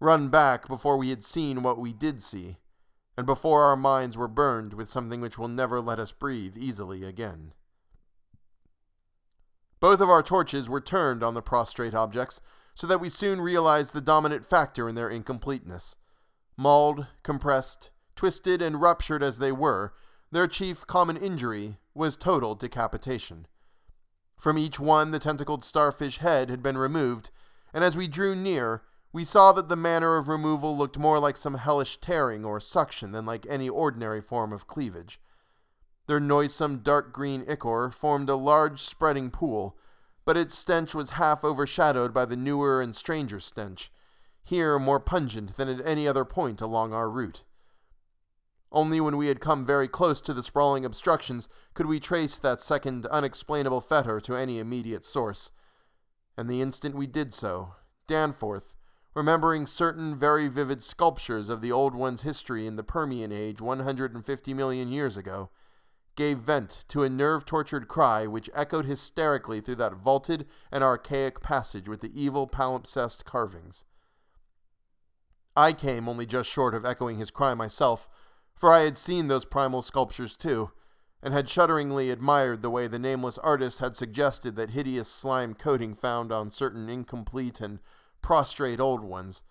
run 0.00 0.28
back 0.28 0.68
before 0.68 0.96
we 0.96 1.10
had 1.10 1.24
seen 1.24 1.62
what 1.62 1.78
we 1.78 1.92
did 1.92 2.22
see, 2.22 2.56
and 3.16 3.26
before 3.26 3.62
our 3.62 3.76
minds 3.76 4.16
were 4.16 4.28
burned 4.28 4.74
with 4.74 4.88
something 4.88 5.20
which 5.20 5.38
will 5.38 5.48
never 5.48 5.80
let 5.80 5.98
us 5.98 6.12
breathe 6.12 6.56
easily 6.56 7.02
again. 7.02 7.52
Both 9.80 10.00
of 10.00 10.10
our 10.10 10.22
torches 10.22 10.68
were 10.68 10.80
turned 10.80 11.22
on 11.22 11.34
the 11.34 11.42
prostrate 11.42 11.94
objects, 11.94 12.40
so 12.74 12.86
that 12.86 13.00
we 13.00 13.08
soon 13.08 13.40
realized 13.40 13.94
the 13.94 14.02
dominant 14.02 14.44
factor 14.44 14.88
in 14.88 14.94
their 14.94 15.08
incompleteness. 15.08 15.96
Mauled, 16.56 17.06
compressed, 17.22 17.90
twisted, 18.14 18.62
and 18.62 18.80
ruptured 18.80 19.22
as 19.22 19.38
they 19.38 19.52
were, 19.52 19.92
their 20.30 20.46
chief 20.46 20.86
common 20.86 21.16
injury 21.16 21.78
was 21.94 22.16
total 22.16 22.54
decapitation. 22.54 23.46
From 24.38 24.58
each 24.58 24.78
one, 24.80 25.10
the 25.10 25.18
tentacled 25.18 25.64
starfish 25.64 26.18
head 26.18 26.50
had 26.50 26.62
been 26.62 26.78
removed, 26.78 27.30
and 27.72 27.84
as 27.84 27.96
we 27.96 28.08
drew 28.08 28.34
near, 28.34 28.82
we 29.12 29.24
saw 29.24 29.52
that 29.52 29.68
the 29.68 29.76
manner 29.76 30.16
of 30.16 30.28
removal 30.28 30.76
looked 30.76 30.98
more 30.98 31.18
like 31.18 31.36
some 31.36 31.54
hellish 31.54 31.98
tearing 32.00 32.44
or 32.44 32.60
suction 32.60 33.12
than 33.12 33.24
like 33.24 33.46
any 33.48 33.68
ordinary 33.68 34.20
form 34.20 34.52
of 34.52 34.66
cleavage. 34.66 35.20
Their 36.06 36.20
noisome 36.20 36.78
dark 36.78 37.12
green 37.12 37.44
ichor 37.48 37.90
formed 37.90 38.28
a 38.28 38.36
large 38.36 38.82
spreading 38.82 39.30
pool, 39.30 39.76
but 40.24 40.36
its 40.36 40.56
stench 40.56 40.94
was 40.94 41.10
half 41.10 41.44
overshadowed 41.44 42.12
by 42.12 42.24
the 42.24 42.36
newer 42.36 42.80
and 42.80 42.94
stranger 42.94 43.40
stench, 43.40 43.90
here 44.46 44.78
more 44.78 45.00
pungent 45.00 45.56
than 45.56 45.68
at 45.68 45.84
any 45.84 46.06
other 46.06 46.24
point 46.24 46.60
along 46.60 46.92
our 46.92 47.10
route. 47.10 47.42
Only 48.70 49.00
when 49.00 49.16
we 49.16 49.26
had 49.26 49.40
come 49.40 49.66
very 49.66 49.88
close 49.88 50.20
to 50.20 50.32
the 50.32 50.42
sprawling 50.42 50.84
obstructions 50.84 51.48
could 51.74 51.86
we 51.86 51.98
trace 51.98 52.38
that 52.38 52.60
second 52.60 53.06
unexplainable 53.06 53.80
fetor 53.80 54.22
to 54.22 54.36
any 54.36 54.60
immediate 54.60 55.04
source. 55.04 55.50
And 56.36 56.48
the 56.48 56.60
instant 56.60 56.94
we 56.94 57.08
did 57.08 57.34
so, 57.34 57.74
Danforth, 58.06 58.76
remembering 59.14 59.66
certain 59.66 60.16
very 60.16 60.46
vivid 60.46 60.80
sculptures 60.80 61.48
of 61.48 61.60
the 61.60 61.72
Old 61.72 61.96
One's 61.96 62.22
history 62.22 62.68
in 62.68 62.76
the 62.76 62.84
Permian 62.84 63.32
Age 63.32 63.60
150 63.60 64.54
million 64.54 64.92
years 64.92 65.16
ago, 65.16 65.50
gave 66.14 66.38
vent 66.38 66.84
to 66.88 67.02
a 67.02 67.10
nerve 67.10 67.44
tortured 67.44 67.88
cry 67.88 68.28
which 68.28 68.50
echoed 68.54 68.84
hysterically 68.84 69.60
through 69.60 69.74
that 69.74 69.94
vaulted 69.94 70.46
and 70.70 70.84
archaic 70.84 71.40
passage 71.40 71.88
with 71.88 72.00
the 72.00 72.12
evil 72.14 72.46
palimpsest 72.46 73.24
carvings. 73.24 73.84
I 75.56 75.72
came 75.72 76.08
only 76.08 76.26
just 76.26 76.50
short 76.50 76.74
of 76.74 76.84
echoing 76.84 77.18
his 77.18 77.30
cry 77.30 77.54
myself, 77.54 78.06
for 78.54 78.72
I 78.72 78.80
had 78.80 78.98
seen 78.98 79.28
those 79.28 79.44
primal 79.44 79.82
sculptures 79.82 80.36
too, 80.36 80.70
and 81.22 81.32
had 81.32 81.48
shudderingly 81.48 82.10
admired 82.10 82.62
the 82.62 82.70
way 82.70 82.86
the 82.86 82.98
nameless 82.98 83.38
artist 83.38 83.80
had 83.80 83.96
suggested 83.96 84.54
that 84.56 84.70
hideous 84.70 85.08
slime 85.08 85.54
coating 85.54 85.94
found 85.94 86.30
on 86.30 86.50
certain 86.50 86.88
incomplete 86.88 87.60
and 87.60 87.80
prostrate 88.20 88.80
old 88.80 89.02
ones, 89.02 89.42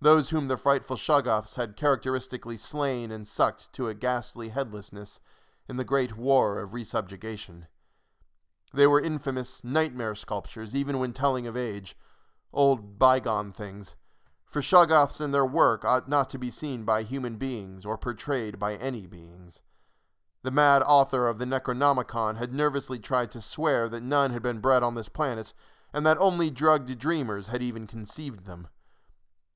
those 0.00 0.30
whom 0.30 0.48
the 0.48 0.58
frightful 0.58 0.96
Shoggoths 0.96 1.56
had 1.56 1.76
characteristically 1.76 2.58
slain 2.58 3.10
and 3.10 3.26
sucked 3.26 3.72
to 3.72 3.88
a 3.88 3.94
ghastly 3.94 4.50
headlessness 4.50 5.20
in 5.68 5.78
the 5.78 5.84
great 5.84 6.16
war 6.16 6.60
of 6.60 6.72
resubjugation. 6.72 7.66
They 8.74 8.86
were 8.86 9.00
infamous 9.00 9.64
nightmare 9.64 10.14
sculptures, 10.14 10.76
even 10.76 10.98
when 10.98 11.12
telling 11.12 11.46
of 11.46 11.56
age, 11.56 11.96
old 12.52 12.98
bygone 12.98 13.52
things, 13.52 13.96
for 14.56 14.62
Shoggoths 14.62 15.20
and 15.20 15.34
their 15.34 15.44
work 15.44 15.84
ought 15.84 16.08
not 16.08 16.30
to 16.30 16.38
be 16.38 16.48
seen 16.48 16.84
by 16.84 17.02
human 17.02 17.36
beings 17.36 17.84
or 17.84 17.98
portrayed 17.98 18.58
by 18.58 18.76
any 18.76 19.06
beings. 19.06 19.60
The 20.44 20.50
mad 20.50 20.82
author 20.86 21.28
of 21.28 21.38
the 21.38 21.44
Necronomicon 21.44 22.38
had 22.38 22.54
nervously 22.54 22.98
tried 22.98 23.30
to 23.32 23.42
swear 23.42 23.86
that 23.90 24.02
none 24.02 24.30
had 24.30 24.40
been 24.42 24.60
bred 24.60 24.82
on 24.82 24.94
this 24.94 25.10
planet 25.10 25.52
and 25.92 26.06
that 26.06 26.16
only 26.16 26.48
drugged 26.48 26.98
dreamers 26.98 27.48
had 27.48 27.60
even 27.60 27.86
conceived 27.86 28.46
them. 28.46 28.68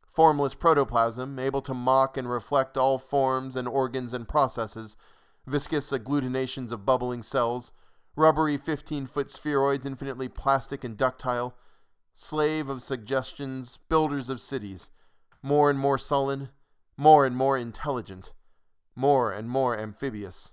Formless 0.06 0.54
protoplasm, 0.54 1.38
able 1.38 1.62
to 1.62 1.72
mock 1.72 2.18
and 2.18 2.30
reflect 2.30 2.76
all 2.76 2.98
forms 2.98 3.56
and 3.56 3.66
organs 3.66 4.12
and 4.12 4.28
processes, 4.28 4.98
viscous 5.46 5.92
agglutinations 5.92 6.72
of 6.72 6.84
bubbling 6.84 7.22
cells, 7.22 7.72
rubbery 8.16 8.58
15 8.58 9.06
foot 9.06 9.30
spheroids 9.30 9.86
infinitely 9.86 10.28
plastic 10.28 10.84
and 10.84 10.98
ductile, 10.98 11.56
slave 12.20 12.68
of 12.68 12.82
suggestions, 12.82 13.78
builders 13.88 14.28
of 14.28 14.42
cities, 14.42 14.90
more 15.42 15.70
and 15.70 15.78
more 15.78 15.96
sullen, 15.96 16.50
more 16.94 17.24
and 17.24 17.34
more 17.34 17.56
intelligent, 17.56 18.34
more 18.94 19.32
and 19.32 19.48
more 19.48 19.78
amphibious, 19.78 20.52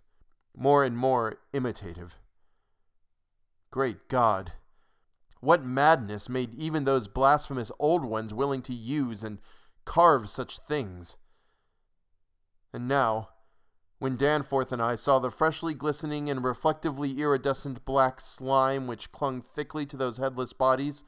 more 0.55 0.86
and 0.86 0.97
more 0.97 1.39
imitative. 1.51 2.20
Great 3.70 4.07
God! 4.07 4.53
What 5.41 5.65
madness 5.65 6.30
made 6.30 6.55
even 6.55 6.86
those 6.86 7.09
blasphemous 7.09 7.70
old 7.80 8.05
ones 8.05 8.34
willing 8.34 8.61
to 8.61 8.74
use 8.74 9.22
and 9.22 9.39
carve 9.84 10.30
such 10.30 10.59
things? 10.59 11.18
And 12.74 12.88
now, 12.88 13.30
when 13.99 14.15
Danforth 14.15 14.72
and 14.72 14.82
I 14.82 14.95
saw 14.95 15.20
the 15.20 15.32
freshly 15.32 15.74
glistening 15.74 16.30
and 16.30 16.45
reflectively 16.45 17.20
iridescent 17.20 17.84
black 17.84 18.22
slime 18.22 18.88
which 18.88 19.11
clung 19.11 19.41
thickly 19.41 19.86
to 19.88 19.97
those 19.97 20.18
headless 20.18 20.53
bodies, 20.53 21.03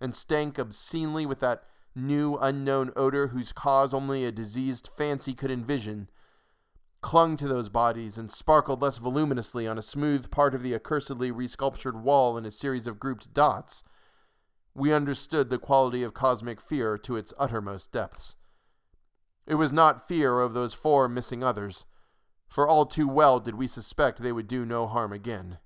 and 0.00 0.14
stank 0.14 0.58
obscenely 0.58 1.26
with 1.26 1.40
that 1.40 1.64
new 1.94 2.36
unknown 2.40 2.92
odor 2.96 3.28
whose 3.28 3.52
cause 3.52 3.92
only 3.92 4.24
a 4.24 4.32
diseased 4.32 4.88
fancy 4.96 5.34
could 5.34 5.50
envision, 5.50 6.08
clung 7.00 7.36
to 7.36 7.46
those 7.46 7.68
bodies 7.68 8.18
and 8.18 8.30
sparkled 8.30 8.82
less 8.82 8.98
voluminously 8.98 9.66
on 9.66 9.78
a 9.78 9.82
smooth 9.82 10.30
part 10.30 10.54
of 10.54 10.62
the 10.62 10.72
accursedly 10.72 11.32
resculptured 11.32 12.00
wall 12.00 12.36
in 12.36 12.44
a 12.44 12.50
series 12.50 12.86
of 12.86 12.98
grouped 12.98 13.32
dots, 13.32 13.84
we 14.74 14.92
understood 14.92 15.50
the 15.50 15.58
quality 15.58 16.02
of 16.02 16.14
cosmic 16.14 16.60
fear 16.60 16.96
to 16.98 17.16
its 17.16 17.34
uttermost 17.38 17.92
depths. 17.92 18.36
It 19.46 19.56
was 19.56 19.72
not 19.72 20.06
fear 20.06 20.40
of 20.40 20.54
those 20.54 20.74
four 20.74 21.08
missing 21.08 21.42
others, 21.42 21.86
for 22.48 22.68
all 22.68 22.86
too 22.86 23.08
well 23.08 23.40
did 23.40 23.54
we 23.54 23.66
suspect 23.66 24.22
they 24.22 24.32
would 24.32 24.48
do 24.48 24.64
no 24.64 24.86
harm 24.86 25.12
again. 25.12 25.58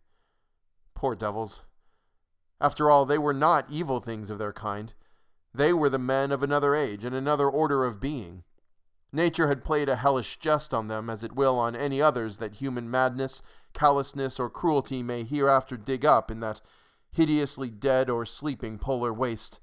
Poor 0.94 1.14
devils. 1.14 1.62
After 2.62 2.90
all, 2.90 3.04
they 3.04 3.18
were 3.18 3.34
not 3.34 3.66
evil 3.68 4.00
things 4.00 4.30
of 4.30 4.38
their 4.38 4.54
kind. 4.54 4.94
They 5.52 5.74
were 5.74 5.90
the 5.90 5.98
men 5.98 6.32
of 6.32 6.42
another 6.42 6.74
age 6.74 7.04
and 7.04 7.14
another 7.14 7.50
order 7.50 7.84
of 7.84 8.00
being 8.00 8.44
Nature 9.12 9.48
had 9.48 9.64
played 9.64 9.90
a 9.90 9.96
hellish 9.96 10.38
jest 10.38 10.72
on 10.72 10.88
them, 10.88 11.10
as 11.10 11.22
it 11.22 11.36
will 11.36 11.58
on 11.58 11.76
any 11.76 12.00
others 12.00 12.38
that 12.38 12.54
human 12.54 12.90
madness, 12.90 13.42
callousness, 13.74 14.40
or 14.40 14.48
cruelty 14.48 15.02
may 15.02 15.22
hereafter 15.22 15.76
dig 15.76 16.04
up 16.06 16.30
in 16.30 16.40
that 16.40 16.62
hideously 17.12 17.68
dead 17.68 18.08
or 18.08 18.24
sleeping 18.24 18.78
polar 18.78 19.12
waste. 19.12 19.60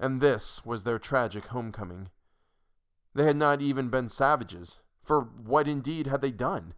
And 0.00 0.20
this 0.20 0.64
was 0.64 0.82
their 0.82 0.98
tragic 0.98 1.46
homecoming. 1.46 2.08
They 3.14 3.24
had 3.24 3.36
not 3.36 3.60
even 3.60 3.88
been 3.88 4.08
savages, 4.08 4.80
for 5.04 5.20
what 5.20 5.68
indeed 5.68 6.08
had 6.08 6.20
they 6.20 6.32
done? 6.32 6.74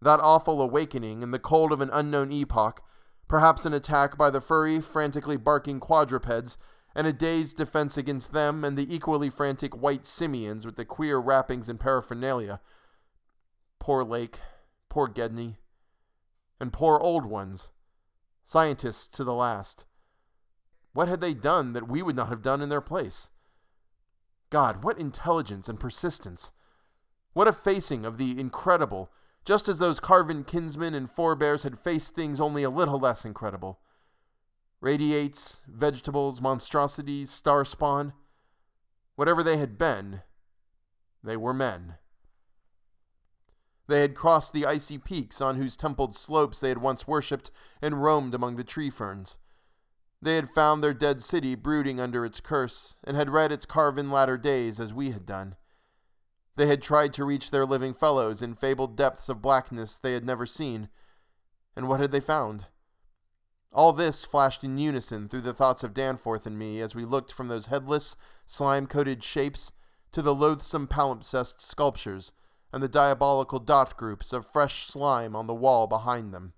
That 0.00 0.18
awful 0.18 0.60
awakening 0.60 1.22
in 1.22 1.30
the 1.30 1.38
cold 1.38 1.70
of 1.70 1.80
an 1.80 1.90
unknown 1.92 2.32
epoch, 2.32 2.82
perhaps 3.28 3.64
an 3.64 3.72
attack 3.72 4.16
by 4.16 4.30
the 4.30 4.40
furry, 4.40 4.80
frantically 4.80 5.36
barking 5.36 5.80
quadrupeds, 5.80 6.58
and 6.94 7.06
a 7.06 7.12
day's 7.12 7.54
defense 7.54 7.96
against 7.96 8.32
them 8.32 8.64
and 8.64 8.76
the 8.76 8.94
equally 8.94 9.30
frantic 9.30 9.74
white 9.74 10.06
simians 10.06 10.66
with 10.66 10.76
the 10.76 10.84
queer 10.84 11.18
wrappings 11.18 11.68
and 11.68 11.80
paraphernalia. 11.80 12.60
Poor 13.78 14.04
Lake, 14.04 14.38
poor 14.88 15.08
Gedney, 15.08 15.56
and 16.60 16.72
poor 16.72 16.98
old 16.98 17.24
ones, 17.24 17.70
scientists 18.44 19.08
to 19.08 19.24
the 19.24 19.34
last. 19.34 19.86
What 20.92 21.08
had 21.08 21.20
they 21.20 21.34
done 21.34 21.72
that 21.72 21.88
we 21.88 22.02
would 22.02 22.16
not 22.16 22.28
have 22.28 22.42
done 22.42 22.60
in 22.60 22.68
their 22.68 22.82
place? 22.82 23.30
God, 24.50 24.84
what 24.84 24.98
intelligence 24.98 25.68
and 25.68 25.80
persistence! 25.80 26.52
What 27.32 27.48
a 27.48 27.52
facing 27.52 28.04
of 28.04 28.18
the 28.18 28.38
incredible, 28.38 29.10
just 29.44 29.68
as 29.68 29.78
those 29.78 30.00
carven 30.00 30.44
kinsmen 30.44 30.94
and 30.94 31.10
forebears 31.10 31.62
had 31.62 31.78
faced 31.78 32.14
things 32.14 32.40
only 32.40 32.62
a 32.62 32.70
little 32.70 32.98
less 32.98 33.24
incredible 33.24 33.80
radiates, 34.80 35.60
vegetables, 35.68 36.40
monstrosities, 36.40 37.30
star 37.30 37.64
spawn. 37.64 38.12
Whatever 39.14 39.42
they 39.42 39.56
had 39.56 39.78
been, 39.78 40.22
they 41.22 41.36
were 41.36 41.54
men. 41.54 41.94
They 43.86 44.00
had 44.00 44.16
crossed 44.16 44.52
the 44.52 44.66
icy 44.66 44.98
peaks 44.98 45.40
on 45.40 45.56
whose 45.56 45.76
templed 45.76 46.16
slopes 46.16 46.58
they 46.58 46.68
had 46.68 46.78
once 46.78 47.06
worshipped 47.06 47.50
and 47.80 48.02
roamed 48.02 48.34
among 48.34 48.56
the 48.56 48.64
tree 48.64 48.90
ferns. 48.90 49.38
They 50.20 50.36
had 50.36 50.50
found 50.50 50.82
their 50.82 50.94
dead 50.94 51.22
city 51.22 51.54
brooding 51.54 52.00
under 52.00 52.24
its 52.24 52.40
curse, 52.40 52.96
and 53.04 53.16
had 53.16 53.30
read 53.30 53.52
its 53.52 53.66
carven 53.66 54.10
latter 54.10 54.38
days 54.38 54.80
as 54.80 54.94
we 54.94 55.10
had 55.10 55.26
done. 55.26 55.56
They 56.56 56.66
had 56.66 56.82
tried 56.82 57.12
to 57.14 57.24
reach 57.24 57.50
their 57.50 57.64
living 57.64 57.94
fellows 57.94 58.42
in 58.42 58.54
fabled 58.54 58.96
depths 58.96 59.28
of 59.28 59.42
blackness 59.42 59.96
they 59.96 60.12
had 60.12 60.24
never 60.24 60.46
seen. 60.46 60.88
And 61.74 61.88
what 61.88 62.00
had 62.00 62.12
they 62.12 62.20
found? 62.20 62.66
All 63.72 63.94
this 63.94 64.24
flashed 64.24 64.62
in 64.62 64.76
unison 64.76 65.28
through 65.28 65.40
the 65.40 65.54
thoughts 65.54 65.82
of 65.82 65.94
Danforth 65.94 66.44
and 66.44 66.58
me 66.58 66.80
as 66.80 66.94
we 66.94 67.06
looked 67.06 67.32
from 67.32 67.48
those 67.48 67.66
headless, 67.66 68.16
slime 68.44 68.86
coated 68.86 69.24
shapes 69.24 69.72
to 70.12 70.20
the 70.20 70.34
loathsome 70.34 70.86
palimpsest 70.86 71.62
sculptures 71.62 72.32
and 72.70 72.82
the 72.82 72.88
diabolical 72.88 73.58
dot 73.58 73.96
groups 73.96 74.32
of 74.32 74.46
fresh 74.46 74.86
slime 74.86 75.34
on 75.34 75.46
the 75.46 75.54
wall 75.54 75.86
behind 75.86 76.34
them. 76.34 76.52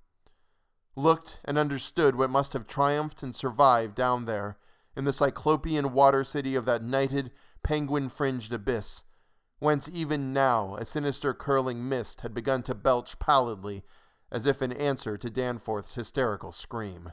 Looked 0.96 1.40
and 1.44 1.56
understood 1.56 2.16
what 2.16 2.30
must 2.30 2.52
have 2.52 2.66
triumphed 2.66 3.22
and 3.22 3.34
survived 3.34 3.94
down 3.94 4.24
there 4.24 4.56
in 4.96 5.04
the 5.04 5.12
cyclopean 5.12 5.92
water 5.92 6.24
city 6.24 6.56
of 6.56 6.64
that 6.66 6.82
nighted, 6.82 7.32
penguin 7.62 8.08
fringed 8.08 8.52
abyss, 8.52 9.02
whence 9.64 9.88
even 9.94 10.30
now 10.34 10.76
a 10.76 10.84
sinister 10.84 11.32
curling 11.32 11.88
mist 11.88 12.20
had 12.20 12.34
begun 12.34 12.62
to 12.62 12.74
belch 12.74 13.18
pallidly 13.18 13.82
as 14.30 14.44
if 14.44 14.60
in 14.60 14.70
answer 14.72 15.16
to 15.16 15.30
Danforth's 15.30 15.94
hysterical 15.94 16.52
scream. 16.52 17.12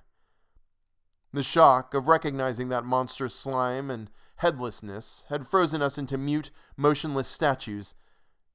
The 1.32 1.44
shock 1.44 1.94
of 1.94 2.10
recognizing 2.10 2.68
that 2.68 2.84
monstrous 2.84 3.34
slime 3.34 3.90
and 3.90 4.12
headlessness 4.36 5.26
had 5.30 5.48
frozen 5.48 5.82
us 5.82 5.98
into 5.98 6.18
mute, 6.18 6.52
motionless 6.76 7.30
statues, 7.30 7.96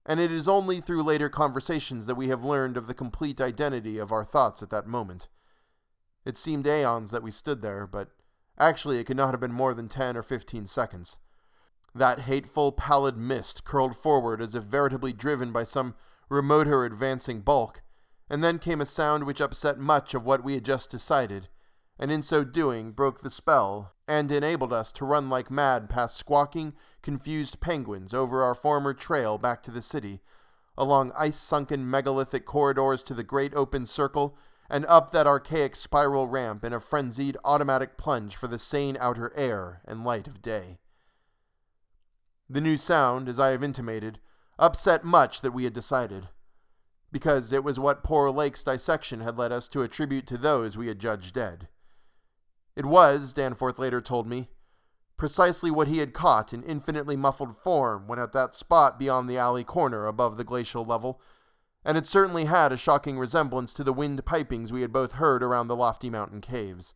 and 0.05 0.21
it 0.21 0.31
is 0.31 0.47
only 0.47 0.83
through 0.83 1.03
later 1.03 1.31
conversations 1.31 2.05
that 2.05 2.17
we 2.17 2.29
have 2.29 2.45
learned 2.45 2.77
of 2.77 2.89
the 2.89 2.95
complete 2.95 3.41
identity 3.41 3.97
of 3.97 4.13
our 4.13 4.25
thoughts 4.25 4.63
at 4.63 4.69
that 4.69 4.87
moment. 4.87 5.29
It 6.27 6.37
seemed 6.37 6.67
aeons 6.67 7.13
that 7.13 7.23
we 7.23 7.31
stood 7.31 7.63
there, 7.63 7.87
but 7.87 8.11
actually 8.59 8.99
it 8.99 9.05
could 9.05 9.17
not 9.17 9.31
have 9.31 9.41
been 9.41 9.53
more 9.53 9.73
than 9.73 9.89
ten 9.89 10.19
or 10.19 10.23
fifteen 10.23 10.67
seconds. 10.67 11.19
That 11.97 12.21
hateful, 12.21 12.73
pallid 12.73 13.17
mist 13.17 13.65
curled 13.65 13.97
forward 13.97 14.43
as 14.43 14.55
if 14.55 14.65
veritably 14.65 15.15
driven 15.15 15.51
by 15.51 15.65
some 15.65 15.95
remoter 16.29 16.85
advancing 16.85 17.41
bulk, 17.41 17.81
and 18.29 18.45
then 18.45 18.59
came 18.59 18.83
a 18.83 18.87
sound 18.87 19.25
which 19.25 19.41
upset 19.41 19.79
much 19.79 20.13
of 20.13 20.23
what 20.23 20.45
we 20.45 20.53
had 20.53 20.65
just 20.67 20.91
decided, 20.91 21.49
and 21.99 22.13
in 22.13 22.23
so 22.23 22.45
doing 22.45 22.93
broke 22.93 23.23
the 23.23 23.31
spell, 23.31 23.95
and 24.07 24.31
enabled 24.31 24.75
us 24.75 24.93
to 24.93 25.07
run 25.07 25.31
like 25.31 25.51
mad 25.51 25.89
past 25.89 26.19
squawking, 26.19 26.75
confused 27.01 27.61
penguins 27.61 28.13
over 28.13 28.43
our 28.43 28.55
former 28.55 28.93
trail 28.93 29.39
back 29.39 29.63
to 29.63 29.71
the 29.71 29.81
city, 29.81 30.21
along 30.77 31.13
ice 31.17 31.39
sunken 31.39 31.91
megalithic 31.91 32.45
corridors 32.45 33.03
to 33.03 33.15
the 33.15 33.25
great 33.25 33.55
open 33.55 33.87
circle, 33.87 34.37
and 34.69 34.85
up 34.85 35.13
that 35.13 35.27
archaic 35.27 35.75
spiral 35.75 36.29
ramp 36.29 36.63
in 36.63 36.75
a 36.75 36.79
frenzied 36.79 37.39
automatic 37.43 37.97
plunge 37.97 38.37
for 38.37 38.49
the 38.49 38.59
sane 38.59 38.99
outer 39.01 39.33
air 39.35 39.81
and 39.87 40.05
light 40.05 40.27
of 40.27 40.43
day. 40.43 40.79
The 42.49 42.61
new 42.61 42.77
sound, 42.77 43.29
as 43.29 43.41
I 43.41 43.51
have 43.51 43.63
intimated, 43.63 44.21
upset 44.59 45.05
much 45.05 45.41
that 45.41 45.53
we 45.53 45.65
had 45.65 45.73
decided 45.73 46.29
because 47.13 47.53
it 47.53 47.65
was 47.65 47.81
what 47.81 48.05
poor 48.05 48.31
Lake's 48.31 48.63
dissection 48.63 49.21
had 49.21 49.39
led 49.39 49.53
us 49.53 49.69
to 49.69 49.83
attribute 49.83 50.27
to 50.27 50.37
those 50.37 50.77
we 50.77 50.89
had 50.89 50.99
judged 50.99 51.35
dead. 51.35 51.69
It 52.75 52.85
was, 52.85 53.33
Danforth 53.33 53.79
later 53.79 54.01
told 54.01 54.27
me, 54.27 54.51
precisely 55.17 55.71
what 55.71 55.89
he 55.89 55.99
had 55.99 56.13
caught 56.13 56.53
in 56.53 56.63
infinitely 56.63 57.17
muffled 57.17 57.57
form 57.57 58.07
when 58.07 58.19
at 58.19 58.33
that 58.33 58.55
spot 58.55 58.99
beyond 58.99 59.31
the 59.31 59.39
alley 59.39 59.65
corner 59.65 60.07
above 60.07 60.37
the 60.37 60.45
glacial 60.45 60.85
level, 60.85 61.21
and 61.85 61.97
it 61.97 62.05
certainly 62.05 62.45
had 62.45 62.71
a 62.71 62.77
shocking 62.77 63.19
resemblance 63.19 63.73
to 63.73 63.83
the 63.83 63.95
wind 63.95 64.25
pipings 64.27 64.71
we 64.71 64.83
had 64.83 64.93
both 64.93 65.13
heard 65.13 65.43
around 65.43 65.69
the 65.69 65.77
lofty 65.77 66.11
mountain 66.11 66.43
caves. 66.43 66.95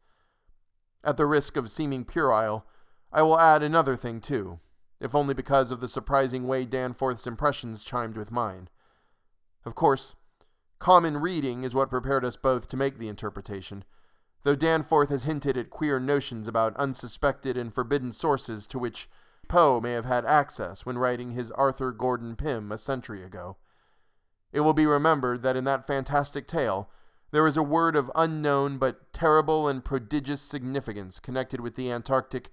At 1.02 1.16
the 1.16 1.24
risk 1.24 1.56
of 1.56 1.70
seeming 1.70 2.04
puerile, 2.04 2.66
I 3.10 3.22
will 3.22 3.38
add 3.38 3.62
another 3.62 3.96
thing 3.96 4.20
too, 4.20 4.60
if 5.00 5.14
only 5.14 5.34
because 5.34 5.70
of 5.70 5.80
the 5.80 5.88
surprising 5.88 6.46
way 6.46 6.66
Danforth's 6.66 7.26
impressions 7.26 7.82
chimed 7.82 8.16
with 8.16 8.30
mine. 8.30 8.68
Of 9.64 9.74
course, 9.74 10.14
common 10.78 11.18
reading 11.18 11.64
is 11.64 11.74
what 11.74 11.90
prepared 11.90 12.24
us 12.24 12.36
both 12.36 12.68
to 12.68 12.76
make 12.76 12.98
the 12.98 13.08
interpretation, 13.08 13.84
though 14.42 14.54
Danforth 14.54 15.08
has 15.08 15.24
hinted 15.24 15.56
at 15.56 15.70
queer 15.70 15.98
notions 15.98 16.48
about 16.48 16.76
unsuspected 16.76 17.56
and 17.56 17.74
forbidden 17.74 18.12
sources 18.12 18.66
to 18.68 18.78
which 18.78 19.08
Poe 19.48 19.80
may 19.80 19.92
have 19.92 20.04
had 20.04 20.24
access 20.24 20.86
when 20.86 20.98
writing 20.98 21.32
his 21.32 21.50
Arthur 21.52 21.92
Gordon 21.92 22.36
Pym 22.36 22.70
a 22.70 22.78
century 22.78 23.22
ago. 23.22 23.56
It 24.52 24.60
will 24.60 24.74
be 24.74 24.86
remembered 24.86 25.42
that 25.42 25.56
in 25.56 25.64
that 25.64 25.86
fantastic 25.86 26.46
tale, 26.46 26.88
there 27.32 27.46
is 27.46 27.56
a 27.56 27.62
word 27.62 27.96
of 27.96 28.10
unknown 28.14 28.78
but 28.78 29.12
terrible 29.12 29.68
and 29.68 29.84
prodigious 29.84 30.40
significance 30.40 31.20
connected 31.20 31.60
with 31.60 31.74
the 31.74 31.90
Antarctic 31.90 32.50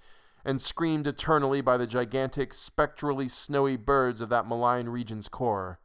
and 0.48 0.62
screamed 0.62 1.06
eternally 1.06 1.60
by 1.60 1.76
the 1.76 1.86
gigantic, 1.86 2.54
spectrally 2.54 3.28
snowy 3.28 3.76
birds 3.76 4.22
of 4.22 4.30
that 4.30 4.48
malign 4.48 4.88
region's 4.88 5.28
core. 5.28 5.78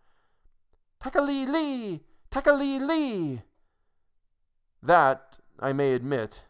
Tekeli-li! 1.00 2.04
Tekeli 2.30 2.78
Lee! 2.78 3.42
That, 4.80 5.40
I 5.58 5.72
may 5.72 5.94
admit, 5.94 6.46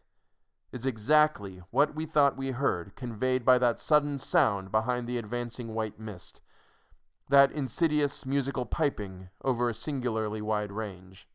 is 0.72 0.84
exactly 0.84 1.62
what 1.70 1.96
we 1.96 2.04
thought 2.04 2.36
we 2.36 2.50
heard 2.50 2.96
conveyed 2.96 3.46
by 3.46 3.56
that 3.56 3.80
sudden 3.80 4.18
sound 4.18 4.70
behind 4.70 5.06
the 5.06 5.16
advancing 5.16 5.68
white 5.68 5.98
mist, 5.98 6.42
that 7.30 7.50
insidious 7.50 8.26
musical 8.26 8.66
piping 8.66 9.30
over 9.42 9.70
a 9.70 9.74
singularly 9.74 10.42
wide 10.42 10.70
range. 10.70 11.28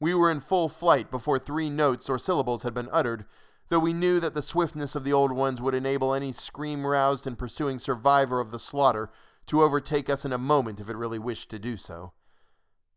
We 0.00 0.14
were 0.14 0.32
in 0.32 0.40
full 0.40 0.68
flight 0.68 1.12
before 1.12 1.38
three 1.38 1.70
notes 1.70 2.10
or 2.10 2.18
syllables 2.18 2.64
had 2.64 2.74
been 2.74 2.88
uttered, 2.90 3.24
though 3.68 3.78
we 3.78 3.92
knew 3.92 4.20
that 4.20 4.34
the 4.34 4.42
swiftness 4.42 4.94
of 4.94 5.04
the 5.04 5.12
old 5.12 5.32
ones 5.32 5.60
would 5.60 5.74
enable 5.74 6.14
any 6.14 6.32
scream 6.32 6.86
roused 6.86 7.26
and 7.26 7.38
pursuing 7.38 7.78
survivor 7.78 8.40
of 8.40 8.50
the 8.50 8.58
slaughter 8.58 9.10
to 9.46 9.62
overtake 9.62 10.08
us 10.10 10.24
in 10.24 10.32
a 10.32 10.38
moment 10.38 10.80
if 10.80 10.88
it 10.88 10.96
really 10.96 11.18
wished 11.18 11.50
to 11.50 11.58
do 11.58 11.76
so. 11.76 12.12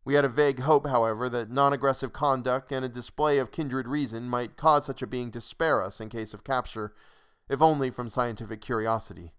We 0.05 0.15
had 0.15 0.25
a 0.25 0.29
vague 0.29 0.61
hope, 0.61 0.87
however, 0.87 1.29
that 1.29 1.51
non 1.51 1.73
aggressive 1.73 2.13
conduct 2.13 2.71
and 2.71 2.83
a 2.83 2.89
display 2.89 3.37
of 3.37 3.51
kindred 3.51 3.87
reason 3.87 4.29
might 4.29 4.57
cause 4.57 4.85
such 4.85 5.01
a 5.01 5.07
being 5.07 5.29
to 5.31 5.41
spare 5.41 5.83
us 5.83 5.99
in 5.99 6.09
case 6.09 6.33
of 6.33 6.43
capture, 6.43 6.93
if 7.49 7.61
only 7.61 7.91
from 7.91 8.09
scientific 8.09 8.61
curiosity. 8.61 9.33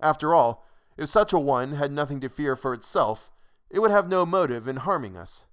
After 0.00 0.34
all, 0.34 0.64
if 0.96 1.08
such 1.08 1.32
a 1.32 1.38
one 1.38 1.72
had 1.72 1.92
nothing 1.92 2.20
to 2.20 2.28
fear 2.28 2.56
for 2.56 2.72
itself, 2.72 3.30
it 3.70 3.80
would 3.80 3.90
have 3.90 4.08
no 4.08 4.24
motive 4.24 4.68
in 4.68 4.76
harming 4.76 5.16
us. 5.16 5.46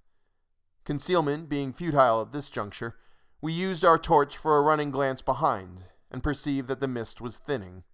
Concealment 0.84 1.48
being 1.48 1.72
futile 1.72 2.22
at 2.22 2.32
this 2.32 2.48
juncture, 2.48 2.96
we 3.40 3.52
used 3.52 3.84
our 3.84 3.98
torch 3.98 4.36
for 4.36 4.56
a 4.56 4.62
running 4.62 4.90
glance 4.90 5.22
behind, 5.22 5.84
and 6.10 6.22
perceived 6.22 6.68
that 6.68 6.80
the 6.80 6.88
mist 6.88 7.20
was 7.20 7.38
thinning. 7.38 7.84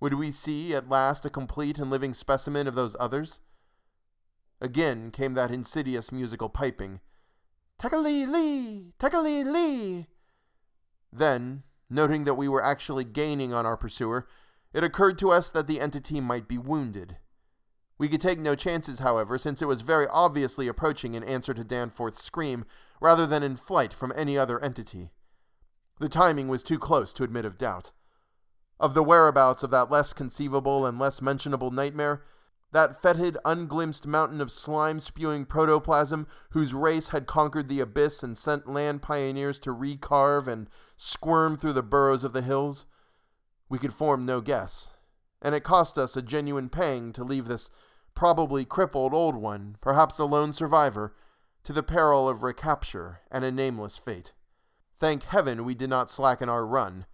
Would 0.00 0.14
we 0.14 0.30
see 0.30 0.74
at 0.74 0.88
last 0.88 1.24
a 1.24 1.30
complete 1.30 1.78
and 1.78 1.90
living 1.90 2.12
specimen 2.12 2.66
of 2.66 2.74
those 2.74 2.96
others? 3.00 3.40
Again 4.60 5.10
came 5.10 5.34
that 5.34 5.50
insidious 5.50 6.12
musical 6.12 6.48
piping. 6.48 7.00
Tekeli-li! 7.78 8.92
Tekeli 8.98 9.44
Lee! 9.44 10.06
Then, 11.12 11.62
noting 11.90 12.24
that 12.24 12.34
we 12.34 12.48
were 12.48 12.64
actually 12.64 13.04
gaining 13.04 13.52
on 13.52 13.66
our 13.66 13.76
pursuer, 13.76 14.26
It 14.74 14.82
occurred 14.82 15.16
to 15.18 15.30
us 15.30 15.50
that 15.50 15.68
the 15.68 15.80
entity 15.80 16.20
might 16.20 16.48
be 16.48 16.58
wounded. 16.58 17.16
We 17.96 18.08
could 18.08 18.20
take 18.20 18.40
no 18.40 18.56
chances, 18.56 18.98
however, 18.98 19.38
since 19.38 19.62
it 19.62 19.68
was 19.68 19.82
very 19.82 20.06
obviously 20.10 20.66
approaching 20.66 21.14
in 21.14 21.22
answer 21.22 21.54
to 21.54 21.62
Danforth's 21.62 22.22
scream, 22.22 22.64
rather 23.04 23.26
than 23.26 23.42
in 23.42 23.54
flight 23.54 23.92
from 23.92 24.14
any 24.16 24.38
other 24.38 24.58
entity. 24.64 25.10
The 26.00 26.08
timing 26.08 26.48
was 26.48 26.62
too 26.62 26.78
close 26.78 27.12
to 27.12 27.22
admit 27.22 27.44
of 27.44 27.58
doubt. 27.58 27.92
Of 28.80 28.94
the 28.94 29.02
whereabouts 29.02 29.62
of 29.62 29.70
that 29.72 29.90
less 29.90 30.14
conceivable 30.14 30.86
and 30.86 30.98
less 30.98 31.20
mentionable 31.20 31.70
nightmare, 31.70 32.22
that 32.72 33.02
fetid, 33.02 33.36
unglimpsed 33.44 34.06
mountain 34.06 34.40
of 34.40 34.50
slime 34.50 35.00
spewing 35.00 35.44
protoplasm 35.44 36.26
whose 36.52 36.72
race 36.72 37.10
had 37.10 37.26
conquered 37.26 37.68
the 37.68 37.80
abyss 37.80 38.22
and 38.22 38.38
sent 38.38 38.70
land 38.72 39.02
pioneers 39.02 39.58
to 39.58 39.74
recarve 39.74 40.48
and 40.48 40.70
squirm 40.96 41.58
through 41.58 41.74
the 41.74 41.82
burrows 41.82 42.24
of 42.24 42.32
the 42.32 42.40
hills, 42.40 42.86
we 43.68 43.78
could 43.78 43.92
form 43.92 44.24
no 44.24 44.40
guess, 44.40 44.92
and 45.42 45.54
it 45.54 45.62
cost 45.62 45.98
us 45.98 46.16
a 46.16 46.22
genuine 46.22 46.70
pang 46.70 47.12
to 47.12 47.22
leave 47.22 47.48
this 47.48 47.68
probably 48.14 48.64
crippled 48.64 49.12
old 49.12 49.36
one, 49.36 49.76
perhaps 49.82 50.18
a 50.18 50.24
lone 50.24 50.54
survivor, 50.54 51.14
to 51.64 51.72
the 51.72 51.82
peril 51.82 52.28
of 52.28 52.42
recapture 52.42 53.20
and 53.30 53.44
a 53.44 53.50
nameless 53.50 53.96
fate. 53.96 54.32
Thank 54.98 55.24
heaven 55.24 55.64
we 55.64 55.74
did 55.74 55.90
not 55.90 56.10
slacken 56.10 56.48
our 56.48 56.66
run. 56.66 57.06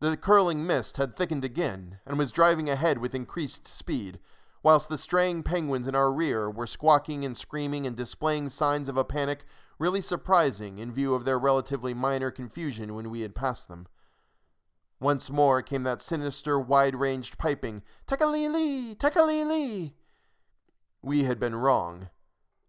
The 0.00 0.16
curling 0.16 0.66
mist 0.66 0.98
had 0.98 1.16
thickened 1.16 1.44
again 1.44 1.98
and 2.04 2.18
was 2.18 2.32
driving 2.32 2.68
ahead 2.68 2.98
with 2.98 3.14
increased 3.14 3.66
speed 3.66 4.18
whilst 4.62 4.88
the 4.88 4.98
straying 4.98 5.44
penguins 5.44 5.86
in 5.86 5.94
our 5.94 6.12
rear 6.12 6.50
were 6.50 6.66
squawking 6.66 7.24
and 7.24 7.36
screaming 7.36 7.86
and 7.86 7.96
displaying 7.96 8.48
signs 8.48 8.88
of 8.88 8.96
a 8.96 9.04
panic 9.04 9.44
really 9.78 10.00
surprising 10.00 10.78
in 10.78 10.92
view 10.92 11.14
of 11.14 11.24
their 11.24 11.38
relatively 11.38 11.94
minor 11.94 12.30
confusion 12.30 12.94
when 12.94 13.08
we 13.08 13.20
had 13.20 13.34
passed 13.34 13.68
them. 13.68 13.86
Once 14.98 15.30
more 15.30 15.62
came 15.62 15.84
that 15.84 16.02
sinister, 16.02 16.58
wide 16.58 16.96
ranged 16.96 17.38
piping, 17.38 17.82
Tekeli 18.08 18.96
Tekeli 18.96 19.92
We 21.00 21.24
had 21.24 21.38
been 21.38 21.54
wrong. 21.54 22.08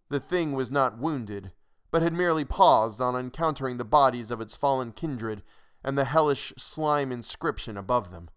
The 0.09 0.19
thing 0.19 0.53
was 0.53 0.71
not 0.71 0.97
wounded, 0.97 1.51
but 1.91 2.01
had 2.01 2.13
merely 2.13 2.45
paused 2.45 3.01
on 3.01 3.15
encountering 3.15 3.77
the 3.77 3.85
bodies 3.85 4.31
of 4.31 4.39
its 4.39 4.55
fallen 4.55 4.91
kindred 4.91 5.43
and 5.83 5.97
the 5.97 6.05
hellish 6.05 6.53
slime 6.57 7.11
inscription 7.11 7.77
above 7.77 8.11
them. 8.11 8.29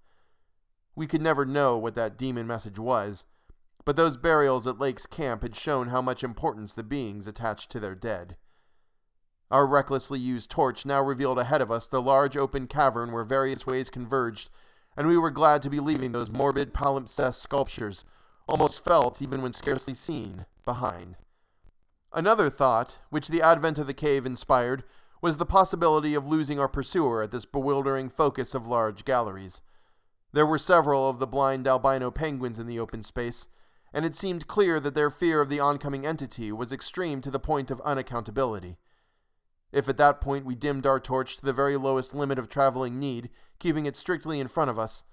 We 0.95 1.07
could 1.07 1.23
never 1.23 1.45
know 1.45 1.79
what 1.79 1.95
that 1.95 2.19
demon 2.19 2.47
message 2.47 2.79
was, 2.79 3.25
but 3.85 3.97
those 3.97 4.17
burials 4.17 4.67
at 4.67 4.79
Lake's 4.79 5.07
camp 5.07 5.43
had 5.43 5.57
shown 5.57 5.89
how 5.89 6.03
much 6.03 6.23
importance 6.23 6.75
the 6.75 6.83
beings 6.83 7.27
attached 7.27 7.71
to 7.71 7.81
their 7.81 7.95
dead. 7.95 8.37
Our 9.51 9.67
recklessly 9.67 10.19
used 10.19 10.51
torch 10.51 10.87
now 10.87 11.03
revealed 11.03 11.39
ahead 11.39 11.61
of 11.61 11.71
us 11.71 11.87
the 11.87 12.03
large 12.03 12.37
open 12.37 12.67
cavern 12.67 13.11
where 13.11 13.25
various 13.25 13.67
ways 13.67 13.91
converged, 13.91 14.51
and 14.97 15.09
we 15.09 15.17
were 15.17 15.31
glad 15.31 15.63
to 15.63 15.71
be 15.71 15.81
leaving 15.81 16.13
those 16.13 16.31
morbid 16.31 16.73
palimpsest 16.73 17.41
sculptures, 17.41 18.05
almost 18.49 18.85
felt 18.85 19.21
even 19.23 19.43
when 19.43 19.53
scarcely 19.53 19.95
seen, 19.95 20.47
behind. 20.65 21.17
Another 22.13 22.51
thought, 22.51 22.99
which 23.11 23.29
the 23.29 23.43
advent 23.43 23.79
of 23.79 23.87
the 23.87 23.95
cave 23.95 24.27
inspired, 24.27 24.85
was 25.23 25.37
the 25.37 25.47
possibility 25.47 26.15
of 26.15 26.27
losing 26.27 26.59
our 26.59 26.69
pursuer 26.69 27.23
at 27.23 27.31
this 27.31 27.45
bewildering 27.45 28.09
focus 28.09 28.55
of 28.55 28.67
large 28.67 29.05
galleries. 29.05 29.61
There 30.33 30.47
were 30.47 30.59
several 30.59 31.09
of 31.09 31.19
the 31.19 31.27
blind 31.27 31.69
albino 31.69 32.11
penguins 32.11 32.59
in 32.59 32.67
the 32.67 32.81
open 32.81 33.03
space, 33.03 33.49
and 33.93 34.05
it 34.05 34.17
seemed 34.17 34.47
clear 34.47 34.81
that 34.81 34.95
their 34.95 35.11
fear 35.11 35.41
of 35.41 35.49
the 35.49 35.61
oncoming 35.61 36.07
entity 36.07 36.53
was 36.53 36.73
extreme 36.73 37.21
to 37.21 37.31
the 37.31 37.41
point 37.41 37.71
of 37.71 37.83
unaccountability. 37.83 38.77
If 39.73 39.89
at 39.89 39.97
that 39.99 40.21
point 40.21 40.45
we 40.45 40.55
dimmed 40.55 40.87
our 40.87 40.99
torch 40.99 41.37
to 41.37 41.45
the 41.45 41.53
very 41.53 41.77
lowest 41.77 42.15
limit 42.15 42.39
of 42.39 42.49
traveling 42.49 42.99
need, 42.99 43.31
keeping 43.59 43.87
it 43.87 43.95
strictly 43.95 44.41
in 44.41 44.49
front 44.49 44.71
of 44.71 44.79
us, 44.79 45.05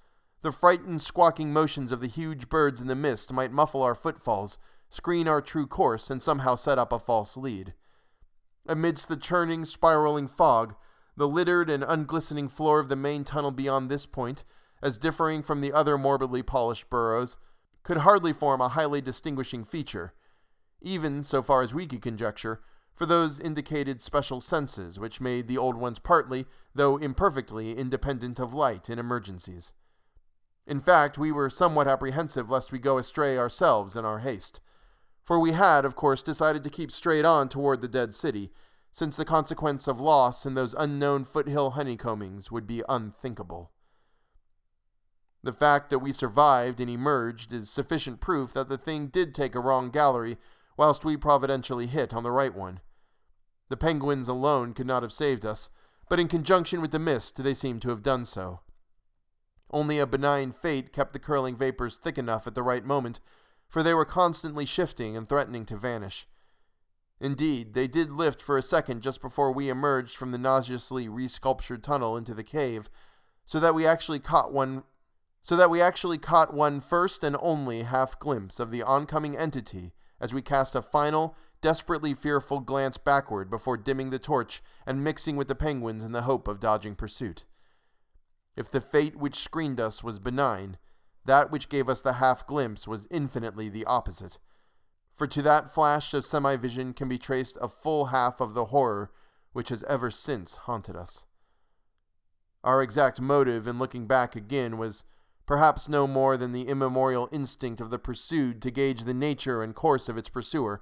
the 0.41 0.51
frightened, 0.51 1.01
squawking 1.01 1.51
motions 1.51 1.91
of 1.91 1.99
the 1.99 2.07
huge 2.07 2.49
birds 2.49 2.79
in 2.79 2.87
the 2.87 2.95
mist 2.95 3.33
might 3.33 3.51
muffle 3.51 3.83
our 3.83 3.95
footfalls, 3.95 4.57
screen 4.89 5.27
our 5.27 5.41
true 5.41 5.67
course, 5.67 6.09
and 6.09 6.21
somehow 6.21 6.55
set 6.55 6.77
up 6.79 6.91
a 6.91 6.99
false 6.99 7.37
lead. 7.37 7.73
Amidst 8.67 9.09
the 9.09 9.17
churning, 9.17 9.65
spiraling 9.65 10.27
fog, 10.27 10.75
the 11.15 11.27
littered 11.27 11.69
and 11.69 11.83
unglistening 11.87 12.47
floor 12.47 12.79
of 12.79 12.89
the 12.89 12.95
main 12.95 13.23
tunnel 13.23 13.51
beyond 13.51 13.89
this 13.89 14.05
point, 14.05 14.43
as 14.81 14.97
differing 14.97 15.41
from 15.41 15.61
the 15.61 15.73
other 15.73 15.97
morbidly 15.97 16.43
polished 16.43 16.89
burrows, 16.89 17.37
could 17.83 17.97
hardly 17.97 18.33
form 18.33 18.61
a 18.61 18.69
highly 18.69 19.01
distinguishing 19.01 19.63
feature, 19.63 20.13
even, 20.81 21.23
so 21.23 21.41
far 21.41 21.61
as 21.61 21.73
we 21.73 21.87
could 21.87 22.01
conjecture, 22.01 22.61
for 22.93 23.05
those 23.05 23.39
indicated 23.39 24.01
special 24.01 24.41
senses 24.41 24.99
which 24.99 25.21
made 25.21 25.47
the 25.47 25.57
old 25.57 25.77
ones 25.77 25.99
partly, 25.99 26.45
though 26.75 26.97
imperfectly, 26.97 27.77
independent 27.77 28.39
of 28.39 28.53
light 28.53 28.89
in 28.89 28.99
emergencies. 28.99 29.73
In 30.65 30.79
fact, 30.79 31.17
we 31.17 31.31
were 31.31 31.49
somewhat 31.49 31.87
apprehensive 31.87 32.49
lest 32.49 32.71
we 32.71 32.79
go 32.79 32.97
astray 32.97 33.37
ourselves 33.37 33.95
in 33.95 34.03
our 34.03 34.19
haste, 34.19 34.61
for 35.27 35.37
we 35.37 35.51
had, 35.51 35.83
of 35.83 35.97
course, 35.97 36.23
decided 36.23 36.63
to 36.63 36.69
keep 36.69 36.89
straight 36.89 37.25
on 37.25 37.49
toward 37.49 37.81
the 37.81 37.89
dead 37.89 38.15
city, 38.15 38.49
since 38.93 39.17
the 39.17 39.25
consequence 39.25 39.85
of 39.85 39.99
loss 39.99 40.45
in 40.45 40.53
those 40.53 40.73
unknown 40.79 41.25
foothill 41.25 41.71
honeycombings 41.71 42.49
would 42.49 42.65
be 42.65 42.81
unthinkable. 42.87 43.71
The 45.43 45.51
fact 45.51 45.89
that 45.89 45.99
we 45.99 46.13
survived 46.13 46.79
and 46.79 46.89
emerged 46.89 47.51
is 47.51 47.69
sufficient 47.69 48.21
proof 48.21 48.53
that 48.53 48.69
the 48.69 48.77
thing 48.77 49.07
did 49.07 49.35
take 49.35 49.53
a 49.53 49.59
wrong 49.59 49.89
gallery, 49.89 50.37
whilst 50.77 51.03
we 51.03 51.17
providentially 51.17 51.87
hit 51.87 52.13
on 52.13 52.23
the 52.23 52.31
right 52.31 52.55
one. 52.55 52.79
The 53.67 53.75
penguins 53.75 54.29
alone 54.29 54.73
could 54.73 54.87
not 54.87 55.03
have 55.03 55.11
saved 55.11 55.45
us, 55.45 55.69
but 56.07 56.21
in 56.21 56.29
conjunction 56.29 56.79
with 56.79 56.91
the 56.91 56.99
mist 56.99 57.43
they 57.43 57.53
seemed 57.53 57.81
to 57.81 57.89
have 57.89 58.01
done 58.01 58.23
so. 58.23 58.61
Only 59.71 59.99
a 59.99 60.07
benign 60.07 60.53
fate 60.53 60.93
kept 60.93 61.11
the 61.11 61.19
curling 61.19 61.57
vapors 61.57 61.97
thick 61.97 62.17
enough 62.17 62.47
at 62.47 62.55
the 62.55 62.63
right 62.63 62.85
moment, 62.85 63.19
for 63.69 63.83
they 63.83 63.93
were 63.93 64.05
constantly 64.05 64.65
shifting 64.65 65.17
and 65.17 65.27
threatening 65.27 65.65
to 65.65 65.77
vanish. 65.77 66.27
Indeed, 67.19 67.73
they 67.73 67.87
did 67.87 68.11
lift 68.11 68.41
for 68.41 68.57
a 68.57 68.61
second 68.61 69.01
just 69.01 69.21
before 69.21 69.51
we 69.51 69.69
emerged 69.69 70.15
from 70.15 70.31
the 70.31 70.37
nauseously 70.37 71.07
resculptured 71.07 71.81
tunnel 71.81 72.15
into 72.15 72.33
the 72.33 72.43
cave, 72.43 72.89
so 73.45 73.59
that 73.59 73.73
we 73.73 73.87
actually 73.87 74.19
caught 74.19 74.53
one 74.53 74.83
so 75.41 75.55
that 75.55 75.69
we 75.69 75.81
actually 75.81 76.17
caught 76.17 76.53
one 76.53 76.81
first 76.81 77.23
and 77.23 77.37
only 77.39 77.83
half 77.83 78.19
glimpse 78.19 78.59
of 78.59 78.69
the 78.69 78.83
oncoming 78.83 79.37
entity 79.37 79.93
as 80.19 80.33
we 80.33 80.41
cast 80.41 80.75
a 80.75 80.81
final, 80.81 81.37
desperately 81.61 82.13
fearful 82.13 82.59
glance 82.59 82.97
backward 82.97 83.49
before 83.49 83.77
dimming 83.77 84.09
the 84.09 84.19
torch 84.19 84.61
and 84.85 85.03
mixing 85.03 85.37
with 85.37 85.47
the 85.47 85.55
penguins 85.55 86.03
in 86.03 86.11
the 86.11 86.23
hope 86.23 86.49
of 86.49 86.59
dodging 86.59 86.95
pursuit. 86.95 87.45
If 88.57 88.69
the 88.69 88.81
fate 88.81 89.15
which 89.15 89.37
screened 89.39 89.79
us 89.79 90.03
was 90.03 90.19
benign, 90.19 90.77
that 91.27 91.51
which 91.51 91.69
gave 91.69 91.87
us 91.87 92.01
the 92.01 92.13
half 92.13 92.47
glimpse 92.47 92.87
was 92.87 93.07
infinitely 93.11 93.69
the 93.69 93.85
opposite. 93.85 94.39
For 95.15 95.27
to 95.27 95.41
that 95.43 95.73
flash 95.73 96.13
of 96.13 96.25
semi 96.25 96.55
vision 96.57 96.93
can 96.93 97.07
be 97.07 97.17
traced 97.17 97.57
a 97.61 97.67
full 97.67 98.07
half 98.07 98.41
of 98.41 98.53
the 98.53 98.65
horror 98.65 99.11
which 99.53 99.69
has 99.69 99.83
ever 99.83 100.11
since 100.11 100.57
haunted 100.57 100.95
us. 100.95 101.25
Our 102.63 102.81
exact 102.81 103.21
motive 103.21 103.67
in 103.67 103.79
looking 103.79 104.07
back 104.07 104.35
again 104.35 104.77
was 104.77 105.05
perhaps 105.45 105.87
no 105.87 106.05
more 106.05 106.37
than 106.37 106.51
the 106.51 106.67
immemorial 106.67 107.29
instinct 107.31 107.81
of 107.81 107.89
the 107.89 107.99
pursued 107.99 108.61
to 108.61 108.71
gauge 108.71 109.05
the 109.05 109.13
nature 109.13 109.63
and 109.63 109.73
course 109.73 110.09
of 110.09 110.17
its 110.17 110.29
pursuer, 110.29 110.81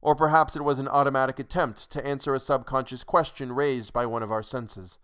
or 0.00 0.14
perhaps 0.14 0.54
it 0.54 0.62
was 0.62 0.78
an 0.78 0.88
automatic 0.88 1.38
attempt 1.38 1.90
to 1.90 2.06
answer 2.06 2.34
a 2.34 2.40
subconscious 2.40 3.02
question 3.02 3.52
raised 3.52 3.92
by 3.92 4.06
one 4.06 4.22
of 4.22 4.30
our 4.30 4.42
senses. 4.42 4.98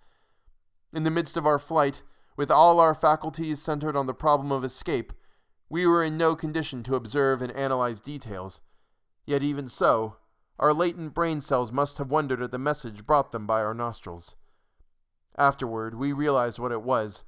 In 0.93 1.05
the 1.05 1.11
midst 1.11 1.37
of 1.37 1.47
our 1.47 1.59
flight, 1.59 2.03
with 2.37 2.51
all 2.51 2.81
our 2.81 2.95
faculties 2.95 3.61
centered 3.61 3.97
on 3.97 4.07
the 4.07 4.15
problem 4.15 4.51
of 4.53 4.65
escape, 4.65 5.13
we 5.69 5.87
were 5.87 6.03
in 6.03 6.17
no 6.19 6.35
condition 6.35 6.83
to 6.83 6.95
observe 6.95 7.41
and 7.41 7.53
analyze 7.53 8.01
details. 8.01 8.61
Yet, 9.27 9.43
even 9.43 9.69
so, 9.69 10.17
our 10.59 10.73
latent 10.73 11.15
brain 11.15 11.41
cells 11.41 11.73
must 11.73 11.99
have 11.99 12.11
wondered 12.11 12.43
at 12.43 12.53
the 12.53 12.59
message 12.59 13.07
brought 13.07 13.33
them 13.33 13.47
by 13.47 13.63
our 13.63 13.75
nostrils. 13.75 14.37
Afterward, 15.37 15.95
we 15.95 16.13
realized 16.13 16.59
what 16.59 16.73
it 16.73 16.83
was 16.83 17.25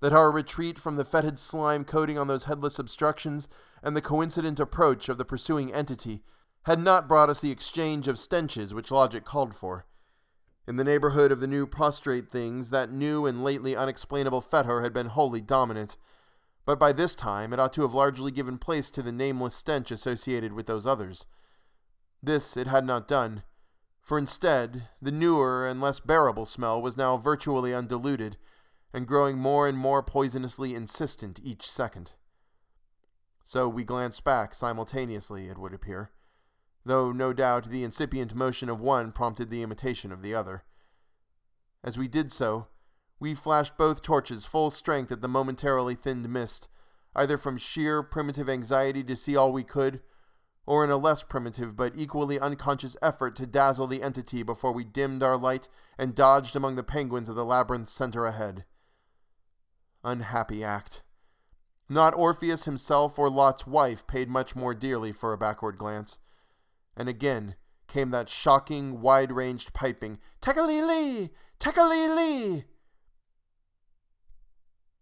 that 0.00 0.12
our 0.12 0.30
retreat 0.30 0.78
from 0.78 0.96
the 0.96 1.04
fetid 1.04 1.38
slime 1.38 1.84
coating 1.84 2.18
on 2.18 2.28
those 2.28 2.44
headless 2.44 2.78
obstructions 2.78 3.48
and 3.82 3.96
the 3.96 4.02
coincident 4.02 4.60
approach 4.60 5.08
of 5.08 5.18
the 5.18 5.24
pursuing 5.24 5.72
entity 5.72 6.22
had 6.64 6.78
not 6.78 7.08
brought 7.08 7.30
us 7.30 7.40
the 7.40 7.50
exchange 7.50 8.06
of 8.06 8.18
stenches 8.18 8.74
which 8.74 8.90
logic 8.90 9.24
called 9.24 9.54
for. 9.54 9.86
In 10.68 10.76
the 10.76 10.84
neighborhood 10.84 11.32
of 11.32 11.40
the 11.40 11.46
new 11.46 11.66
prostrate 11.66 12.28
things, 12.28 12.68
that 12.68 12.92
new 12.92 13.24
and 13.24 13.42
lately 13.42 13.74
unexplainable 13.74 14.42
fetor 14.42 14.82
had 14.82 14.92
been 14.92 15.06
wholly 15.06 15.40
dominant, 15.40 15.96
but 16.66 16.78
by 16.78 16.92
this 16.92 17.14
time 17.14 17.54
it 17.54 17.58
ought 17.58 17.72
to 17.72 17.80
have 17.80 17.94
largely 17.94 18.30
given 18.30 18.58
place 18.58 18.90
to 18.90 19.00
the 19.00 19.10
nameless 19.10 19.54
stench 19.54 19.90
associated 19.90 20.52
with 20.52 20.66
those 20.66 20.84
others. 20.84 21.24
This 22.22 22.54
it 22.54 22.66
had 22.66 22.84
not 22.84 23.08
done, 23.08 23.44
for 24.02 24.18
instead, 24.18 24.88
the 25.00 25.10
newer 25.10 25.66
and 25.66 25.80
less 25.80 26.00
bearable 26.00 26.44
smell 26.44 26.82
was 26.82 26.98
now 26.98 27.16
virtually 27.16 27.72
undiluted 27.72 28.36
and 28.92 29.06
growing 29.06 29.38
more 29.38 29.66
and 29.66 29.78
more 29.78 30.02
poisonously 30.02 30.74
insistent 30.74 31.40
each 31.42 31.66
second. 31.66 32.12
So 33.42 33.70
we 33.70 33.84
glanced 33.84 34.22
back 34.22 34.52
simultaneously, 34.52 35.48
it 35.48 35.56
would 35.56 35.72
appear, 35.72 36.10
though 36.88 37.12
no 37.12 37.32
doubt 37.32 37.70
the 37.70 37.84
incipient 37.84 38.34
motion 38.34 38.68
of 38.68 38.80
one 38.80 39.12
prompted 39.12 39.50
the 39.50 39.62
imitation 39.62 40.10
of 40.10 40.22
the 40.22 40.34
other. 40.34 40.64
As 41.84 41.96
we 41.96 42.08
did 42.08 42.32
so, 42.32 42.66
We 43.20 43.34
flashed 43.34 43.76
both 43.76 44.02
torches 44.02 44.46
full 44.46 44.70
strength 44.70 45.10
at 45.10 45.22
the 45.22 45.28
momentarily 45.28 45.94
thinned 45.94 46.28
mist, 46.28 46.68
either 47.16 47.36
from 47.36 47.56
sheer 47.56 48.02
primitive 48.02 48.48
anxiety 48.48 49.02
to 49.04 49.16
see 49.16 49.36
all 49.36 49.52
we 49.52 49.64
could, 49.64 50.00
or 50.66 50.84
in 50.84 50.90
a 50.90 50.96
less 50.96 51.22
primitive 51.22 51.74
but 51.74 51.94
equally 51.96 52.38
unconscious 52.38 52.96
effort 53.02 53.34
to 53.36 53.46
dazzle 53.46 53.86
the 53.86 54.02
entity 54.02 54.42
before 54.42 54.72
we 54.72 54.84
dimmed 54.84 55.22
our 55.22 55.36
light 55.36 55.68
and 55.96 56.14
dodged 56.14 56.54
among 56.54 56.76
the 56.76 56.82
penguins 56.82 57.28
of 57.28 57.34
the 57.34 57.44
labyrinth's 57.44 57.92
center 57.92 58.24
ahead. 58.26 58.64
Unhappy 60.04 60.62
act. 60.62 61.02
Not 61.88 62.14
Orpheus 62.14 62.66
himself 62.66 63.18
or 63.18 63.30
Lot's 63.30 63.66
wife 63.66 64.06
paid 64.06 64.28
much 64.28 64.54
more 64.54 64.74
dearly 64.74 65.10
for 65.10 65.32
a 65.32 65.38
backward 65.38 65.78
glance. 65.78 66.18
And 66.98 67.08
again 67.08 67.54
came 67.86 68.10
that 68.10 68.28
shocking, 68.28 69.00
wide 69.00 69.30
ranged 69.30 69.72
piping, 69.72 70.18
Tekeli-li! 70.42 71.30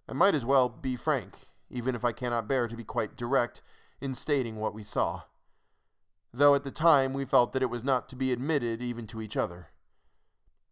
I 0.08 0.12
might 0.12 0.34
as 0.34 0.44
well 0.44 0.68
be 0.68 0.94
frank, 0.94 1.36
even 1.70 1.94
if 1.94 2.04
I 2.04 2.12
cannot 2.12 2.46
bear 2.46 2.68
to 2.68 2.76
be 2.76 2.84
quite 2.84 3.16
direct 3.16 3.62
in 4.00 4.14
stating 4.14 4.56
what 4.56 4.74
we 4.74 4.82
saw. 4.82 5.22
Though 6.32 6.54
at 6.54 6.64
the 6.64 6.70
time 6.70 7.14
we 7.14 7.24
felt 7.24 7.54
that 7.54 7.62
it 7.62 7.70
was 7.70 7.82
not 7.82 8.08
to 8.10 8.16
be 8.16 8.30
admitted 8.30 8.82
even 8.82 9.06
to 9.08 9.22
each 9.22 9.36
other. 9.36 9.68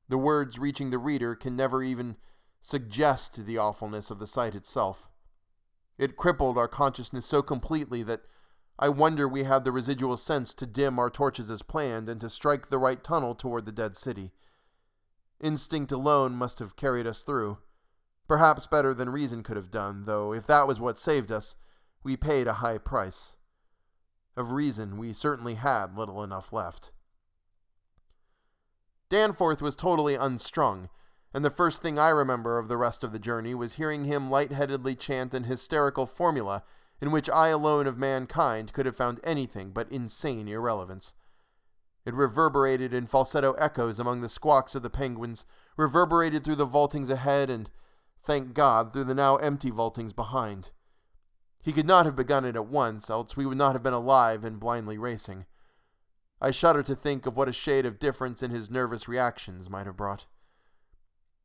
The 0.09 0.19
words 0.19 0.59
reaching 0.59 0.91
the 0.91 0.99
reader 0.99 1.35
can 1.35 1.57
never 1.57 1.83
even 1.83 2.17
suggest 2.61 3.47
the 3.47 3.57
awfulness 3.57 4.11
of 4.11 4.19
the 4.19 4.27
sight 4.27 4.55
itself. 4.55 5.09
It 5.97 6.17
crippled 6.17 6.59
our 6.59 6.69
consciousness 6.69 7.25
so 7.25 7.41
completely 7.41 8.03
that 8.03 8.25
I 8.79 8.89
wonder 8.89 9.29
we 9.29 9.45
had 9.45 9.65
the 9.65 9.73
residual 9.73 10.17
sense 10.17 10.53
to 10.55 10.67
dim 10.67 10.99
our 10.99 11.11
torches 11.11 11.49
as 11.49 11.63
planned 11.63 12.09
and 12.09 12.21
to 12.21 12.29
strike 12.29 12.71
the 12.71 12.79
right 12.79 13.03
tunnel 13.03 13.35
toward 13.35 13.67
the 13.67 13.73
dead 13.73 13.97
city. 13.97 14.33
Instinct 15.41 15.93
alone 15.93 16.35
must 16.35 16.59
have 16.59 16.77
carried 16.77 17.07
us 17.07 17.23
through, 17.23 17.59
perhaps 18.27 18.67
better 18.67 18.93
than 18.93 19.11
reason 19.11 19.43
could 19.43 19.57
have 19.57 19.71
done, 19.71 20.05
though 20.05 20.33
if 20.33 20.47
that 20.47 20.67
was 20.67 20.81
what 20.81 20.99
saved 20.99 21.31
us, 21.31 21.55
we 22.03 22.17
paid 22.17 22.47
a 22.47 22.55
high 22.55 22.79
price. 22.79 23.37
Of 24.37 24.51
reason, 24.51 24.97
we 24.97 25.13
certainly 25.13 25.55
had 25.55 25.97
little 25.97 26.23
enough 26.23 26.53
left. 26.53 26.91
Danforth 29.09 29.63
was 29.63 29.77
totally 29.77 30.17
unstrung, 30.17 30.89
and 31.33 31.45
the 31.45 31.51
first 31.51 31.81
thing 31.81 31.99
I 31.99 32.09
remember 32.09 32.59
of 32.59 32.69
the 32.69 32.77
rest 32.77 33.05
of 33.05 33.13
the 33.13 33.19
journey 33.19 33.55
was 33.55 33.75
hearing 33.75 34.05
him 34.05 34.31
lightheadedly 34.31 34.97
chant 34.97 35.35
an 35.35 35.45
hysterical 35.45 36.07
formula 36.07 36.65
in 37.05 37.11
which 37.11 37.29
I 37.29 37.49
alone 37.49 37.87
of 37.87 37.99
mankind 37.99 38.73
could 38.73 38.87
have 38.87 38.97
found 38.97 39.21
anything 39.23 39.73
but 39.73 39.93
insane 39.93 40.49
irrelevance. 40.49 41.13
It 42.07 42.15
reverberated 42.15 42.95
in 42.95 43.07
falsetto 43.07 43.53
echoes 43.59 44.01
among 44.01 44.23
the 44.23 44.29
squawks 44.31 44.75
of 44.75 44.83
the 44.83 44.89
penguins, 44.89 45.45
reverberated 45.77 46.43
through 46.43 46.55
the 46.55 46.65
vaultings 46.65 47.11
ahead, 47.11 47.51
and, 47.51 47.69
thank 48.23 48.55
God, 48.55 48.95
through 48.95 49.05
the 49.05 49.15
now 49.15 49.37
empty 49.37 49.69
vaultings 49.69 50.15
behind. 50.15 50.71
He 51.61 51.73
could 51.73 51.87
not 51.87 52.07
have 52.07 52.17
begun 52.17 52.47
it 52.47 52.57
at 52.57 52.69
once, 52.69 53.11
else 53.11 53.37
we 53.37 53.45
would 53.45 53.59
not 53.59 53.75
have 53.75 53.83
been 53.83 53.93
alive 53.93 54.43
and 54.43 54.59
blindly 54.59 54.97
racing. 54.97 55.45
I 56.41 56.53
shudder 56.53 56.83
to 56.85 56.95
think 56.95 57.27
of 57.27 57.37
what 57.37 57.51
a 57.51 57.53
shade 57.53 57.85
of 57.85 57.99
difference 57.99 58.43
in 58.43 58.51
his 58.51 58.71
nervous 58.71 59.09
reactions 59.09 59.69
might 59.69 59.85
have 59.85 59.99
brought. 59.99 60.25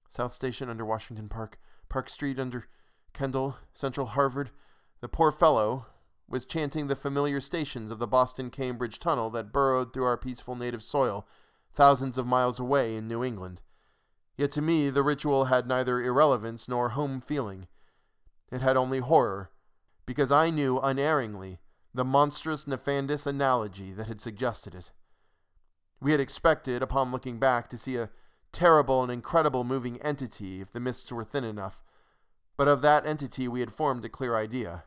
South 0.08 0.32
Station 0.32 0.70
under 0.70 0.86
Washington 0.86 1.28
Park, 1.28 1.60
Park 1.90 2.08
Street 2.10 2.40
under 2.40 2.68
Kendall, 3.12 3.58
Central 3.74 4.08
Harvard. 4.08 4.52
The 5.02 5.10
poor 5.10 5.32
fellow 5.32 5.86
was 6.28 6.46
chanting 6.46 6.88
the 6.88 6.96
familiar 6.96 7.40
stations 7.42 7.90
of 7.90 8.00
the 8.00 8.08
Boston 8.08 8.50
Cambridge 8.50 9.00
tunnel 9.00 9.30
that 9.32 9.54
burrowed 9.54 9.94
through 9.94 10.04
our 10.04 10.18
peaceful 10.18 10.56
native 10.56 10.84
soil, 10.84 11.26
thousands 11.74 12.18
of 12.18 12.28
miles 12.28 12.60
away 12.60 12.96
in 12.96 13.08
New 13.08 13.24
England. 13.24 13.62
Yet 14.38 14.52
to 14.52 14.62
me, 14.62 14.90
the 14.90 15.04
ritual 15.04 15.46
had 15.46 15.68
neither 15.68 16.02
irrelevance 16.02 16.68
nor 16.68 16.90
home 16.90 17.22
feeling. 17.22 17.68
It 18.52 18.62
had 18.62 18.78
only 18.78 19.00
horror, 19.00 19.52
because 20.06 20.32
I 20.32 20.50
knew 20.50 20.80
unerringly 20.80 21.60
the 21.94 22.06
monstrous 22.06 22.66
nefandous 22.66 23.26
analogy 23.26 23.92
that 23.94 24.08
had 24.08 24.22
suggested 24.22 24.76
it. 24.76 24.92
We 26.00 26.12
had 26.12 26.20
expected, 26.20 26.82
upon 26.82 27.12
looking 27.12 27.40
back, 27.40 27.68
to 27.70 27.78
see 27.78 27.98
a 27.98 28.10
terrible 28.52 29.04
and 29.04 29.12
incredible 29.12 29.64
moving 29.64 30.02
entity 30.02 30.62
if 30.62 30.72
the 30.72 30.80
mists 30.80 31.12
were 31.12 31.24
thin 31.24 31.44
enough, 31.44 31.84
but 32.58 32.68
of 32.68 32.82
that 32.82 33.06
entity 33.06 33.48
we 33.48 33.60
had 33.60 33.74
formed 33.74 34.06
a 34.06 34.10
clear 34.10 34.36
idea. 34.36 34.84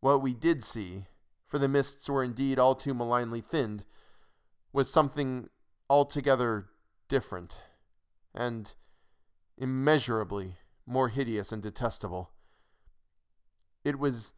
What 0.00 0.22
we 0.22 0.34
did 0.34 0.64
see, 0.64 1.04
for 1.46 1.58
the 1.58 1.68
mists 1.68 2.08
were 2.08 2.24
indeed 2.24 2.58
all 2.58 2.74
too 2.74 2.94
malignly 2.94 3.40
thinned, 3.40 3.84
was 4.72 4.90
something 4.90 5.48
altogether 5.88 6.66
different, 7.08 7.60
and 8.34 8.72
immeasurably 9.58 10.56
more 10.86 11.08
hideous 11.08 11.52
and 11.52 11.62
detestable. 11.62 12.30
It 13.84 13.98
was 13.98 14.34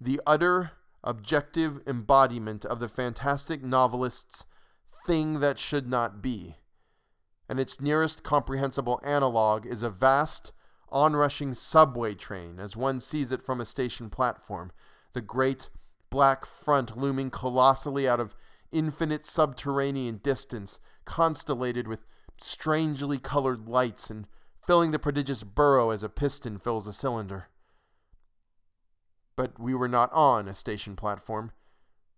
the 0.00 0.20
utter, 0.26 0.72
objective 1.02 1.80
embodiment 1.86 2.64
of 2.64 2.80
the 2.80 2.88
fantastic 2.88 3.62
novelist's 3.62 4.44
thing 5.06 5.40
that 5.40 5.58
should 5.58 5.88
not 5.88 6.20
be 6.20 6.56
and 7.48 7.60
its 7.60 7.80
nearest 7.80 8.22
comprehensible 8.22 9.00
analog 9.04 9.66
is 9.66 9.82
a 9.82 9.90
vast, 9.90 10.52
onrushing 10.90 11.54
subway 11.54 12.14
train 12.14 12.58
as 12.58 12.76
one 12.76 13.00
sees 13.00 13.32
it 13.32 13.42
from 13.42 13.60
a 13.60 13.64
station 13.64 14.10
platform, 14.10 14.72
the 15.16 15.22
great 15.22 15.70
black 16.10 16.44
front 16.44 16.94
looming 16.94 17.30
colossally 17.30 18.06
out 18.06 18.20
of 18.20 18.36
infinite 18.70 19.24
subterranean 19.24 20.18
distance, 20.18 20.78
constellated 21.06 21.88
with 21.88 22.04
strangely 22.36 23.16
colored 23.16 23.66
lights 23.66 24.10
and 24.10 24.28
filling 24.62 24.90
the 24.90 24.98
prodigious 24.98 25.42
burrow 25.42 25.88
as 25.88 26.02
a 26.02 26.10
piston 26.10 26.58
fills 26.58 26.86
a 26.86 26.92
cylinder. 26.92 27.48
But 29.36 29.58
we 29.58 29.74
were 29.74 29.88
not 29.88 30.12
on 30.12 30.48
a 30.48 30.54
station 30.54 30.96
platform. 30.96 31.52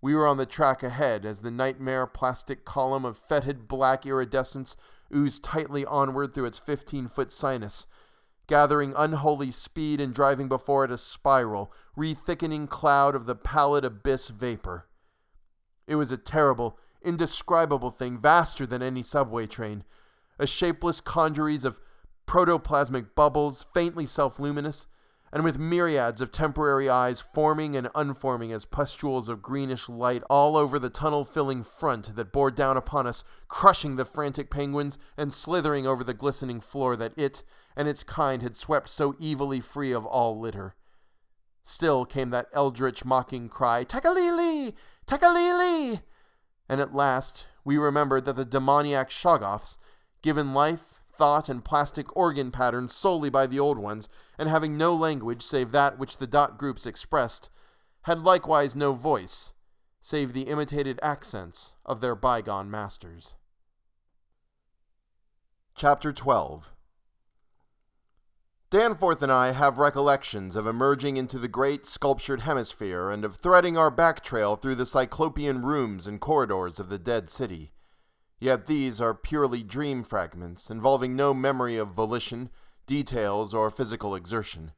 We 0.03 0.17
were 0.17 0.27
on 0.27 0.37
the 0.37 0.45
track 0.45 0.83
ahead 0.83 1.25
as 1.25 1.43
the 1.43 1.53
nightmare 1.53 2.09
plastic 2.09 2.65
column 2.65 3.05
of 3.05 3.17
fetid 3.17 3.69
black 3.69 4.07
iridescence 4.07 4.77
oozed 5.15 5.45
tightly 5.45 5.87
onward 5.87 6.35
through 6.35 6.47
its 6.47 6.59
15 6.59 7.07
foot 7.07 7.31
sinus, 7.31 7.87
gathering 8.49 8.95
unholy 8.97 9.53
speed 9.53 10.01
and 10.01 10.13
driving 10.13 10.49
before 10.49 10.85
it 10.85 10.91
a 10.91 10.99
spiral, 10.99 11.73
re-thickening 11.95 12.67
cloud 12.67 13.15
of 13.15 13.27
the 13.27 13.37
pallid 13.37 13.85
abyss 13.85 14.29
vapor. 14.29 14.89
It 15.87 15.95
was 15.95 16.11
a 16.11 16.17
terrible, 16.17 16.79
indescribable 17.03 17.91
thing, 17.91 18.19
vaster 18.19 18.67
than 18.67 18.83
any 18.83 19.03
subway 19.03 19.47
train, 19.47 19.85
a 20.39 20.47
shapeless 20.47 21.01
congeries 21.01 21.65
of 21.65 21.79
protoplasmic 22.27 23.15
bubbles, 23.15 23.67
faintly 23.73 24.07
self 24.07 24.41
luminous, 24.41 24.87
and 25.33 25.45
with 25.45 25.59
myriads 25.59 26.21
of 26.21 26.31
temporary 26.31 26.89
eyes 26.89 27.21
forming 27.21 27.77
and 27.77 27.89
unforming 27.95 28.53
as 28.53 28.65
pustules 28.65 29.29
of 29.29 29.43
greenish 29.43 29.89
light 29.89 30.23
all 30.31 30.57
over 30.57 30.79
the 30.79 30.91
tunnel 30.91 31.25
filling 31.25 31.63
front 31.63 32.17
that 32.17 32.33
bore 32.33 32.51
down 32.51 32.77
upon 32.77 33.07
us, 33.07 33.25
crushing 33.47 33.97
the 33.97 34.05
frantic 34.05 34.51
penguins 34.51 34.99
and 35.17 35.33
slithering 35.33 35.87
over 35.87 36.03
the 36.03 36.15
glistening 36.15 36.61
floor 36.61 36.97
that 36.97 37.13
it 37.17 37.43
and 37.77 37.89
its 37.89 38.03
kind 38.03 38.43
had 38.43 38.57
swept 38.57 38.89
so 38.89 39.15
evilly 39.23 39.61
free 39.61 39.93
of 39.93 40.07
all 40.07 40.39
litter. 40.39 40.75
Still 41.63 42.05
came 42.05 42.31
that 42.31 42.49
eldritch 42.53 43.05
mocking 43.05 43.49
cry, 43.49 43.85
Tekeli! 43.85 44.73
Tekeli! 45.07 46.01
And 46.69 46.81
at 46.81 46.95
last 46.95 47.47
we 47.65 47.77
remembered 47.77 48.25
that 48.25 48.37
the 48.37 48.45
demoniac 48.45 49.11
Shoggoths, 49.11 49.77
given 50.23 50.55
life 50.55 50.98
thought, 51.19 51.49
and 51.49 51.65
plastic 51.65 52.17
organ 52.17 52.51
patterns 52.51 52.95
solely 52.95 53.29
by 53.29 53.47
the 53.47 53.61
old 53.61 53.79
ones, 53.79 54.09
and 54.39 54.49
having 54.49 54.79
no 54.79 54.95
language 54.95 55.43
save 55.43 55.73
that 55.73 55.99
which 55.99 56.17
the 56.17 56.27
dot 56.27 56.57
groups 56.57 56.87
expressed, 56.87 57.51
had 58.03 58.21
likewise 58.21 58.75
no 58.75 58.93
voice, 58.95 59.53
save 60.01 60.33
the 60.33 60.43
imitated 60.43 60.99
accents 61.03 61.75
of 61.85 62.01
their 62.01 62.15
bygone 62.15 62.71
masters. 62.71 63.35
Chapter 65.75 66.13
12 66.13 66.73
Danforth 68.71 69.23
and 69.23 69.33
I 69.33 69.53
have 69.53 69.79
recollections 69.79 70.55
of 70.55 70.67
emerging 70.67 71.17
into 71.17 71.39
the 71.39 71.49
great 71.49 71.87
sculptured 71.87 72.43
hemisphere 72.43 73.09
and 73.09 73.25
of 73.25 73.37
threading 73.37 73.79
our 73.79 73.91
back 73.91 74.23
trail 74.23 74.57
through 74.57 74.75
the 74.75 74.85
cyclopean 74.85 75.63
rooms 75.63 76.07
and 76.07 76.21
corridors 76.21 76.79
of 76.79 76.91
the 76.91 76.99
dead 76.99 77.31
city. 77.31 77.73
Yet 78.41 78.67
these 78.67 79.01
are 79.01 79.15
purely 79.15 79.63
dream 79.63 80.05
fragments, 80.05 80.71
involving 80.71 81.17
no 81.17 81.35
memory 81.35 81.77
of 81.77 81.89
volition, 81.89 82.51
details, 82.87 83.53
or 83.53 83.71
physical 83.71 84.15
exertion. 84.15 84.73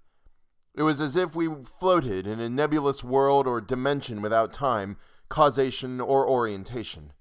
It 0.74 0.82
was 0.82 1.00
as 1.00 1.16
if 1.16 1.34
we 1.34 1.48
floated 1.78 2.26
in 2.26 2.40
a 2.40 2.48
nebulous 2.48 3.04
world 3.04 3.46
or 3.46 3.60
dimension 3.60 4.22
without 4.22 4.52
time, 4.52 4.96
causation, 5.28 6.00
or 6.00 6.26
orientation. 6.26 7.12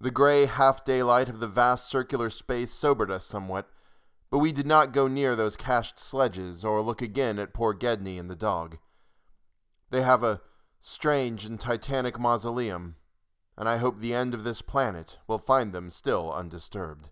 The 0.00 0.10
gray 0.10 0.46
half 0.46 0.84
daylight 0.84 1.28
of 1.28 1.40
the 1.40 1.46
vast 1.46 1.88
circular 1.88 2.30
space 2.30 2.72
sobered 2.72 3.10
us 3.10 3.24
somewhat, 3.24 3.68
but 4.30 4.38
we 4.38 4.50
did 4.50 4.66
not 4.66 4.92
go 4.92 5.06
near 5.06 5.36
those 5.36 5.56
cached 5.56 6.00
sledges 6.00 6.64
or 6.64 6.82
look 6.82 7.00
again 7.00 7.38
at 7.38 7.54
poor 7.54 7.72
Gedney 7.72 8.18
and 8.18 8.28
the 8.28 8.34
dog. 8.34 8.78
They 9.90 10.02
have 10.02 10.24
a 10.24 10.40
strange 10.80 11.44
and 11.44 11.60
titanic 11.60 12.18
mausoleum, 12.18 12.96
and 13.56 13.68
I 13.68 13.76
hope 13.76 13.98
the 13.98 14.14
end 14.14 14.34
of 14.34 14.44
this 14.44 14.62
planet 14.62 15.18
will 15.26 15.38
find 15.38 15.72
them 15.72 15.90
still 15.90 16.32
undisturbed. 16.32 17.10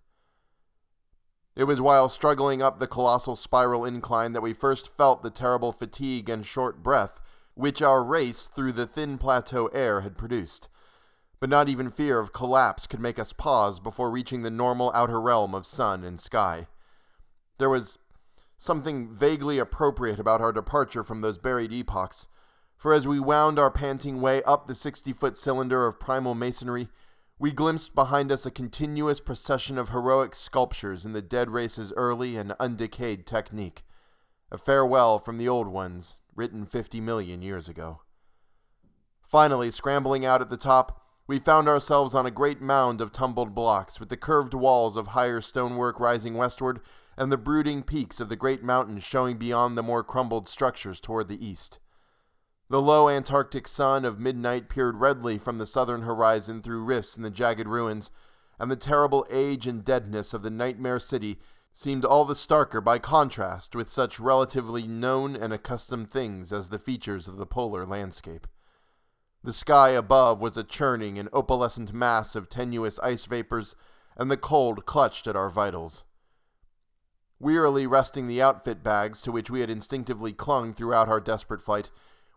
It 1.55 1.65
was 1.65 1.81
while 1.81 2.09
struggling 2.09 2.63
up 2.63 2.79
the 2.79 2.87
colossal 2.87 3.37
spiral 3.37 3.85
incline 3.85 4.33
that 4.33 4.41
we 4.41 4.55
first 4.55 4.97
felt 4.97 5.23
the 5.23 5.31
terrible 5.31 5.73
fatigue 5.73 6.29
and 6.31 6.47
short 6.47 6.83
breath 6.83 7.21
which 7.55 7.83
our 7.83 8.03
race 8.03 8.47
through 8.47 8.73
the 8.73 8.87
thin 8.87 9.19
plateau 9.19 9.67
air 9.69 10.01
had 10.01 10.17
produced. 10.17 10.69
But 11.41 11.51
not 11.51 11.69
even 11.69 11.91
fear 11.91 12.19
of 12.19 12.33
collapse 12.33 12.87
could 12.87 13.01
make 13.01 13.19
us 13.19 13.33
pause 13.33 13.81
before 13.81 14.11
reaching 14.11 14.43
the 14.43 14.51
normal 14.51 14.93
outer 14.95 15.21
realm 15.21 15.55
of 15.55 15.67
sun 15.67 16.05
and 16.05 16.21
sky. 16.21 16.69
There 17.59 17.69
was 17.69 17.99
something 18.57 19.15
vaguely 19.15 19.59
appropriate 19.59 20.19
about 20.19 20.41
our 20.41 20.53
departure 20.53 21.03
from 21.03 21.21
those 21.21 21.39
buried 21.39 21.73
epochs, 21.73 22.29
for 22.83 22.93
as 22.93 23.07
we 23.07 23.21
wound 23.21 23.61
our 23.61 23.71
panting 23.71 24.21
way 24.21 24.43
up 24.43 24.67
the 24.67 24.75
60 24.75 25.13
foot 25.13 25.39
cylinder 25.39 25.87
of 25.87 26.01
primal 26.01 26.35
masonry, 26.35 26.89
we 27.39 27.53
glimpsed 27.53 27.95
behind 27.95 28.33
us 28.33 28.45
a 28.45 28.51
continuous 28.51 29.21
procession 29.21 29.79
of 29.79 29.91
heroic 29.91 30.35
sculptures 30.35 31.07
in 31.07 31.13
the 31.13 31.23
dead 31.23 31.49
race's 31.49 31.93
early 31.97 32.35
and 32.35 32.51
undecayed 32.59 33.25
technique. 33.25 33.85
A 34.51 34.59
farewell 34.59 35.21
from 35.21 35.39
the 35.39 35.49
old 35.49 35.69
ones, 35.69 36.23
written 36.35 36.67
50 36.67 37.01
million 37.01 37.41
years 37.41 37.69
ago. 37.69 38.01
Finally, 39.29 39.71
scrambling 39.71 40.27
out 40.27 40.41
at 40.41 40.51
the 40.51 40.57
top, 40.57 41.07
we 41.29 41.39
found 41.39 41.69
ourselves 41.69 42.17
on 42.17 42.27
a 42.27 42.33
great 42.33 42.61
mound 42.61 43.01
of 43.01 43.13
tumbled 43.13 43.55
blocks, 43.55 44.01
with 44.01 44.09
the 44.09 44.17
curved 44.17 44.55
walls 44.55 44.97
of 44.97 45.09
higher 45.09 45.41
stonework 45.41 46.01
rising 46.01 46.35
westward, 46.35 46.81
and 47.17 47.31
the 47.31 47.39
brooding 47.39 47.85
peaks 47.85 48.19
of 48.19 48.29
the 48.29 48.35
great 48.35 48.65
mountains 48.65 49.05
showing 49.05 49.37
beyond 49.37 49.79
the 49.79 49.85
more 49.85 50.03
crumbled 50.03 50.49
structures 50.49 50.99
toward 50.99 51.29
the 51.29 51.47
east. 51.47 51.79
The 52.73 52.81
low 52.81 53.11
Antarctic 53.11 53.69
sun 53.69 54.07
of 54.07 54.19
midnight 54.19 54.71
peered 54.71 54.97
redly 54.97 55.37
from 55.37 55.59
the 55.59 55.67
southern 55.67 56.05
horizon 56.05 56.63
through 56.63 56.85
rifts 56.85 57.19
in 57.19 57.23
the 57.23 57.29
jagged 57.29 57.69
ruins, 57.69 58.11
and 58.59 58.71
the 58.71 58.77
terrible 58.77 59.27
age 59.31 59.67
and 59.67 59.85
deadness 59.85 60.33
of 60.33 60.41
the 60.41 60.49
nightmare 60.49 60.99
city 60.99 61.39
seemed 61.75 62.03
all 62.03 62.25
the 62.25 62.33
starker 62.33 62.83
by 62.83 62.99
contrast 62.99 63.77
with 63.77 63.91
such 63.91 64.19
relatively 64.19 64.87
known 64.87 65.37
and 65.37 65.53
accustomed 65.53 66.11
things 66.11 66.51
as 66.51 66.71
the 66.71 66.79
features 66.79 67.29
of 67.29 67.37
the 67.37 67.45
polar 67.45 67.85
landscape. 67.85 68.47
The 69.45 69.53
sky 69.53 69.91
above 69.91 70.41
was 70.41 70.57
a 70.57 70.65
churning 70.65 71.19
and 71.19 71.31
opalescent 71.31 71.93
mass 71.93 72.35
of 72.35 72.49
tenuous 72.49 72.99
ice 73.01 73.27
vapors, 73.27 73.77
and 74.17 74.31
the 74.31 74.39
cold 74.39 74.87
clutched 74.87 75.27
at 75.27 75.37
our 75.37 75.51
vitals. 75.51 76.05
Wearily 77.39 77.87
resting 77.87 78.29
the 78.29 78.41
outfit 78.41 78.83
bags 78.83 79.21
to 79.21 79.31
which 79.31 79.51
we 79.51 79.61
had 79.61 79.69
instinctively 79.69 80.33
clung 80.33 80.73
throughout 80.73 81.11
our 81.11 81.21
desperate 81.21 81.61
flight, 81.61 81.91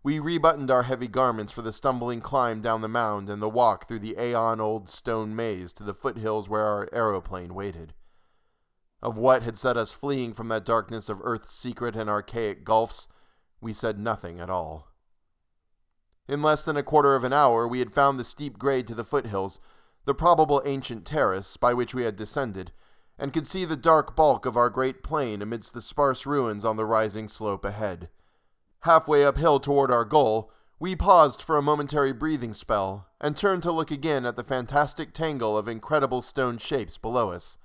we 0.06 0.20
rebuttoned 0.20 0.70
our 0.70 0.84
heavy 0.84 1.08
garments 1.08 1.52
for 1.52 1.64
the 1.64 1.74
stumbling 1.74 2.22
climb 2.22 2.62
down 2.62 2.82
the 2.82 2.88
mound 2.88 3.28
and 3.28 3.42
the 3.42 3.50
walk 3.50 3.88
through 3.88 3.98
the 3.98 4.16
aeon 4.20 4.62
old 4.62 4.88
stone 4.88 5.36
maze 5.36 5.74
to 5.74 5.82
the 5.82 5.96
foothills 5.96 6.48
where 6.48 6.64
our 6.64 6.88
aeroplane 6.94 7.56
waited. 7.56 7.92
Of 9.02 9.18
what 9.18 9.42
had 9.42 9.58
set 9.58 9.78
us 9.78 9.94
fleeing 9.94 10.36
from 10.36 10.48
that 10.50 10.64
darkness 10.64 11.10
of 11.10 11.22
Earth's 11.24 11.56
secret 11.56 11.96
and 11.96 12.08
archaic 12.08 12.64
gulfs, 12.64 13.08
we 13.60 13.74
said 13.74 13.98
nothing 13.98 14.40
at 14.40 14.48
all. 14.48 14.92
In 16.28 16.44
less 16.44 16.64
than 16.64 16.78
a 16.78 16.84
quarter 16.84 17.16
of 17.16 17.24
an 17.24 17.34
hour, 17.34 17.68
we 17.68 17.80
had 17.80 17.96
found 17.96 18.20
the 18.20 18.24
steep 18.24 18.60
grade 18.60 18.86
to 18.90 18.94
the 18.94 19.04
foothills, 19.04 19.60
the 20.06 20.14
probable 20.14 20.62
ancient 20.68 21.04
terrace 21.08 21.58
by 21.58 21.74
which 21.74 21.96
we 21.96 22.04
had 22.04 22.16
descended, 22.16 22.72
and 23.18 23.34
could 23.34 23.48
see 23.48 23.66
the 23.66 23.76
dark 23.76 24.16
bulk 24.16 24.46
of 24.46 24.56
our 24.56 24.70
great 24.70 25.02
plane 25.02 25.42
amidst 25.42 25.74
the 25.74 25.82
sparse 25.82 26.28
ruins 26.28 26.64
on 26.64 26.78
the 26.78 26.86
rising 26.86 27.28
slope 27.28 27.66
ahead. 27.66 28.10
Halfway 28.86 29.26
uphill 29.26 29.60
toward 29.60 29.90
our 29.90 30.06
goal, 30.06 30.52
we 30.80 30.96
paused 30.96 31.42
for 31.42 31.58
a 31.58 31.62
momentary 31.64 32.14
breathing 32.14 32.54
spell 32.54 33.08
and 33.20 33.36
turned 33.36 33.64
to 33.64 33.72
look 33.72 33.90
again 33.90 34.28
at 34.28 34.36
the 34.36 34.44
fantastic 34.44 35.12
tangle 35.12 35.58
of 35.58 35.68
incredible 35.68 36.22
stone 36.22 36.60
shapes 36.60 36.96
below 37.00 37.32
us, 37.32 37.58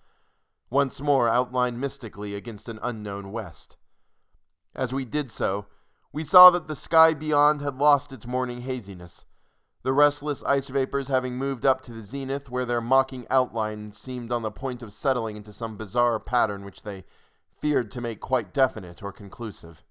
once 0.71 0.99
more 0.99 1.29
outlined 1.29 1.79
mystically 1.79 2.35
against 2.35 2.71
an 2.71 2.79
unknown 2.83 3.33
west. 3.33 3.77
As 4.75 4.95
we 4.95 5.05
did 5.05 5.31
so, 5.31 5.67
we 6.11 6.25
saw 6.25 6.49
that 6.49 6.69
the 6.69 6.75
sky 6.75 7.13
beyond 7.13 7.61
had 7.61 7.77
lost 7.77 8.15
its 8.15 8.27
morning 8.27 8.63
haziness, 8.63 9.27
the 9.83 9.93
restless 9.93 10.43
ice 10.45 10.69
vapors 10.69 11.09
having 11.09 11.35
moved 11.35 11.67
up 11.67 11.83
to 11.83 11.93
the 11.93 12.03
zenith 12.03 12.49
where 12.49 12.65
their 12.65 12.81
mocking 12.81 13.27
outlines 13.29 13.99
seemed 13.99 14.33
on 14.33 14.41
the 14.41 14.51
point 14.51 14.83
of 14.83 14.91
settling 14.91 15.37
into 15.37 15.53
some 15.53 15.77
bizarre 15.77 16.19
pattern 16.19 16.65
which 16.65 16.83
they 16.83 17.05
feared 17.61 17.91
to 17.91 18.01
make 18.01 18.21
quite 18.21 18.55
definite 18.55 19.03
or 19.03 19.13
conclusive. 19.13 19.83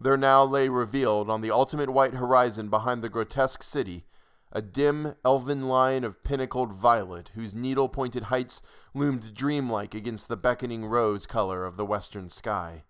There 0.00 0.16
now 0.16 0.44
lay 0.44 0.68
revealed 0.68 1.30
on 1.30 1.40
the 1.40 1.50
ultimate 1.50 1.90
white 1.90 2.14
horizon 2.14 2.68
behind 2.68 3.02
the 3.02 3.08
grotesque 3.08 3.62
city 3.62 4.06
a 4.54 4.62
dim, 4.62 5.16
elven 5.24 5.68
line 5.68 6.04
of 6.04 6.22
pinnacled 6.22 6.72
violet 6.72 7.32
whose 7.34 7.54
needle 7.54 7.88
pointed 7.88 8.24
heights 8.24 8.62
loomed 8.94 9.34
dreamlike 9.34 9.94
against 9.94 10.28
the 10.28 10.36
beckoning 10.36 10.86
rose 10.86 11.26
color 11.26 11.64
of 11.64 11.76
the 11.76 11.84
western 11.84 12.28
sky. 12.28 12.84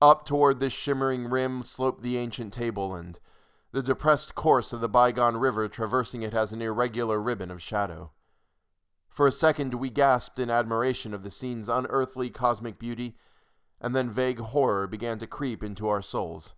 Up 0.00 0.24
toward 0.24 0.60
this 0.60 0.72
shimmering 0.72 1.28
rim 1.28 1.62
sloped 1.62 2.02
the 2.02 2.16
ancient 2.16 2.54
tableland, 2.54 3.20
the 3.72 3.82
depressed 3.82 4.34
course 4.34 4.72
of 4.72 4.80
the 4.80 4.88
bygone 4.88 5.36
river 5.36 5.68
traversing 5.68 6.22
it 6.22 6.32
as 6.32 6.52
an 6.52 6.62
irregular 6.62 7.20
ribbon 7.20 7.50
of 7.50 7.60
shadow. 7.60 8.12
For 9.10 9.26
a 9.26 9.32
second 9.32 9.74
we 9.74 9.90
gasped 9.90 10.38
in 10.38 10.48
admiration 10.48 11.12
of 11.12 11.24
the 11.24 11.30
scene's 11.30 11.68
unearthly 11.68 12.30
cosmic 12.30 12.78
beauty 12.78 13.16
and 13.84 13.94
then 13.94 14.08
vague 14.08 14.38
horror 14.38 14.86
began 14.86 15.18
to 15.18 15.26
creep 15.26 15.62
into 15.62 15.86
our 15.86 16.00
souls. 16.00 16.54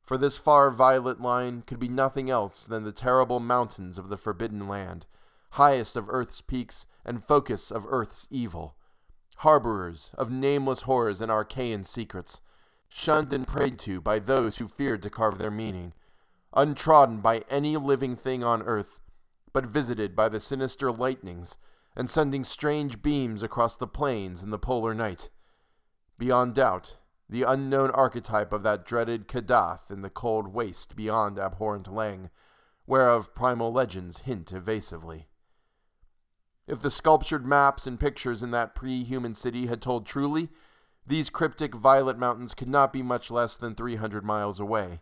For 0.00 0.16
this 0.16 0.38
far 0.38 0.70
violet 0.70 1.20
line 1.20 1.60
could 1.60 1.78
be 1.78 1.88
nothing 1.88 2.30
else 2.30 2.64
than 2.64 2.84
the 2.84 2.90
terrible 2.90 3.38
mountains 3.38 3.98
of 3.98 4.08
the 4.08 4.16
Forbidden 4.16 4.66
Land, 4.66 5.04
highest 5.50 5.94
of 5.94 6.08
Earth's 6.08 6.40
peaks 6.40 6.86
and 7.04 7.22
focus 7.22 7.70
of 7.70 7.84
Earth's 7.86 8.26
evil, 8.30 8.76
harborers 9.36 10.10
of 10.14 10.30
nameless 10.30 10.82
horrors 10.82 11.20
and 11.20 11.30
arcane 11.30 11.84
secrets, 11.84 12.40
shunned 12.88 13.34
and 13.34 13.46
prayed 13.46 13.78
to 13.80 14.00
by 14.00 14.18
those 14.18 14.56
who 14.56 14.66
feared 14.66 15.02
to 15.02 15.10
carve 15.10 15.36
their 15.36 15.50
meaning, 15.50 15.92
untrodden 16.54 17.18
by 17.20 17.44
any 17.50 17.76
living 17.76 18.16
thing 18.16 18.42
on 18.42 18.62
earth, 18.62 18.98
but 19.52 19.66
visited 19.66 20.16
by 20.16 20.30
the 20.30 20.40
sinister 20.40 20.90
lightnings 20.90 21.58
and 21.94 22.08
sending 22.08 22.42
strange 22.42 23.02
beams 23.02 23.42
across 23.42 23.76
the 23.76 23.86
plains 23.86 24.42
in 24.42 24.48
the 24.48 24.58
polar 24.58 24.94
night. 24.94 25.28
Beyond 26.18 26.54
doubt, 26.54 26.96
the 27.28 27.42
unknown 27.42 27.90
archetype 27.90 28.52
of 28.52 28.62
that 28.62 28.84
dreaded 28.84 29.26
Kadath 29.26 29.90
in 29.90 30.02
the 30.02 30.10
cold 30.10 30.48
waste 30.48 30.94
beyond 30.94 31.38
abhorrent 31.38 31.86
Leng, 31.86 32.30
whereof 32.86 33.34
primal 33.34 33.72
legends 33.72 34.20
hint 34.20 34.52
evasively. 34.52 35.26
If 36.66 36.80
the 36.80 36.90
sculptured 36.90 37.44
maps 37.44 37.86
and 37.86 38.00
pictures 38.00 38.42
in 38.42 38.50
that 38.52 38.74
pre 38.74 39.02
human 39.02 39.34
city 39.34 39.66
had 39.66 39.82
told 39.82 40.06
truly, 40.06 40.50
these 41.06 41.28
cryptic 41.30 41.74
violet 41.74 42.18
mountains 42.18 42.54
could 42.54 42.68
not 42.68 42.92
be 42.92 43.02
much 43.02 43.30
less 43.30 43.56
than 43.56 43.74
300 43.74 44.24
miles 44.24 44.60
away. 44.60 45.00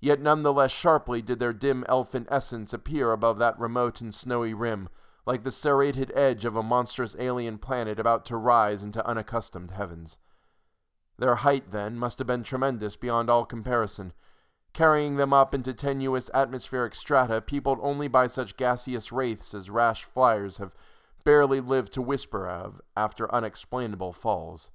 Yet 0.00 0.20
none 0.20 0.42
the 0.42 0.52
less 0.52 0.72
sharply 0.72 1.22
did 1.22 1.38
their 1.38 1.52
dim 1.52 1.84
elfin 1.88 2.26
essence 2.28 2.72
appear 2.72 3.12
above 3.12 3.38
that 3.38 3.58
remote 3.58 4.00
and 4.00 4.12
snowy 4.12 4.52
rim, 4.52 4.88
like 5.24 5.42
the 5.42 5.52
serrated 5.52 6.10
edge 6.14 6.44
of 6.44 6.56
a 6.56 6.62
monstrous 6.62 7.14
alien 7.18 7.58
planet 7.58 7.98
about 7.98 8.24
to 8.26 8.36
rise 8.36 8.82
into 8.82 9.06
unaccustomed 9.06 9.70
heavens. 9.70 10.18
Their 11.18 11.36
height, 11.36 11.70
then, 11.70 11.98
must 11.98 12.18
have 12.18 12.26
been 12.26 12.42
tremendous 12.42 12.96
beyond 12.96 13.30
all 13.30 13.44
comparison, 13.44 14.12
carrying 14.72 15.16
them 15.16 15.32
up 15.32 15.54
into 15.54 15.72
tenuous 15.72 16.30
atmospheric 16.34 16.94
strata 16.94 17.40
peopled 17.40 17.78
only 17.82 18.08
by 18.08 18.26
such 18.26 18.56
gaseous 18.56 19.12
wraiths 19.12 19.54
as 19.54 19.70
rash 19.70 20.02
flyers 20.04 20.58
have 20.58 20.74
barely 21.24 21.60
lived 21.60 21.92
to 21.92 22.02
whisper 22.02 22.48
of 22.48 22.80
after 22.96 23.32
unexplainable 23.32 24.12
falls. 24.12 24.70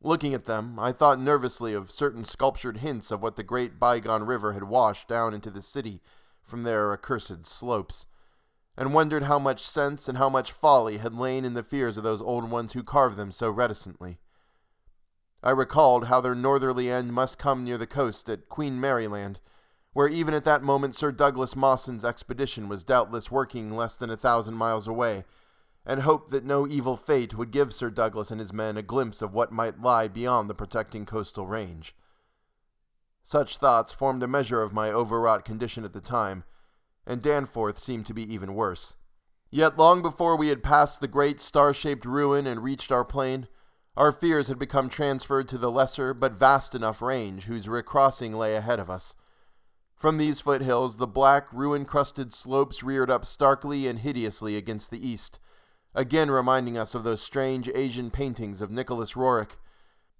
Looking 0.00 0.34
at 0.34 0.44
them, 0.44 0.78
I 0.78 0.92
thought 0.92 1.18
nervously 1.18 1.72
of 1.72 1.90
certain 1.90 2.24
sculptured 2.24 2.76
hints 2.76 3.10
of 3.10 3.22
what 3.22 3.36
the 3.36 3.42
great 3.42 3.80
bygone 3.80 4.24
river 4.24 4.52
had 4.52 4.64
washed 4.64 5.08
down 5.08 5.32
into 5.32 5.50
the 5.50 5.62
city 5.62 6.02
from 6.42 6.62
their 6.62 6.92
accursed 6.92 7.46
slopes 7.46 8.06
and 8.76 8.92
wondered 8.92 9.24
how 9.24 9.38
much 9.38 9.66
sense 9.66 10.08
and 10.08 10.18
how 10.18 10.28
much 10.28 10.52
folly 10.52 10.98
had 10.98 11.14
lain 11.14 11.44
in 11.44 11.54
the 11.54 11.62
fears 11.62 11.96
of 11.96 12.04
those 12.04 12.20
old 12.20 12.50
ones 12.50 12.72
who 12.72 12.82
carved 12.82 13.16
them 13.16 13.30
so 13.30 13.50
reticently. 13.50 14.18
I 15.42 15.50
recalled 15.50 16.06
how 16.06 16.20
their 16.20 16.34
northerly 16.34 16.90
end 16.90 17.12
must 17.12 17.38
come 17.38 17.64
near 17.64 17.78
the 17.78 17.86
coast 17.86 18.28
at 18.28 18.48
Queen 18.48 18.80
Mary 18.80 19.06
Land, 19.06 19.40
where 19.92 20.08
even 20.08 20.34
at 20.34 20.44
that 20.44 20.62
moment 20.62 20.96
Sir 20.96 21.12
Douglas 21.12 21.54
Mawson's 21.54 22.04
expedition 22.04 22.68
was 22.68 22.82
doubtless 22.82 23.30
working 23.30 23.76
less 23.76 23.94
than 23.94 24.10
a 24.10 24.16
thousand 24.16 24.54
miles 24.54 24.88
away, 24.88 25.24
and 25.86 26.00
hoped 26.00 26.30
that 26.30 26.44
no 26.44 26.66
evil 26.66 26.96
fate 26.96 27.36
would 27.36 27.50
give 27.50 27.74
Sir 27.74 27.90
Douglas 27.90 28.30
and 28.30 28.40
his 28.40 28.52
men 28.52 28.76
a 28.76 28.82
glimpse 28.82 29.22
of 29.22 29.34
what 29.34 29.52
might 29.52 29.80
lie 29.80 30.08
beyond 30.08 30.48
the 30.48 30.54
protecting 30.54 31.04
coastal 31.04 31.46
range. 31.46 31.94
Such 33.22 33.58
thoughts 33.58 33.92
formed 33.92 34.22
a 34.22 34.28
measure 34.28 34.62
of 34.62 34.72
my 34.72 34.90
overwrought 34.90 35.44
condition 35.44 35.84
at 35.84 35.92
the 35.92 36.00
time, 36.00 36.44
and 37.06 37.22
Danforth 37.22 37.78
seemed 37.78 38.06
to 38.06 38.14
be 38.14 38.32
even 38.32 38.54
worse. 38.54 38.94
Yet 39.50 39.78
long 39.78 40.02
before 40.02 40.36
we 40.36 40.48
had 40.48 40.62
passed 40.62 41.00
the 41.00 41.08
great 41.08 41.40
star-shaped 41.40 42.04
ruin 42.04 42.46
and 42.46 42.62
reached 42.62 42.90
our 42.90 43.04
plane, 43.04 43.46
our 43.96 44.10
fears 44.10 44.48
had 44.48 44.58
become 44.58 44.88
transferred 44.88 45.46
to 45.48 45.58
the 45.58 45.70
lesser 45.70 46.12
but 46.12 46.32
vast 46.32 46.74
enough 46.74 47.00
range 47.00 47.44
whose 47.44 47.68
recrossing 47.68 48.32
lay 48.32 48.56
ahead 48.56 48.80
of 48.80 48.90
us. 48.90 49.14
From 49.96 50.18
these 50.18 50.40
foothills, 50.40 50.96
the 50.96 51.06
black, 51.06 51.52
ruin 51.52 51.84
crusted 51.84 52.34
slopes 52.34 52.82
reared 52.82 53.10
up 53.10 53.24
starkly 53.24 53.86
and 53.86 54.00
hideously 54.00 54.56
against 54.56 54.90
the 54.90 55.08
east, 55.08 55.38
again 55.94 56.30
reminding 56.30 56.76
us 56.76 56.94
of 56.94 57.04
those 57.04 57.22
strange 57.22 57.70
Asian 57.74 58.10
paintings 58.10 58.60
of 58.60 58.72
Nicholas 58.72 59.12
Roerich. 59.12 59.56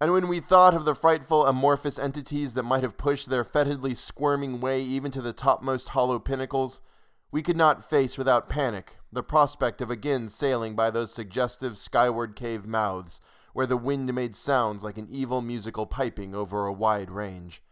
And 0.00 0.12
when 0.12 0.28
we 0.28 0.40
thought 0.40 0.74
of 0.74 0.84
the 0.84 0.94
frightful 0.94 1.46
amorphous 1.46 1.98
entities 1.98 2.54
that 2.54 2.64
might 2.64 2.82
have 2.82 2.98
pushed 2.98 3.30
their 3.30 3.44
fetidly 3.44 3.94
squirming 3.94 4.60
way 4.60 4.82
even 4.82 5.10
to 5.12 5.22
the 5.22 5.32
topmost 5.32 5.90
hollow 5.90 6.18
pinnacles, 6.18 6.82
we 7.30 7.42
could 7.42 7.56
not 7.56 7.88
face 7.88 8.18
without 8.18 8.48
panic 8.48 8.98
the 9.12 9.22
prospect 9.22 9.80
of 9.80 9.90
again 9.90 10.28
sailing 10.28 10.74
by 10.74 10.90
those 10.90 11.14
suggestive 11.14 11.78
skyward 11.78 12.34
cave 12.36 12.66
mouths 12.66 13.20
where 13.52 13.66
the 13.66 13.76
wind 13.76 14.12
made 14.12 14.34
sounds 14.34 14.82
like 14.82 14.98
an 14.98 15.08
evil 15.10 15.40
musical 15.40 15.86
piping 15.86 16.34
over 16.34 16.66
a 16.66 16.72
wide 16.72 17.10
range. 17.10 17.62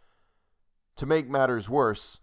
To 0.96 1.06
make 1.06 1.28
matters 1.28 1.68
worse, 1.68 2.20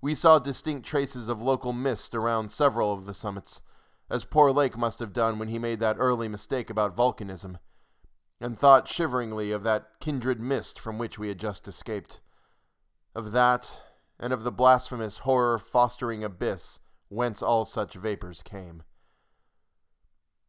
we 0.00 0.14
saw 0.14 0.38
distinct 0.38 0.86
traces 0.86 1.28
of 1.28 1.42
local 1.42 1.72
mist 1.72 2.14
around 2.14 2.50
several 2.50 2.92
of 2.92 3.04
the 3.04 3.14
summits, 3.14 3.62
as 4.10 4.24
poor 4.24 4.50
Lake 4.50 4.76
must 4.76 4.98
have 4.98 5.12
done 5.12 5.38
when 5.38 5.48
he 5.48 5.58
made 5.58 5.80
that 5.80 5.96
early 5.98 6.28
mistake 6.28 6.70
about 6.70 6.96
volcanism, 6.96 7.58
and 8.42 8.58
thought 8.58 8.88
shiveringly 8.88 9.52
of 9.52 9.62
that 9.62 9.88
kindred 10.00 10.40
mist 10.40 10.78
from 10.78 10.98
which 10.98 11.18
we 11.18 11.28
had 11.28 11.38
just 11.38 11.68
escaped. 11.68 12.20
Of 13.14 13.32
that, 13.32 13.82
and 14.18 14.32
of 14.32 14.42
the 14.42 14.52
blasphemous 14.52 15.18
horror 15.18 15.58
fostering 15.58 16.24
abyss 16.24 16.80
whence 17.08 17.42
all 17.42 17.64
such 17.64 17.94
vapors 17.94 18.42
came. 18.42 18.82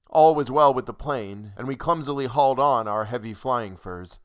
All 0.10 0.34
was 0.34 0.50
well 0.50 0.74
with 0.74 0.86
the 0.86 0.94
plane, 0.94 1.54
and 1.58 1.68
we 1.68 1.76
clumsily 1.76 2.26
hauled 2.26 2.60
on 2.60 2.88
our 2.88 3.06
heavy 3.06 3.34
flying 3.34 3.76
furs. 3.76 4.20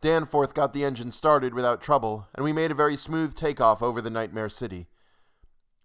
Danforth 0.00 0.54
got 0.54 0.72
the 0.72 0.84
engine 0.84 1.10
started 1.10 1.54
without 1.54 1.80
trouble, 1.80 2.28
and 2.34 2.44
we 2.44 2.52
made 2.52 2.70
a 2.70 2.74
very 2.74 2.96
smooth 2.96 3.34
takeoff 3.34 3.82
over 3.82 4.02
the 4.02 4.10
Nightmare 4.10 4.48
City. 4.48 4.88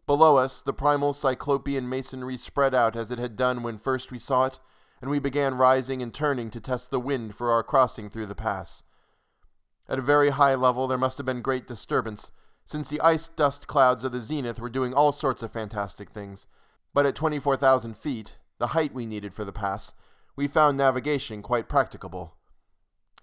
Below 0.06 0.38
us, 0.38 0.62
the 0.62 0.74
primal 0.74 1.14
cyclopean 1.14 1.88
masonry 1.88 2.36
spread 2.36 2.76
out 2.76 2.96
as 2.96 3.12
it 3.12 3.20
had 3.20 3.36
done 3.36 3.64
when 3.64 3.78
first 3.78 4.12
we 4.12 4.20
saw 4.20 4.46
it, 4.46 4.60
and 5.02 5.10
we 5.10 5.20
began 5.20 5.56
rising 5.56 6.02
and 6.02 6.14
turning 6.14 6.50
to 6.50 6.62
test 6.62 6.92
the 6.92 7.00
wind 7.00 7.36
for 7.36 7.52
our 7.52 7.64
crossing 7.64 8.10
through 8.10 8.26
the 8.26 8.36
pass. 8.36 8.84
At 9.88 10.00
a 10.00 10.04
very 10.04 10.30
high 10.30 10.56
level, 10.56 10.88
there 10.88 10.98
must 10.98 11.18
have 11.18 11.26
been 11.26 11.42
great 11.42 11.66
disturbance, 11.66 12.32
since 12.66 12.90
the 12.90 13.02
ice 13.02 13.28
dust 13.30 13.66
clouds 13.66 14.04
of 14.04 14.12
the 14.12 14.20
zenith 14.20 14.60
were 14.60 14.70
doing 14.70 14.94
all 14.94 15.12
sorts 15.12 15.42
of 15.42 15.52
fantastic 15.52 16.12
things. 16.12 16.48
But 16.94 17.06
at 17.06 17.16
24,000 17.16 17.98
feet, 17.98 18.38
the 18.60 18.68
height 18.68 18.94
we 18.94 19.06
needed 19.06 19.34
for 19.34 19.46
the 19.46 19.52
pass, 19.52 19.94
we 20.36 20.48
found 20.48 20.78
navigation 20.78 21.42
quite 21.42 21.68
practicable. 21.68 22.36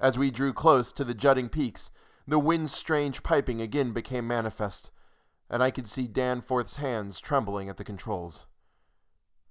As 0.00 0.18
we 0.18 0.30
drew 0.30 0.52
close 0.52 0.92
to 0.92 1.04
the 1.04 1.14
jutting 1.14 1.48
peaks, 1.48 1.90
the 2.26 2.38
wind's 2.38 2.72
strange 2.72 3.22
piping 3.22 3.60
again 3.62 3.92
became 3.92 4.26
manifest, 4.26 4.90
and 5.48 5.62
I 5.62 5.70
could 5.70 5.88
see 5.88 6.08
Danforth's 6.08 6.76
hands 6.76 7.20
trembling 7.20 7.68
at 7.68 7.76
the 7.76 7.84
controls. 7.84 8.46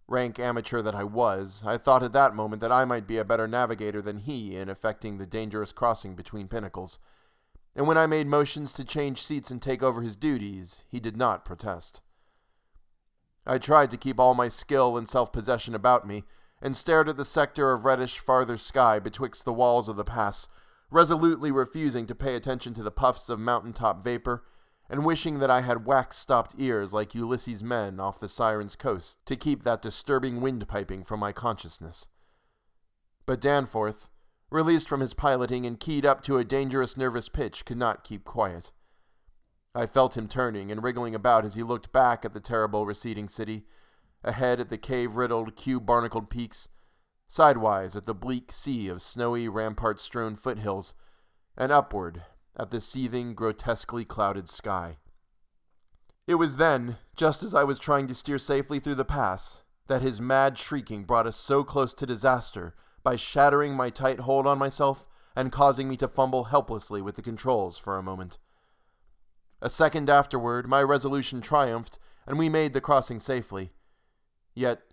Rank 0.07 0.39
amateur 0.39 0.81
that 0.81 0.93
I 0.93 1.03
was, 1.03 1.63
I 1.65 1.77
thought 1.77 2.03
at 2.03 2.13
that 2.13 2.35
moment 2.35 2.61
that 2.61 2.71
I 2.71 2.85
might 2.85 3.07
be 3.07 3.17
a 3.17 3.25
better 3.25 3.47
navigator 3.47 4.01
than 4.01 4.19
he 4.19 4.55
in 4.55 4.69
effecting 4.69 5.17
the 5.17 5.25
dangerous 5.25 5.71
crossing 5.71 6.15
between 6.15 6.47
pinnacles, 6.47 6.99
and 7.75 7.87
when 7.87 7.97
I 7.97 8.05
made 8.05 8.27
motions 8.27 8.71
to 8.73 8.85
change 8.85 9.21
seats 9.21 9.49
and 9.49 9.61
take 9.61 9.81
over 9.81 10.01
his 10.01 10.15
duties, 10.15 10.83
he 10.89 10.99
did 10.99 11.17
not 11.17 11.43
protest. 11.43 12.01
I 13.47 13.57
tried 13.57 13.91
to 13.91 13.97
keep 13.97 14.19
all 14.19 14.33
my 14.33 14.47
skill 14.47 14.95
and 14.95 15.09
self 15.09 15.33
possession 15.33 15.73
about 15.73 16.07
me, 16.07 16.23
and 16.61 16.77
stared 16.77 17.09
at 17.09 17.17
the 17.17 17.25
sector 17.25 17.71
of 17.71 17.83
reddish 17.83 18.19
farther 18.19 18.57
sky 18.57 18.99
betwixt 18.99 19.43
the 19.43 19.53
walls 19.53 19.89
of 19.89 19.97
the 19.97 20.05
pass, 20.05 20.47
resolutely 20.89 21.51
refusing 21.51 22.05
to 22.07 22.15
pay 22.15 22.35
attention 22.35 22.73
to 22.75 22.83
the 22.83 22.91
puffs 22.91 23.27
of 23.27 23.39
mountain 23.39 23.73
top 23.73 24.03
vapor, 24.03 24.43
and 24.89 25.05
wishing 25.05 25.39
that 25.39 25.49
I 25.49 25.61
had 25.61 25.86
wax 25.86 26.17
stopped 26.17 26.55
ears 26.57 26.93
like 26.93 27.15
Ulysses' 27.15 27.63
men 27.63 27.99
off 27.99 28.19
the 28.19 28.29
Siren's 28.29 28.75
coast 28.75 29.17
to 29.25 29.36
keep 29.36 29.63
that 29.63 29.81
disturbing 29.81 30.41
wind 30.41 30.67
piping 30.67 31.03
from 31.03 31.19
my 31.19 31.31
consciousness. 31.31 32.07
But 33.25 33.41
Danforth, 33.41 34.07
released 34.51 34.88
from 34.88 35.01
his 35.01 35.15
piloting 35.15 35.65
and 35.65 35.79
keyed 35.79 36.05
up 36.05 36.21
to 36.23 36.38
a 36.38 36.43
dangerous 36.43 36.95
nervous 36.95 37.29
pitch, 37.29 37.65
could 37.65 37.77
not 37.77 38.03
keep 38.03 38.23
quiet. 38.23 38.71
I 39.73 39.88
felt 39.88 40.15
him 40.15 40.27
turning 40.27 40.71
and 40.71 40.83
wriggling 40.83 41.15
about 41.15 41.45
as 41.45 41.55
he 41.55 41.63
looked 41.63 41.91
back 41.91 42.23
at 42.23 42.33
the 42.33 42.39
terrible 42.39 42.86
receding 42.86 43.27
city, 43.27 43.65
ahead 44.23 44.59
at 44.59 44.69
the 44.69 44.77
cave 44.77 45.15
riddled, 45.15 45.55
cube 45.55 45.86
barnacled 45.86 46.29
peaks, 46.29 46.69
sidewise 47.27 47.95
at 47.95 48.05
the 48.05 48.13
bleak 48.13 48.51
sea 48.51 48.88
of 48.88 49.01
snowy, 49.01 49.49
rampart 49.49 49.99
strewn 49.99 50.36
foothills, 50.36 50.93
and 51.57 51.71
upward 51.71 52.23
at 52.57 52.71
the 52.71 52.81
seething, 52.81 53.33
grotesquely 53.33 54.05
clouded 54.05 54.49
sky. 54.49 54.97
It 56.27 56.35
was 56.35 56.57
then, 56.57 56.97
just 57.15 57.43
as 57.43 57.53
I 57.53 57.63
was 57.63 57.79
trying 57.79 58.07
to 58.07 58.15
steer 58.15 58.37
safely 58.37 58.79
through 58.79 58.95
the 58.95 59.05
pass, 59.05 59.63
that 59.87 60.01
his 60.01 60.19
mad 60.19 60.57
shrieking 60.57 61.03
brought 61.03 61.27
us 61.27 61.37
so 61.37 61.63
close 61.63 61.93
to 61.93 62.05
disaster 62.05 62.73
by 63.03 63.15
shattering 63.15 63.75
my 63.75 63.89
tight 63.89 64.21
hold 64.21 64.47
on 64.47 64.57
myself 64.57 65.07
and 65.35 65.51
causing 65.51 65.87
me 65.87 65.97
to 65.97 66.07
fumble 66.07 66.45
helplessly 66.45 67.01
with 67.01 67.15
the 67.15 67.21
controls 67.21 67.77
for 67.77 67.97
a 67.97 68.03
moment. 68.03 68.39
A 69.61 69.69
second 69.69 70.09
afterward, 70.09 70.67
my 70.67 70.81
resolution 70.81 71.41
triumphed, 71.41 71.99
and 72.25 72.39
we 72.39 72.49
made 72.49 72.73
the 72.73 72.81
crossing 72.81 73.19
safely, 73.19 73.71
Yet 74.55 74.83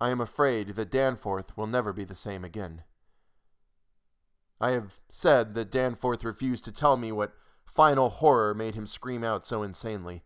I 0.00 0.10
am 0.10 0.20
afraid 0.20 0.68
that 0.70 0.90
Danforth 0.90 1.56
will 1.56 1.66
never 1.66 1.92
be 1.92 2.04
the 2.04 2.14
same 2.14 2.42
again. 2.42 2.82
I 4.60 4.70
have 4.70 5.00
said 5.08 5.54
that 5.54 5.70
Danforth 5.70 6.24
refused 6.24 6.64
to 6.64 6.72
tell 6.72 6.96
me 6.96 7.12
what 7.12 7.34
final 7.64 8.10
horror 8.10 8.54
made 8.54 8.74
him 8.74 8.86
scream 8.86 9.24
out 9.24 9.46
so 9.46 9.62
insanely, 9.62 10.22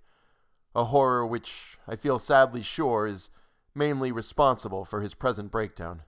a 0.75 0.85
horror 0.87 1.27
which 1.27 1.79
I 1.87 1.97
feel 1.97 2.19
sadly 2.19 2.63
sure 2.63 3.07
is 3.07 3.31
mainly 3.75 4.11
responsible 4.11 4.85
for 4.85 5.01
his 5.01 5.15
present 5.15 5.51
breakdown. 5.51 6.03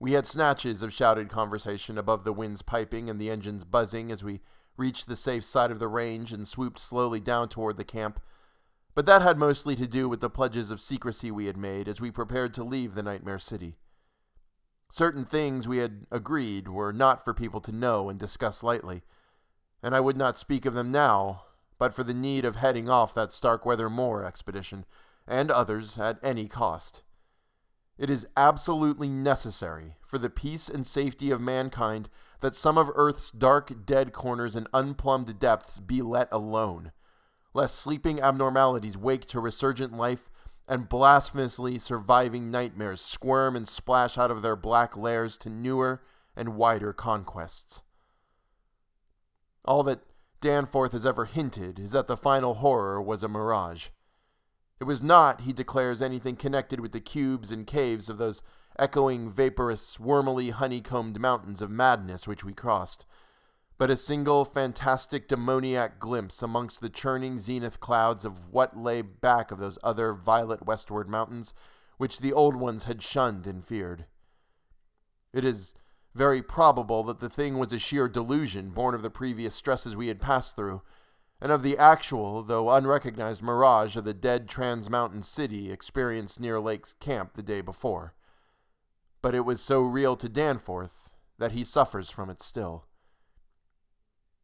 We 0.00 0.12
had 0.12 0.26
snatches 0.26 0.82
of 0.82 0.92
shouted 0.92 1.28
conversation 1.28 1.96
above 1.96 2.24
the 2.24 2.32
wind's 2.32 2.62
piping 2.62 3.08
and 3.08 3.20
the 3.20 3.30
engine's 3.30 3.64
buzzing 3.64 4.10
as 4.10 4.24
we 4.24 4.40
reached 4.76 5.08
the 5.08 5.16
safe 5.16 5.44
side 5.44 5.70
of 5.70 5.78
the 5.78 5.88
range 5.88 6.32
and 6.32 6.46
swooped 6.46 6.78
slowly 6.78 7.20
down 7.20 7.48
toward 7.48 7.76
the 7.76 7.84
camp 7.84 8.20
but 8.96 9.04
that 9.04 9.20
had 9.20 9.36
mostly 9.36 9.76
to 9.76 9.86
do 9.86 10.08
with 10.08 10.20
the 10.20 10.30
pledges 10.30 10.70
of 10.70 10.80
secrecy 10.80 11.30
we 11.30 11.44
had 11.44 11.56
made 11.58 11.86
as 11.86 12.00
we 12.00 12.10
prepared 12.10 12.54
to 12.54 12.64
leave 12.64 12.94
the 12.94 13.02
Nightmare 13.02 13.38
City. 13.38 13.76
Certain 14.88 15.24
things 15.24 15.68
we 15.68 15.78
had 15.78 16.06
agreed 16.10 16.68
were 16.68 16.92
not 16.92 17.24
for 17.24 17.34
people 17.34 17.60
to 17.60 17.72
know 17.72 18.08
and 18.08 18.18
discuss 18.18 18.62
lightly, 18.62 19.02
and 19.82 19.94
I 19.94 20.00
would 20.00 20.16
not 20.16 20.38
speak 20.38 20.64
of 20.64 20.74
them 20.74 20.90
now, 20.90 21.44
but 21.78 21.94
for 21.94 22.04
the 22.04 22.14
need 22.14 22.44
of 22.44 22.56
heading 22.56 22.88
off 22.88 23.14
that 23.14 23.32
Starkweather 23.32 23.90
Moore 23.90 24.24
expedition, 24.24 24.84
and 25.26 25.50
others 25.50 25.98
at 25.98 26.18
any 26.22 26.48
cost. 26.48 27.02
It 27.98 28.10
is 28.10 28.26
absolutely 28.36 29.08
necessary 29.08 29.96
for 30.06 30.18
the 30.18 30.30
peace 30.30 30.68
and 30.68 30.86
safety 30.86 31.30
of 31.30 31.40
mankind 31.40 32.08
that 32.40 32.54
some 32.54 32.78
of 32.78 32.90
Earth's 32.94 33.30
dark, 33.30 33.86
dead 33.86 34.12
corners 34.12 34.54
and 34.54 34.68
unplumbed 34.72 35.38
depths 35.38 35.80
be 35.80 36.02
let 36.02 36.28
alone 36.30 36.92
lest 37.56 37.76
sleeping 37.76 38.20
abnormalities 38.20 38.98
wake 38.98 39.24
to 39.24 39.40
resurgent 39.40 39.90
life 39.90 40.28
and 40.68 40.88
blasphemously 40.88 41.78
surviving 41.78 42.50
nightmares 42.50 43.00
squirm 43.00 43.54
and 43.54 43.68
splash 43.68 44.18
out 44.18 44.30
of 44.30 44.42
their 44.42 44.56
black 44.56 44.96
lairs 44.96 45.36
to 45.36 45.48
newer 45.48 46.02
and 46.36 46.56
wider 46.56 46.92
conquests. 46.92 47.82
All 49.64 49.82
that 49.84 50.00
Danforth 50.40 50.92
has 50.92 51.06
ever 51.06 51.24
hinted 51.24 51.78
is 51.78 51.92
that 51.92 52.06
the 52.06 52.16
final 52.16 52.54
horror 52.54 53.00
was 53.00 53.22
a 53.22 53.28
mirage. 53.28 53.88
It 54.78 54.84
was 54.84 55.02
not, 55.02 55.42
he 55.42 55.52
declares, 55.52 56.02
anything 56.02 56.36
connected 56.36 56.80
with 56.80 56.92
the 56.92 57.00
cubes 57.00 57.50
and 57.50 57.66
caves 57.66 58.10
of 58.10 58.18
those 58.18 58.42
echoing, 58.78 59.30
vaporous, 59.30 59.98
wormily 59.98 60.50
honeycombed 60.50 61.18
mountains 61.18 61.62
of 61.62 61.70
madness 61.70 62.28
which 62.28 62.44
we 62.44 62.52
crossed, 62.52 63.06
but 63.78 63.90
a 63.90 63.96
single 63.96 64.44
fantastic 64.44 65.28
demoniac 65.28 65.98
glimpse 65.98 66.42
amongst 66.42 66.80
the 66.80 66.88
churning 66.88 67.38
zenith 67.38 67.80
clouds 67.80 68.24
of 68.24 68.52
what 68.52 68.76
lay 68.76 69.02
back 69.02 69.50
of 69.50 69.58
those 69.58 69.78
other 69.82 70.12
violet 70.12 70.64
westward 70.64 71.08
mountains 71.08 71.52
which 71.98 72.20
the 72.20 72.32
old 72.32 72.56
ones 72.56 72.84
had 72.84 73.02
shunned 73.02 73.46
and 73.46 73.64
feared. 73.64 74.06
It 75.32 75.44
is 75.44 75.74
very 76.14 76.42
probable 76.42 77.02
that 77.04 77.20
the 77.20 77.28
thing 77.28 77.58
was 77.58 77.72
a 77.72 77.78
sheer 77.78 78.08
delusion 78.08 78.70
born 78.70 78.94
of 78.94 79.02
the 79.02 79.10
previous 79.10 79.54
stresses 79.54 79.96
we 79.96 80.08
had 80.08 80.20
passed 80.20 80.56
through, 80.56 80.82
and 81.40 81.52
of 81.52 81.62
the 81.62 81.76
actual, 81.76 82.42
though 82.42 82.70
unrecognized, 82.70 83.42
mirage 83.42 83.96
of 83.96 84.04
the 84.04 84.14
dead 84.14 84.48
Trans 84.48 84.88
Mountain 84.88 85.22
city 85.22 85.70
experienced 85.70 86.40
near 86.40 86.58
Lake's 86.58 86.94
camp 86.94 87.34
the 87.34 87.42
day 87.42 87.60
before. 87.60 88.14
But 89.20 89.34
it 89.34 89.44
was 89.44 89.60
so 89.60 89.82
real 89.82 90.16
to 90.16 90.28
Danforth 90.28 91.10
that 91.38 91.52
he 91.52 91.64
suffers 91.64 92.10
from 92.10 92.30
it 92.30 92.40
still. 92.40 92.86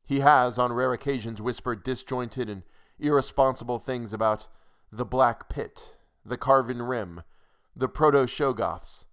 He 0.04 0.20
has, 0.20 0.58
on 0.58 0.72
rare 0.72 0.92
occasions, 0.92 1.40
whispered 1.40 1.82
disjointed 1.82 2.48
and 2.50 2.62
irresponsible 2.98 3.78
things 3.78 4.12
about 4.12 4.48
the 4.90 5.04
Black 5.04 5.48
Pit, 5.48 5.96
the 6.24 6.36
Carven 6.36 6.82
Rim, 6.82 7.22
the 7.74 7.88
Proto 7.88 8.26
Shoggoths, 8.26 9.04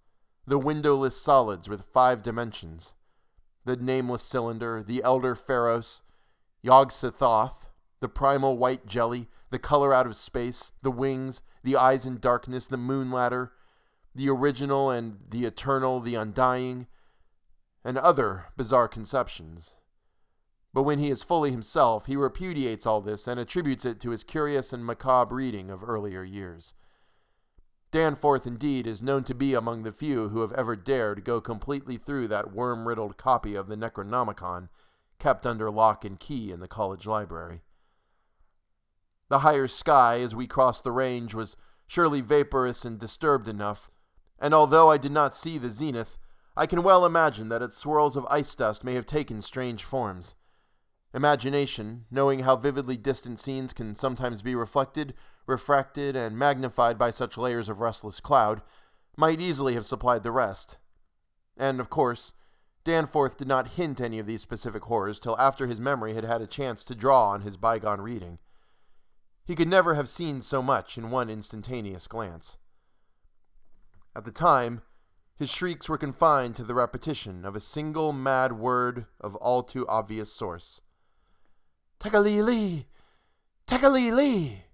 the 0.46 0.58
windowless 0.58 1.20
solids 1.20 1.68
with 1.68 1.86
five 1.92 2.22
dimensions, 2.22 2.94
the 3.64 3.76
nameless 3.76 4.22
cylinder, 4.22 4.82
the 4.82 5.02
Elder 5.02 5.34
Pharos, 5.34 6.02
Yog-Sothoth, 6.62 7.68
the 8.00 8.08
primal 8.08 8.56
white 8.56 8.86
jelly, 8.86 9.28
the 9.50 9.58
color 9.58 9.94
out 9.94 10.06
of 10.06 10.16
space, 10.16 10.72
the 10.82 10.90
wings, 10.90 11.42
the 11.62 11.76
eyes 11.76 12.06
in 12.06 12.18
darkness, 12.18 12.66
the 12.66 12.76
moon 12.76 13.10
ladder, 13.10 13.52
the 14.14 14.28
original 14.28 14.90
and 14.90 15.18
the 15.30 15.44
eternal, 15.44 16.00
the 16.00 16.14
undying, 16.14 16.86
and 17.84 17.96
other 17.96 18.46
bizarre 18.56 18.88
conceptions. 18.88 19.74
But 20.72 20.84
when 20.84 20.98
he 20.98 21.10
is 21.10 21.22
fully 21.22 21.50
himself, 21.50 22.06
he 22.06 22.16
repudiates 22.16 22.86
all 22.86 23.00
this 23.00 23.26
and 23.26 23.40
attributes 23.40 23.84
it 23.84 24.00
to 24.00 24.10
his 24.10 24.22
curious 24.22 24.72
and 24.72 24.84
macabre 24.84 25.34
reading 25.34 25.70
of 25.70 25.82
earlier 25.82 26.22
years. 26.22 26.74
Danforth, 27.90 28.46
indeed, 28.46 28.86
is 28.86 29.02
known 29.02 29.24
to 29.24 29.34
be 29.34 29.54
among 29.54 29.82
the 29.82 29.92
few 29.92 30.28
who 30.28 30.42
have 30.42 30.52
ever 30.52 30.76
dared 30.76 31.24
go 31.24 31.40
completely 31.40 31.96
through 31.96 32.28
that 32.28 32.52
worm 32.52 32.86
riddled 32.86 33.16
copy 33.16 33.56
of 33.56 33.66
the 33.66 33.76
Necronomicon 33.76 34.68
kept 35.18 35.44
under 35.44 35.70
lock 35.70 36.04
and 36.04 36.18
key 36.20 36.52
in 36.52 36.60
the 36.60 36.68
college 36.68 37.06
library. 37.06 37.62
The 39.28 39.40
higher 39.40 39.68
sky 39.68 40.20
as 40.20 40.34
we 40.34 40.46
crossed 40.46 40.84
the 40.84 40.92
range 40.92 41.34
was 41.34 41.56
surely 41.86 42.20
vaporous 42.20 42.84
and 42.84 42.98
disturbed 42.98 43.48
enough, 43.48 43.90
and 44.38 44.54
although 44.54 44.88
I 44.88 44.96
did 44.96 45.12
not 45.12 45.34
see 45.34 45.58
the 45.58 45.68
zenith, 45.68 46.16
I 46.56 46.66
can 46.66 46.82
well 46.82 47.04
imagine 47.04 47.48
that 47.48 47.62
its 47.62 47.76
swirls 47.76 48.16
of 48.16 48.26
ice 48.30 48.54
dust 48.54 48.84
may 48.84 48.94
have 48.94 49.06
taken 49.06 49.42
strange 49.42 49.84
forms. 49.84 50.36
Imagination, 51.12 52.04
knowing 52.10 52.40
how 52.40 52.56
vividly 52.56 52.96
distant 52.96 53.40
scenes 53.40 53.72
can 53.72 53.96
sometimes 53.96 54.42
be 54.42 54.54
reflected, 54.54 55.14
refracted, 55.46 56.14
and 56.14 56.38
magnified 56.38 56.98
by 56.98 57.10
such 57.10 57.36
layers 57.36 57.68
of 57.68 57.80
restless 57.80 58.20
cloud, 58.20 58.62
might 59.16 59.40
easily 59.40 59.74
have 59.74 59.86
supplied 59.86 60.22
the 60.22 60.30
rest. 60.30 60.78
And, 61.56 61.80
of 61.80 61.90
course, 61.90 62.32
Danforth 62.84 63.36
did 63.36 63.48
not 63.48 63.72
hint 63.72 64.00
any 64.00 64.18
of 64.18 64.26
these 64.26 64.40
specific 64.40 64.84
horrors 64.84 65.18
till 65.18 65.38
after 65.38 65.66
his 65.66 65.80
memory 65.80 66.14
had 66.14 66.24
had 66.24 66.40
a 66.40 66.46
chance 66.46 66.84
to 66.84 66.94
draw 66.94 67.30
on 67.30 67.42
his 67.42 67.56
bygone 67.56 68.00
reading. 68.00 68.38
He 69.44 69.56
could 69.56 69.68
never 69.68 69.94
have 69.94 70.08
seen 70.08 70.42
so 70.42 70.62
much 70.62 70.96
in 70.96 71.10
one 71.10 71.28
instantaneous 71.28 72.06
glance. 72.06 72.56
At 74.14 74.24
the 74.24 74.30
time, 74.30 74.82
his 75.36 75.50
shrieks 75.50 75.88
were 75.88 75.98
confined 75.98 76.54
to 76.56 76.64
the 76.64 76.74
repetition 76.74 77.44
of 77.44 77.56
a 77.56 77.60
single 77.60 78.12
mad 78.12 78.52
word 78.52 79.06
of 79.20 79.34
all 79.36 79.62
too 79.62 79.88
obvious 79.88 80.32
source. 80.32 80.80
Tekeli-li 82.00 82.86
Tekeli-li 83.66 84.64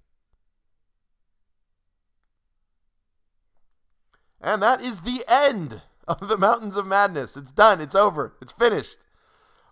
And 4.40 4.62
that 4.62 4.81
is 4.81 5.01
the 5.01 5.24
end 5.27 5.82
of 6.07 6.28
the 6.28 6.39
Mountains 6.39 6.77
of 6.77 6.86
Madness. 6.86 7.36
It's 7.36 7.51
done. 7.51 7.81
It's 7.81 7.94
over. 7.97 8.36
It's 8.40 8.53
finished. 8.53 8.98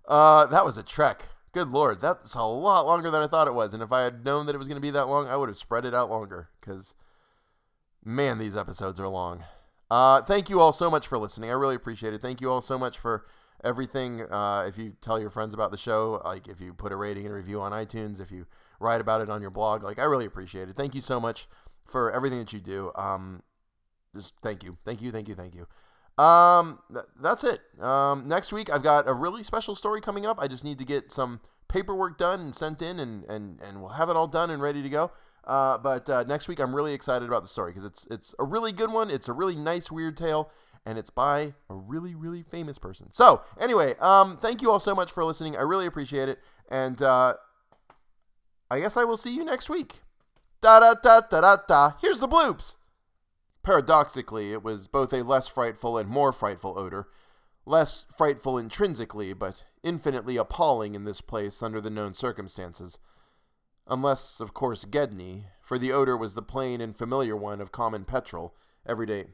Uh, 0.06 0.46
that 0.46 0.64
was 0.64 0.76
a 0.76 0.82
trek. 0.82 1.28
Good 1.52 1.68
lord, 1.68 2.00
that's 2.00 2.34
a 2.34 2.42
lot 2.42 2.84
longer 2.84 3.12
than 3.12 3.22
I 3.22 3.28
thought 3.28 3.46
it 3.46 3.54
was. 3.54 3.72
And 3.72 3.82
if 3.82 3.92
I 3.92 4.02
had 4.02 4.24
known 4.24 4.46
that 4.46 4.54
it 4.56 4.58
was 4.58 4.66
going 4.66 4.76
to 4.76 4.82
be 4.82 4.90
that 4.90 5.06
long, 5.06 5.28
I 5.28 5.36
would 5.36 5.48
have 5.48 5.56
spread 5.56 5.84
it 5.84 5.94
out 5.94 6.10
longer. 6.10 6.48
Because, 6.60 6.96
man, 8.04 8.38
these 8.38 8.56
episodes 8.56 8.98
are 8.98 9.06
long. 9.06 9.44
Uh, 9.88 10.20
thank 10.22 10.50
you 10.50 10.58
all 10.58 10.72
so 10.72 10.90
much 10.90 11.06
for 11.06 11.16
listening. 11.16 11.50
I 11.50 11.52
really 11.52 11.76
appreciate 11.76 12.12
it. 12.12 12.20
Thank 12.20 12.40
you 12.40 12.50
all 12.50 12.60
so 12.60 12.76
much 12.76 12.98
for 12.98 13.24
everything. 13.64 14.22
Uh, 14.22 14.64
if 14.68 14.78
you 14.78 14.94
tell 15.00 15.20
your 15.20 15.30
friends 15.30 15.54
about 15.54 15.70
the 15.70 15.76
show, 15.76 16.22
like 16.24 16.48
if 16.48 16.60
you 16.60 16.72
put 16.72 16.92
a 16.92 16.96
rating 16.96 17.26
and 17.26 17.34
review 17.34 17.60
on 17.60 17.72
iTunes, 17.72 18.20
if 18.20 18.30
you 18.30 18.46
write 18.80 19.00
about 19.00 19.20
it 19.20 19.30
on 19.30 19.40
your 19.40 19.50
blog, 19.50 19.82
like 19.82 19.98
I 19.98 20.04
really 20.04 20.26
appreciate 20.26 20.68
it. 20.68 20.74
Thank 20.74 20.94
you 20.94 21.00
so 21.00 21.20
much 21.20 21.48
for 21.86 22.12
everything 22.12 22.38
that 22.38 22.52
you 22.52 22.60
do. 22.60 22.92
Um, 22.94 23.42
just 24.14 24.34
thank 24.42 24.62
you, 24.62 24.78
thank 24.84 25.02
you, 25.02 25.10
thank 25.10 25.28
you, 25.28 25.34
thank 25.34 25.54
you. 25.54 25.66
Um, 26.22 26.78
th- 26.92 27.06
that's 27.20 27.42
it. 27.42 27.60
Um, 27.80 28.28
next 28.28 28.52
week 28.52 28.72
I've 28.72 28.82
got 28.82 29.08
a 29.08 29.12
really 29.12 29.42
special 29.42 29.74
story 29.74 30.00
coming 30.00 30.24
up. 30.26 30.38
I 30.40 30.46
just 30.46 30.62
need 30.62 30.78
to 30.78 30.84
get 30.84 31.10
some 31.10 31.40
paperwork 31.68 32.18
done 32.18 32.40
and 32.40 32.54
sent 32.54 32.80
in, 32.82 33.00
and 33.00 33.24
and 33.24 33.60
and 33.60 33.80
we'll 33.80 33.90
have 33.90 34.08
it 34.08 34.16
all 34.16 34.28
done 34.28 34.50
and 34.50 34.62
ready 34.62 34.82
to 34.82 34.88
go. 34.88 35.10
Uh, 35.46 35.76
but 35.76 36.08
uh, 36.08 36.24
next 36.24 36.48
week 36.48 36.58
I'm 36.58 36.74
really 36.74 36.94
excited 36.94 37.28
about 37.28 37.42
the 37.42 37.48
story 37.48 37.72
because 37.72 37.84
it's 37.84 38.06
it's 38.10 38.34
a 38.38 38.44
really 38.44 38.72
good 38.72 38.92
one. 38.92 39.10
It's 39.10 39.28
a 39.28 39.32
really 39.32 39.56
nice 39.56 39.90
weird 39.90 40.16
tale, 40.16 40.50
and 40.86 40.98
it's 40.98 41.10
by 41.10 41.54
a 41.68 41.74
really 41.74 42.14
really 42.14 42.42
famous 42.42 42.78
person. 42.78 43.10
So 43.12 43.42
anyway, 43.58 43.94
um, 44.00 44.38
thank 44.38 44.62
you 44.62 44.70
all 44.70 44.80
so 44.80 44.94
much 44.94 45.10
for 45.10 45.24
listening. 45.24 45.56
I 45.56 45.62
really 45.62 45.86
appreciate 45.86 46.28
it, 46.28 46.38
and 46.68 47.00
uh, 47.00 47.34
I 48.70 48.80
guess 48.80 48.96
I 48.96 49.04
will 49.04 49.16
see 49.16 49.34
you 49.34 49.44
next 49.44 49.68
week. 49.68 50.02
Da 50.60 50.80
da 50.80 50.94
da 50.94 51.20
da 51.20 51.40
da 51.40 51.56
da. 51.66 51.92
Here's 52.00 52.20
the 52.20 52.28
bloops. 52.28 52.76
Paradoxically, 53.62 54.52
it 54.52 54.62
was 54.62 54.88
both 54.88 55.12
a 55.12 55.22
less 55.22 55.48
frightful 55.48 55.96
and 55.96 56.08
more 56.08 56.32
frightful 56.32 56.78
odor. 56.78 57.08
Less 57.66 58.04
frightful 58.14 58.58
intrinsically, 58.58 59.32
but 59.32 59.64
infinitely 59.82 60.36
appalling 60.36 60.94
in 60.94 61.04
this 61.04 61.22
place 61.22 61.62
under 61.62 61.80
the 61.80 61.90
known 61.90 62.12
circumstances. 62.12 62.98
Unless, 63.86 64.40
of 64.40 64.52
course, 64.52 64.84
Gedney, 64.84 65.46
for 65.62 65.78
the 65.78 65.92
odor 65.92 66.16
was 66.16 66.34
the 66.34 66.42
plain 66.42 66.82
and 66.82 66.96
familiar 66.96 67.36
one 67.36 67.60
of 67.62 67.72
common 67.72 68.04
petrol, 68.04 68.54
every 68.86 69.06
day. 69.06 69.28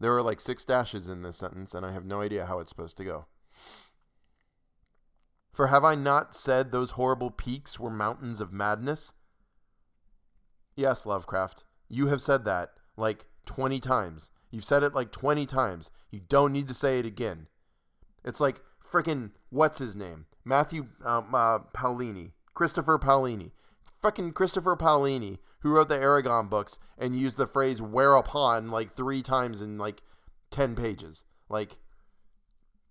There 0.00 0.16
are 0.16 0.22
like 0.22 0.40
six 0.40 0.64
dashes 0.64 1.08
in 1.08 1.22
this 1.22 1.36
sentence, 1.36 1.74
and 1.74 1.84
I 1.84 1.92
have 1.92 2.06
no 2.06 2.22
idea 2.22 2.46
how 2.46 2.58
it's 2.58 2.70
supposed 2.70 2.96
to 2.96 3.04
go. 3.04 3.26
For 5.52 5.66
have 5.66 5.84
I 5.84 5.94
not 5.94 6.34
said 6.34 6.72
those 6.72 6.92
horrible 6.92 7.30
peaks 7.30 7.78
were 7.78 7.90
mountains 7.90 8.40
of 8.40 8.52
madness? 8.52 9.12
Yes, 10.74 11.04
Lovecraft, 11.04 11.64
you 11.88 12.06
have 12.06 12.22
said 12.22 12.44
that, 12.46 12.70
like 12.96 13.26
20 13.44 13.78
times. 13.80 14.30
You've 14.50 14.64
said 14.64 14.82
it 14.82 14.94
like 14.94 15.12
20 15.12 15.44
times. 15.44 15.90
You 16.10 16.20
don't 16.28 16.52
need 16.52 16.68
to 16.68 16.74
say 16.74 16.98
it 16.98 17.06
again. 17.06 17.48
It's 18.24 18.40
like 18.40 18.62
freaking, 18.90 19.32
what's 19.50 19.78
his 19.78 19.94
name? 19.94 20.26
Matthew 20.44 20.86
um, 21.04 21.34
uh, 21.34 21.58
Paolini. 21.74 22.32
Christopher 22.54 22.98
Paolini. 22.98 23.52
Fucking 24.00 24.32
Christopher 24.32 24.76
Paolini, 24.76 25.38
who 25.60 25.70
wrote 25.70 25.88
the 25.88 25.96
Eragon 25.96 26.48
books 26.48 26.78
and 26.98 27.18
used 27.18 27.36
the 27.36 27.46
phrase 27.46 27.80
whereupon 27.80 28.70
like 28.70 28.94
three 28.94 29.22
times 29.22 29.62
in 29.62 29.78
like 29.78 30.02
10 30.50 30.74
pages. 30.74 31.24
Like, 31.48 31.78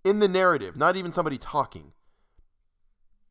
in 0.04 0.18
the 0.18 0.28
narrative, 0.28 0.76
not 0.76 0.96
even 0.96 1.12
somebody 1.12 1.38
talking. 1.38 1.92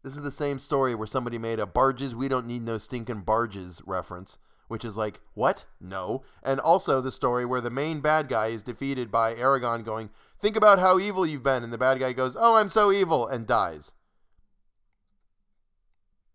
This 0.03 0.14
is 0.14 0.22
the 0.22 0.32
same 0.32 0.60
story 0.60 0.95
where 0.95 1.07
somebody 1.07 1.38
made 1.38 1.60
a 1.60 1.66
barges, 1.66 2.16
we 2.16 2.28
don't 2.28 2.48
need 2.48 2.64
no 2.64 2.78
stinking 2.78 3.22
barges 3.22 3.82
reference 3.86 4.40
which 4.70 4.86
is 4.86 4.95
like, 4.95 5.20
what? 5.34 5.66
No. 5.82 6.24
And 6.44 6.60
also 6.60 7.02
the 7.02 7.11
story 7.11 7.44
where 7.44 7.60
the 7.60 7.72
main 7.72 7.99
bad 7.99 8.30
guy 8.30 8.48
is 8.48 8.61
defeated 8.61 9.11
by 9.11 9.34
Eragon 9.34 9.84
going, 9.84 10.11
think 10.40 10.56
about 10.56 10.80
how 10.80 10.99
evil 10.99 11.26
you've 11.26 11.44
been. 11.44 11.64
And 11.64 11.74
the 11.74 11.78
bad 11.78 11.99
guy 11.99 12.14
goes, 12.14 12.38
oh, 12.40 12.56
I'm 12.56 12.70
so 12.70 12.91
evil, 12.91 13.28
and 13.28 13.48
dies. 13.48 13.94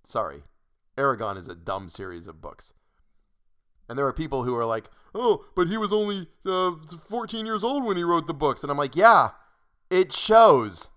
Sorry. 0.03 0.43
Eragon 0.99 1.39
is 1.39 1.49
a 1.49 1.55
dumb 1.55 1.89
series 1.89 2.27
of 2.27 2.41
books. 2.41 2.75
And 3.89 3.99
there 3.99 4.07
are 4.07 4.13
people 4.13 4.45
who 4.45 4.57
are 4.57 4.65
like, 4.65 4.91
oh, 5.15 5.45
but 5.55 5.69
he 5.69 5.77
was 5.77 5.93
only 5.93 6.29
uh, 6.47 6.73
14 7.09 7.47
years 7.47 7.63
old 7.63 7.85
when 7.85 7.97
he 7.97 8.03
wrote 8.03 8.27
the 8.27 8.35
books. 8.35 8.63
And 8.63 8.71
I'm 8.71 8.79
like, 8.79 8.97
yeah, 8.97 9.31
it 9.91 10.13
shows. 10.13 10.91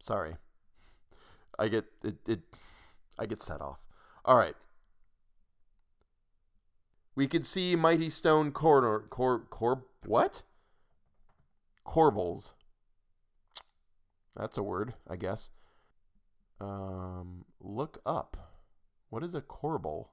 Sorry. 0.00 0.36
I 1.58 1.68
get 1.68 1.86
it, 2.02 2.16
it 2.26 2.40
I 3.18 3.26
get 3.26 3.42
set 3.42 3.60
off. 3.60 3.78
All 4.24 4.36
right. 4.36 4.54
We 7.14 7.26
could 7.26 7.44
see 7.44 7.74
mighty 7.74 8.10
stone 8.10 8.52
corner 8.52 9.00
cor 9.10 9.40
cor 9.50 9.84
what? 10.06 10.42
Corbels. 11.84 12.52
That's 14.36 14.56
a 14.56 14.62
word, 14.62 14.94
I 15.08 15.16
guess. 15.16 15.50
Um, 16.60 17.44
look 17.60 18.00
up. 18.06 18.47
What 19.10 19.22
is 19.22 19.34
a 19.34 19.40
corbel? 19.40 20.08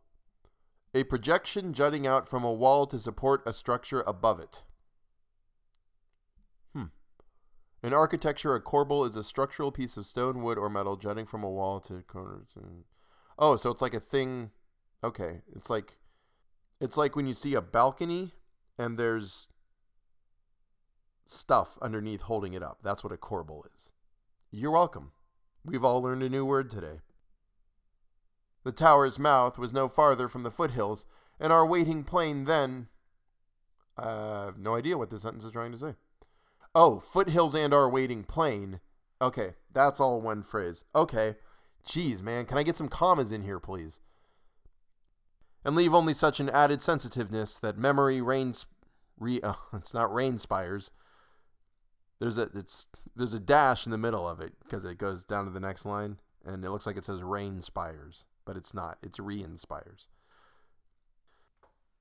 A 0.93 1.03
projection 1.03 1.73
jutting 1.73 2.07
out 2.07 2.27
from 2.27 2.43
a 2.43 2.53
wall 2.53 2.87
to 2.87 2.97
support 2.97 3.43
a 3.45 3.53
structure 3.53 4.01
above 4.07 4.39
it. 4.39 4.63
Hmm. 6.73 6.85
In 7.83 7.93
architecture, 7.93 8.55
a 8.55 8.61
corbel 8.61 9.07
is 9.07 9.17
a 9.17 9.23
structural 9.23 9.71
piece 9.71 9.97
of 9.97 10.05
stone, 10.05 10.41
wood, 10.41 10.57
or 10.57 10.69
metal 10.69 10.95
jutting 10.95 11.25
from 11.25 11.43
a 11.43 11.49
wall 11.49 11.81
to 11.81 12.03
corners. 12.07 12.47
Oh, 13.37 13.57
so 13.57 13.69
it's 13.69 13.81
like 13.81 13.93
a 13.93 13.99
thing. 13.99 14.51
Okay, 15.03 15.41
it's 15.53 15.69
like 15.69 15.97
it's 16.79 16.95
like 16.95 17.15
when 17.15 17.27
you 17.27 17.33
see 17.33 17.53
a 17.55 17.61
balcony 17.61 18.33
and 18.77 18.97
there's 18.97 19.49
stuff 21.25 21.77
underneath 21.81 22.21
holding 22.21 22.53
it 22.53 22.63
up. 22.63 22.79
That's 22.83 23.03
what 23.03 23.13
a 23.13 23.17
corbel 23.17 23.63
is. 23.75 23.89
You're 24.51 24.71
welcome. 24.71 25.11
We've 25.65 25.83
all 25.83 26.01
learned 26.01 26.23
a 26.23 26.29
new 26.29 26.45
word 26.45 26.69
today. 26.69 26.99
The 28.65 28.73
tower's 28.73 29.17
mouth 29.17 29.57
was 29.57 29.71
no 29.71 29.87
farther 29.87 30.27
from 30.27 30.43
the 30.43 30.51
foothills, 30.51 31.05
and 31.39 31.53
our 31.53 31.65
waiting 31.65 32.03
plane 32.03 32.43
then. 32.43 32.87
I 33.97 34.45
have 34.47 34.57
no 34.57 34.75
idea 34.75 34.97
what 34.97 35.09
this 35.09 35.21
sentence 35.21 35.45
is 35.45 35.51
trying 35.51 35.71
to 35.71 35.77
say. 35.77 35.93
Oh, 36.73 36.99
foothills 36.99 37.55
and 37.55 37.73
our 37.73 37.89
waiting 37.89 38.25
plane. 38.25 38.81
Okay, 39.21 39.53
that's 39.71 40.01
all 40.01 40.19
one 40.19 40.43
phrase. 40.43 40.83
Okay, 40.93 41.35
Jeez, 41.87 42.21
man, 42.21 42.45
can 42.45 42.57
I 42.57 42.63
get 42.63 42.75
some 42.75 42.89
commas 42.89 43.31
in 43.31 43.43
here, 43.43 43.59
please? 43.59 43.99
And 45.63 45.75
leave 45.75 45.93
only 45.93 46.13
such 46.13 46.39
an 46.39 46.49
added 46.49 46.81
sensitiveness 46.81 47.57
that 47.57 47.77
memory 47.77 48.21
reigns. 48.21 48.65
Re, 49.17 49.39
uh, 49.41 49.53
it's 49.73 49.93
not 49.93 50.13
rain 50.13 50.37
spires. 50.37 50.91
There's 52.19 52.37
a 52.37 52.49
it's 52.55 52.87
there's 53.15 53.33
a 53.33 53.39
dash 53.39 53.85
in 53.85 53.91
the 53.91 53.97
middle 53.97 54.27
of 54.27 54.39
it 54.39 54.53
because 54.63 54.85
it 54.85 54.97
goes 54.97 55.23
down 55.23 55.45
to 55.45 55.51
the 55.51 55.59
next 55.59 55.85
line, 55.85 56.17
and 56.43 56.63
it 56.63 56.71
looks 56.71 56.85
like 56.85 56.97
it 56.97 57.05
says 57.05 57.21
rain 57.21 57.61
spires, 57.61 58.25
but 58.45 58.57
it's 58.57 58.73
not. 58.73 58.97
It's 59.01 59.19
re 59.19 59.43
inspires. 59.43 60.07